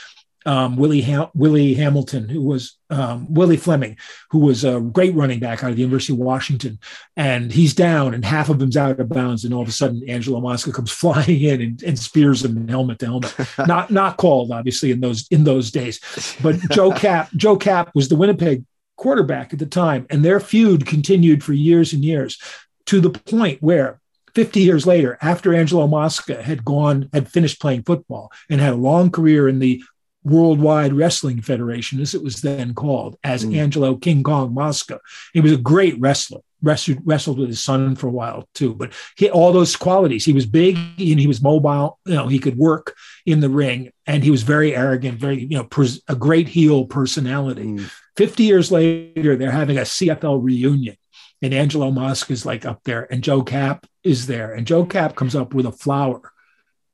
um, 0.47 0.77
Willie 0.77 1.03
ha- 1.03 1.31
Willie 1.35 1.75
Hamilton, 1.75 2.29
who 2.29 2.41
was 2.41 2.79
um, 2.89 3.27
Willie 3.29 3.57
Fleming, 3.57 3.99
who 4.31 4.39
was 4.39 4.65
a 4.65 4.81
great 4.81 5.15
running 5.15 5.41
back 5.41 5.63
out 5.63 5.71
of 5.71 5.77
the 5.77 5.83
University 5.83 6.13
of 6.13 6.21
Washington, 6.21 6.79
and 7.17 7.53
he's 7.53 7.75
down, 7.75 8.15
and 8.15 8.25
half 8.25 8.49
of 8.49 8.61
him's 8.61 8.77
out 8.77 9.01
of 9.01 9.09
bounds, 9.09 9.45
and 9.45 9.53
all 9.53 9.63
of 9.63 9.69
a 9.69 9.73
sudden 9.73 10.09
Angelo 10.09 10.41
Mosca 10.41 10.73
comes 10.73 10.93
flying 10.93 11.41
in 11.41 11.61
and, 11.61 11.83
and 11.83 11.99
spears 11.99 12.45
him 12.45 12.69
helmet 12.69 13.01
to 13.01 13.07
helmet. 13.07 13.35
not 13.67 13.91
not 13.91 14.17
called 14.17 14.53
obviously 14.53 14.93
in 14.93 15.01
those 15.01 15.27
in 15.31 15.45
those 15.45 15.71
days, 15.73 16.01
but 16.41 16.57
Joe 16.71 16.93
Kapp 16.97 17.33
Joe 17.35 17.57
Kapp 17.57 17.91
was 17.95 18.09
the 18.09 18.17
Winnipeg 18.17 18.65
quarterback 18.97 19.53
at 19.53 19.59
the 19.59 19.67
time, 19.67 20.07
and 20.11 20.25
their 20.25 20.39
feud 20.39 20.87
continued 20.87 21.43
for 21.43 21.53
years 21.53 21.93
and 21.93 22.05
years 22.05 22.41
to 22.87 23.01
the 23.01 23.11
point 23.11 23.61
where 23.61 24.01
50 24.37 24.61
years 24.61 24.87
later, 24.87 25.17
after 25.23 25.55
Angelo 25.55 25.87
Mosca 25.87 26.43
had 26.43 26.63
gone, 26.63 27.09
had 27.15 27.27
finished 27.27 27.59
playing 27.59 27.85
football 27.85 28.31
and 28.51 28.61
had 28.61 28.75
a 28.75 28.77
long 28.77 29.11
career 29.11 29.49
in 29.49 29.61
the 29.61 29.83
Worldwide 30.25 30.93
Wrestling 30.93 31.41
Federation, 31.41 32.03
as 32.03 32.15
it 32.15 32.23
was 32.23 32.43
then 32.43 32.75
called, 32.75 33.17
as 33.25 33.47
mm. 33.47 33.57
Angelo 33.57 33.95
King 33.97 34.23
Kong 34.23 34.53
Mosca. 34.53 35.01
He 35.33 35.41
was 35.41 35.53
a 35.53 35.57
great 35.57 35.99
wrestler. 35.99 36.41
Wrestled, 36.63 36.99
wrestled 37.05 37.39
with 37.39 37.49
his 37.49 37.63
son 37.63 37.97
for 37.97 38.09
a 38.09 38.11
while 38.11 38.49
too, 38.55 38.75
but 38.75 38.93
he 39.17 39.31
all 39.31 39.53
those 39.53 39.77
qualities. 39.77 40.25
He 40.25 40.33
was 40.33 40.47
big 40.47 40.77
and 40.77 41.21
he 41.21 41.27
was 41.27 41.43
mobile. 41.43 41.99
You 42.07 42.15
know, 42.15 42.29
he 42.29 42.39
could 42.39 42.57
work 42.57 42.97
in 43.27 43.41
the 43.41 43.51
ring, 43.51 43.93
and 44.07 44.25
he 44.25 44.31
was 44.31 44.43
very 44.43 44.75
arrogant, 44.75 45.21
very 45.21 45.43
you 45.45 45.57
know, 45.59 45.65
pres- 45.65 46.03
a 46.09 46.17
great 46.17 46.49
heel 46.49 46.87
personality. 46.87 47.65
Mm. 47.65 47.91
Fifty 48.17 48.45
years 48.45 48.73
later, 48.73 49.37
they're 49.37 49.51
having 49.51 49.77
a 49.77 49.83
CFL 49.83 50.43
reunion, 50.43 50.97
and 51.43 51.53
Angelo 51.55 51.91
Mosca 51.91 52.33
is 52.33 52.47
like 52.47 52.65
up 52.65 52.83
there, 52.85 53.11
and 53.13 53.23
Joe 53.23 53.43
Kapp 53.43 53.87
is 54.03 54.27
there, 54.27 54.55
and 54.55 54.67
Joe 54.67 54.85
Kapp 54.85 55.15
comes 55.15 55.35
up 55.35 55.55
with 55.55 55.67
a 55.67 55.73
flower 55.73 56.33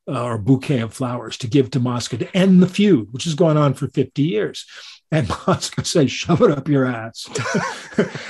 uh, 0.08 0.24
or 0.24 0.38
bouquet 0.38 0.80
of 0.80 0.92
flowers 0.92 1.36
to 1.38 1.46
give 1.46 1.70
to 1.70 1.80
Mosca 1.80 2.18
to 2.18 2.36
end 2.36 2.62
the 2.62 2.68
feud, 2.68 3.12
which 3.12 3.24
has 3.24 3.34
gone 3.34 3.56
on 3.56 3.74
for 3.74 3.88
50 3.88 4.22
years. 4.22 4.66
And 5.12 5.28
Mosca 5.46 5.84
says, 5.84 6.10
shove 6.10 6.40
it 6.40 6.50
up 6.50 6.66
your 6.66 6.86
ass. 6.86 7.28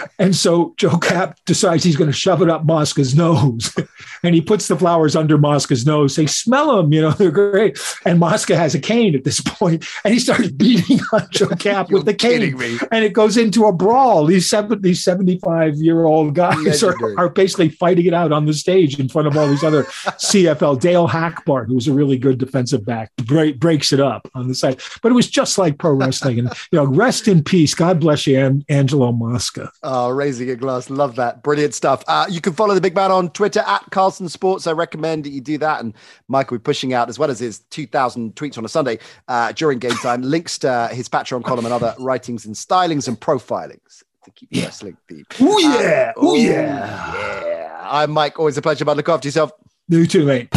and 0.19 0.35
so 0.35 0.75
Joe 0.77 0.99
Kapp 0.99 1.39
decides 1.47 1.85
he's 1.85 1.97
going 1.97 2.11
to 2.11 2.17
shove 2.17 2.43
it 2.43 2.51
up 2.51 2.65
Mosca's 2.65 3.15
nose. 3.15 3.75
and 4.25 4.35
he 4.35 4.41
puts 4.41 4.67
the 4.67 4.77
flowers 4.77 5.15
under 5.15 5.39
Mosca's 5.39 5.87
nose. 5.87 6.17
They 6.17 6.27
smell 6.27 6.77
them, 6.77 6.93
you 6.93 7.01
know, 7.01 7.13
they're 7.13 7.31
great. 7.31 7.79
And 8.05 8.19
Mosca 8.19 8.57
has 8.57 8.75
a 8.75 8.81
cane 8.81 9.15
at 9.15 9.23
this 9.23 9.41
point, 9.41 9.87
and 10.05 10.13
he 10.13 10.19
starts 10.19 10.51
beating 10.51 10.99
on 11.13 11.29
Joe 11.31 11.49
Kapp 11.51 11.91
with 11.91 12.05
the 12.05 12.15
cane. 12.15 12.43
And 12.91 13.05
it 13.05 13.13
goes 13.13 13.37
into 13.37 13.67
a 13.67 13.73
brawl. 13.73 14.27
These, 14.27 14.51
seven, 14.51 14.83
these 14.83 15.05
75 15.05 15.77
year 15.77 16.05
old 16.05 16.35
guys 16.35 16.83
are, 16.83 16.97
are, 17.17 17.29
basically 17.33 17.69
fighting 17.69 18.07
it 18.07 18.15
out 18.15 18.33
on 18.33 18.45
the 18.45 18.53
stage 18.53 18.99
in 18.99 19.09
front 19.09 19.29
of 19.29 19.37
all 19.37 19.47
these 19.47 19.65
other 19.65 19.85
CFL. 19.85 20.81
Dale 20.81 21.09
Hackbart, 21.09 21.67
who 21.67 21.77
was 21.77 21.87
a 21.87 21.93
really 21.93 22.19
good 22.19 22.39
defensive 22.39 22.85
back, 22.85 23.13
break, 23.17 23.61
breaks 23.61 23.93
it 23.93 24.01
up 24.01 24.29
on 24.35 24.49
the 24.49 24.55
side. 24.55 24.81
But 25.01 25.13
it 25.13 25.15
was 25.15 25.31
just 25.31 25.57
like 25.59 25.79
pro 25.79 25.93
wrestling. 25.93 26.41
And 26.41 26.53
you 26.73 26.79
know, 26.79 26.87
rest 26.87 27.29
in 27.29 27.45
peace. 27.45 27.75
God 27.75 28.01
bless 28.01 28.27
you, 28.27 28.39
An- 28.41 28.65
Angelo 28.71 29.13
Mosca. 29.13 29.71
Oh, 29.83 30.09
raising 30.09 30.49
a 30.49 30.57
glass. 30.57 30.89
Love 30.89 31.17
that. 31.17 31.43
Brilliant 31.43 31.75
stuff. 31.75 32.03
Uh, 32.09 32.25
you 32.31 32.41
can 32.41 32.55
follow 32.55 32.75
the 32.75 32.81
big 32.81 32.95
man 32.95 33.13
on 33.13 33.29
Twitter 33.31 33.61
at 33.61 33.85
Carlson 33.91 34.27
Sports. 34.31 34.67
I 34.67 34.73
recommend 34.73 35.25
that 35.25 35.31
you 35.31 35.43
do 35.43 35.59
that. 35.59 35.81
And 35.81 35.93
Michael 36.29 36.55
will 36.55 36.61
be 36.61 36.63
pushing 36.63 36.95
out, 36.95 37.11
as 37.11 37.19
well 37.19 37.31
as 37.31 37.39
his 37.39 37.59
2,000 37.71 38.35
tweets 38.37 38.57
on 38.57 38.65
a 38.65 38.69
Sunday 38.69 38.99
uh, 39.29 39.53
during 39.53 39.81
game 39.81 39.97
time, 40.03 40.23
links 40.23 40.57
to 40.61 40.89
his 40.93 41.11
Patreon 41.11 41.45
column 41.45 41.67
and 41.67 41.75
other 41.75 41.95
writings 41.99 42.47
and 42.47 42.55
stylings 42.55 43.07
and 43.07 43.21
profilings 43.21 44.03
to 44.25 44.31
keep 44.31 44.49
the 44.51 44.63
wrestling 44.63 44.97
theme. 45.11 45.27
Oh, 45.41 45.59
yeah. 45.59 46.13
oh, 46.17 46.35
yeah. 46.37 47.45
Yeah. 47.45 47.81
I'm 47.85 48.13
Mike. 48.13 48.39
Always 48.39 48.57
a 48.57 48.63
pleasure, 48.63 48.87
but 48.87 48.97
look 48.97 49.11
after 49.11 49.29
yourself. 49.29 49.53
You 49.89 50.07
too, 50.07 50.25
mate. 50.25 50.49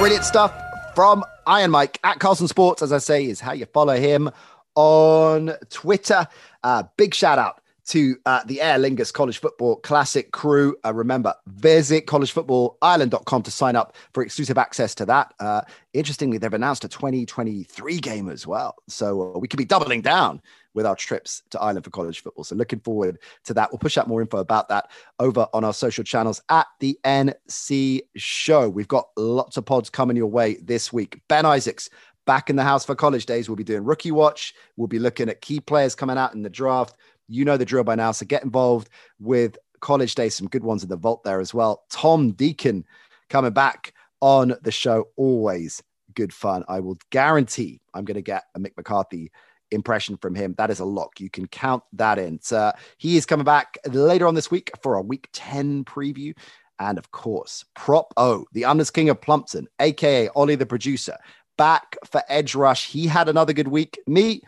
Brilliant 0.00 0.24
stuff 0.24 0.52
from 0.94 1.24
Iron 1.46 1.70
Mike 1.70 1.98
at 2.04 2.18
Carlson 2.18 2.48
Sports, 2.48 2.82
as 2.82 2.92
I 2.92 2.98
say, 2.98 3.24
is 3.24 3.40
how 3.40 3.52
you 3.52 3.66
follow 3.66 3.96
him 3.96 4.30
on 4.74 5.52
Twitter. 5.70 6.26
Uh, 6.62 6.84
big 6.96 7.14
shout 7.14 7.38
out 7.38 7.60
to 7.86 8.16
uh, 8.26 8.42
the 8.46 8.60
Aer 8.60 8.78
Lingus 8.78 9.12
College 9.12 9.38
Football 9.38 9.76
Classic 9.76 10.30
crew. 10.32 10.76
Uh, 10.84 10.94
remember, 10.94 11.34
visit 11.46 12.06
collegefootballireland.com 12.06 13.42
to 13.42 13.50
sign 13.50 13.76
up 13.76 13.96
for 14.12 14.22
exclusive 14.22 14.58
access 14.58 14.94
to 14.94 15.06
that. 15.06 15.34
Uh, 15.40 15.62
interestingly, 15.92 16.38
they've 16.38 16.52
announced 16.52 16.84
a 16.84 16.88
2023 16.88 17.98
game 17.98 18.28
as 18.28 18.46
well. 18.46 18.76
So 18.88 19.34
uh, 19.34 19.38
we 19.38 19.48
could 19.48 19.58
be 19.58 19.64
doubling 19.64 20.02
down 20.02 20.40
with 20.74 20.86
our 20.86 20.96
trips 20.96 21.42
to 21.50 21.60
Ireland 21.60 21.84
for 21.84 21.90
college 21.90 22.22
football. 22.22 22.44
So 22.44 22.56
looking 22.56 22.80
forward 22.80 23.18
to 23.44 23.54
that. 23.54 23.70
We'll 23.70 23.78
push 23.78 23.98
out 23.98 24.08
more 24.08 24.20
info 24.20 24.38
about 24.38 24.68
that 24.68 24.90
over 25.18 25.46
on 25.52 25.64
our 25.64 25.74
social 25.74 26.04
channels 26.04 26.40
at 26.48 26.66
the 26.80 26.98
NC 27.04 28.02
Show. 28.16 28.68
We've 28.68 28.88
got 28.88 29.08
lots 29.16 29.56
of 29.56 29.66
pods 29.66 29.90
coming 29.90 30.16
your 30.16 30.26
way 30.26 30.56
this 30.62 30.92
week. 30.92 31.20
Ben 31.28 31.44
Isaacs 31.46 31.90
back 32.26 32.50
in 32.50 32.56
the 32.56 32.62
house 32.62 32.84
for 32.84 32.94
college 32.94 33.26
days. 33.26 33.48
We'll 33.48 33.56
be 33.56 33.64
doing 33.64 33.84
rookie 33.84 34.12
watch. 34.12 34.54
We'll 34.76 34.88
be 34.88 34.98
looking 34.98 35.28
at 35.28 35.40
key 35.40 35.60
players 35.60 35.94
coming 35.94 36.18
out 36.18 36.34
in 36.34 36.42
the 36.42 36.50
draft. 36.50 36.96
You 37.28 37.44
know 37.44 37.56
the 37.56 37.64
drill 37.64 37.84
by 37.84 37.94
now. 37.94 38.12
So 38.12 38.26
get 38.26 38.44
involved 38.44 38.88
with 39.18 39.56
college 39.80 40.14
days. 40.14 40.34
Some 40.34 40.48
good 40.48 40.64
ones 40.64 40.82
in 40.82 40.88
the 40.88 40.96
vault 40.96 41.24
there 41.24 41.40
as 41.40 41.52
well. 41.52 41.84
Tom 41.90 42.32
Deacon 42.32 42.84
coming 43.28 43.52
back 43.52 43.94
on 44.20 44.54
the 44.62 44.72
show. 44.72 45.08
Always 45.16 45.82
good 46.14 46.32
fun. 46.32 46.64
I 46.68 46.80
will 46.80 46.98
guarantee 47.10 47.80
I'm 47.94 48.04
going 48.04 48.16
to 48.16 48.22
get 48.22 48.44
a 48.54 48.60
Mick 48.60 48.76
McCarthy 48.76 49.30
impression 49.72 50.16
from 50.16 50.34
him. 50.34 50.54
That 50.58 50.70
is 50.70 50.80
a 50.80 50.84
lock. 50.84 51.20
You 51.20 51.30
can 51.30 51.46
count 51.46 51.82
that 51.94 52.18
in. 52.18 52.40
So 52.40 52.72
he 52.98 53.16
is 53.16 53.26
coming 53.26 53.44
back 53.44 53.78
later 53.86 54.26
on 54.26 54.34
this 54.34 54.50
week 54.50 54.70
for 54.82 54.94
a 54.94 55.02
week 55.02 55.28
10 55.32 55.84
preview. 55.84 56.36
And 56.78 56.98
of 56.98 57.10
course, 57.10 57.64
Prop 57.74 58.12
O, 58.16 58.44
the 58.52 58.62
Unders 58.62 58.92
King 58.92 59.08
of 59.08 59.20
Plumpton, 59.20 59.68
aka 59.80 60.28
Ollie 60.34 60.56
the 60.56 60.66
producer, 60.66 61.16
back 61.56 61.96
for 62.04 62.22
Edge 62.28 62.54
Rush. 62.54 62.88
He 62.88 63.06
had 63.06 63.28
another 63.28 63.52
good 63.52 63.68
week. 63.68 64.00
Me, 64.06 64.42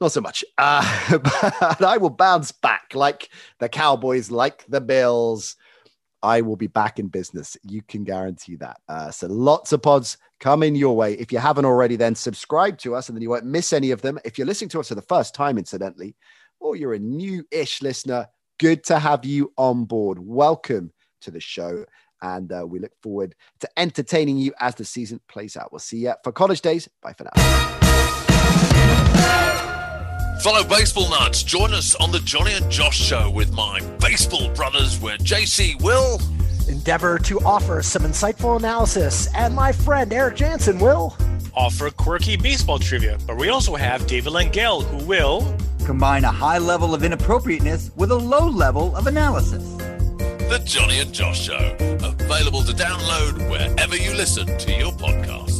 not 0.00 0.12
so 0.12 0.20
much. 0.20 0.44
Uh, 0.58 1.18
but 1.18 1.82
I 1.82 1.98
will 1.98 2.10
bounce 2.10 2.52
back 2.52 2.94
like 2.94 3.28
the 3.58 3.68
Cowboys, 3.68 4.30
like 4.30 4.64
the 4.68 4.80
Bills. 4.80 5.56
I 6.22 6.40
will 6.40 6.56
be 6.56 6.66
back 6.66 6.98
in 6.98 7.08
business. 7.08 7.56
You 7.62 7.82
can 7.82 8.04
guarantee 8.04 8.56
that. 8.56 8.80
Uh, 8.88 9.10
so 9.10 9.26
lots 9.26 9.72
of 9.72 9.82
pods 9.82 10.18
coming 10.38 10.74
your 10.74 10.96
way. 10.96 11.14
If 11.14 11.32
you 11.32 11.38
haven't 11.38 11.64
already, 11.64 11.96
then 11.96 12.14
subscribe 12.14 12.78
to 12.78 12.94
us 12.94 13.08
and 13.08 13.16
then 13.16 13.22
you 13.22 13.30
won't 13.30 13.44
miss 13.44 13.72
any 13.72 13.90
of 13.90 14.02
them. 14.02 14.18
If 14.24 14.38
you're 14.38 14.46
listening 14.46 14.70
to 14.70 14.80
us 14.80 14.88
for 14.88 14.94
the 14.94 15.02
first 15.02 15.34
time, 15.34 15.58
incidentally, 15.58 16.14
or 16.58 16.76
you're 16.76 16.94
a 16.94 16.98
new 16.98 17.44
ish 17.50 17.82
listener, 17.82 18.26
good 18.58 18.84
to 18.84 18.98
have 18.98 19.24
you 19.24 19.52
on 19.56 19.84
board. 19.84 20.18
Welcome 20.18 20.92
to 21.22 21.30
the 21.30 21.40
show. 21.40 21.84
And 22.22 22.52
uh, 22.52 22.66
we 22.66 22.78
look 22.80 22.92
forward 23.02 23.34
to 23.60 23.68
entertaining 23.78 24.36
you 24.36 24.52
as 24.60 24.74
the 24.74 24.84
season 24.84 25.20
plays 25.26 25.56
out. 25.56 25.72
We'll 25.72 25.78
see 25.78 25.98
you 25.98 26.14
for 26.22 26.32
college 26.32 26.60
days. 26.60 26.88
Bye 27.00 27.14
for 27.14 27.24
now. 27.24 27.79
Follow 30.42 30.64
Baseball 30.64 31.10
Nuts. 31.10 31.42
Join 31.42 31.74
us 31.74 31.94
on 31.96 32.12
the 32.12 32.20
Johnny 32.20 32.54
and 32.54 32.70
Josh 32.70 32.98
Show 32.98 33.28
with 33.28 33.52
my 33.52 33.78
baseball 34.00 34.48
brothers, 34.54 34.98
where 34.98 35.18
JC 35.18 35.78
will 35.82 36.18
endeavor 36.66 37.18
to 37.18 37.38
offer 37.40 37.82
some 37.82 38.02
insightful 38.04 38.56
analysis, 38.56 39.28
and 39.34 39.54
my 39.54 39.70
friend 39.70 40.10
Eric 40.14 40.36
Jansen 40.36 40.78
will 40.78 41.14
offer 41.52 41.90
quirky 41.90 42.38
baseball 42.38 42.78
trivia. 42.78 43.18
But 43.26 43.36
we 43.36 43.50
also 43.50 43.74
have 43.76 44.06
David 44.06 44.32
Langell, 44.32 44.82
who 44.84 45.04
will 45.04 45.54
combine 45.84 46.24
a 46.24 46.32
high 46.32 46.58
level 46.58 46.94
of 46.94 47.04
inappropriateness 47.04 47.90
with 47.94 48.10
a 48.10 48.16
low 48.16 48.48
level 48.48 48.96
of 48.96 49.08
analysis. 49.08 49.62
The 50.48 50.62
Johnny 50.64 51.00
and 51.00 51.12
Josh 51.12 51.42
Show, 51.42 51.76
available 52.02 52.62
to 52.62 52.72
download 52.72 53.50
wherever 53.50 53.94
you 53.94 54.14
listen 54.14 54.46
to 54.46 54.72
your 54.72 54.92
podcasts. 54.92 55.59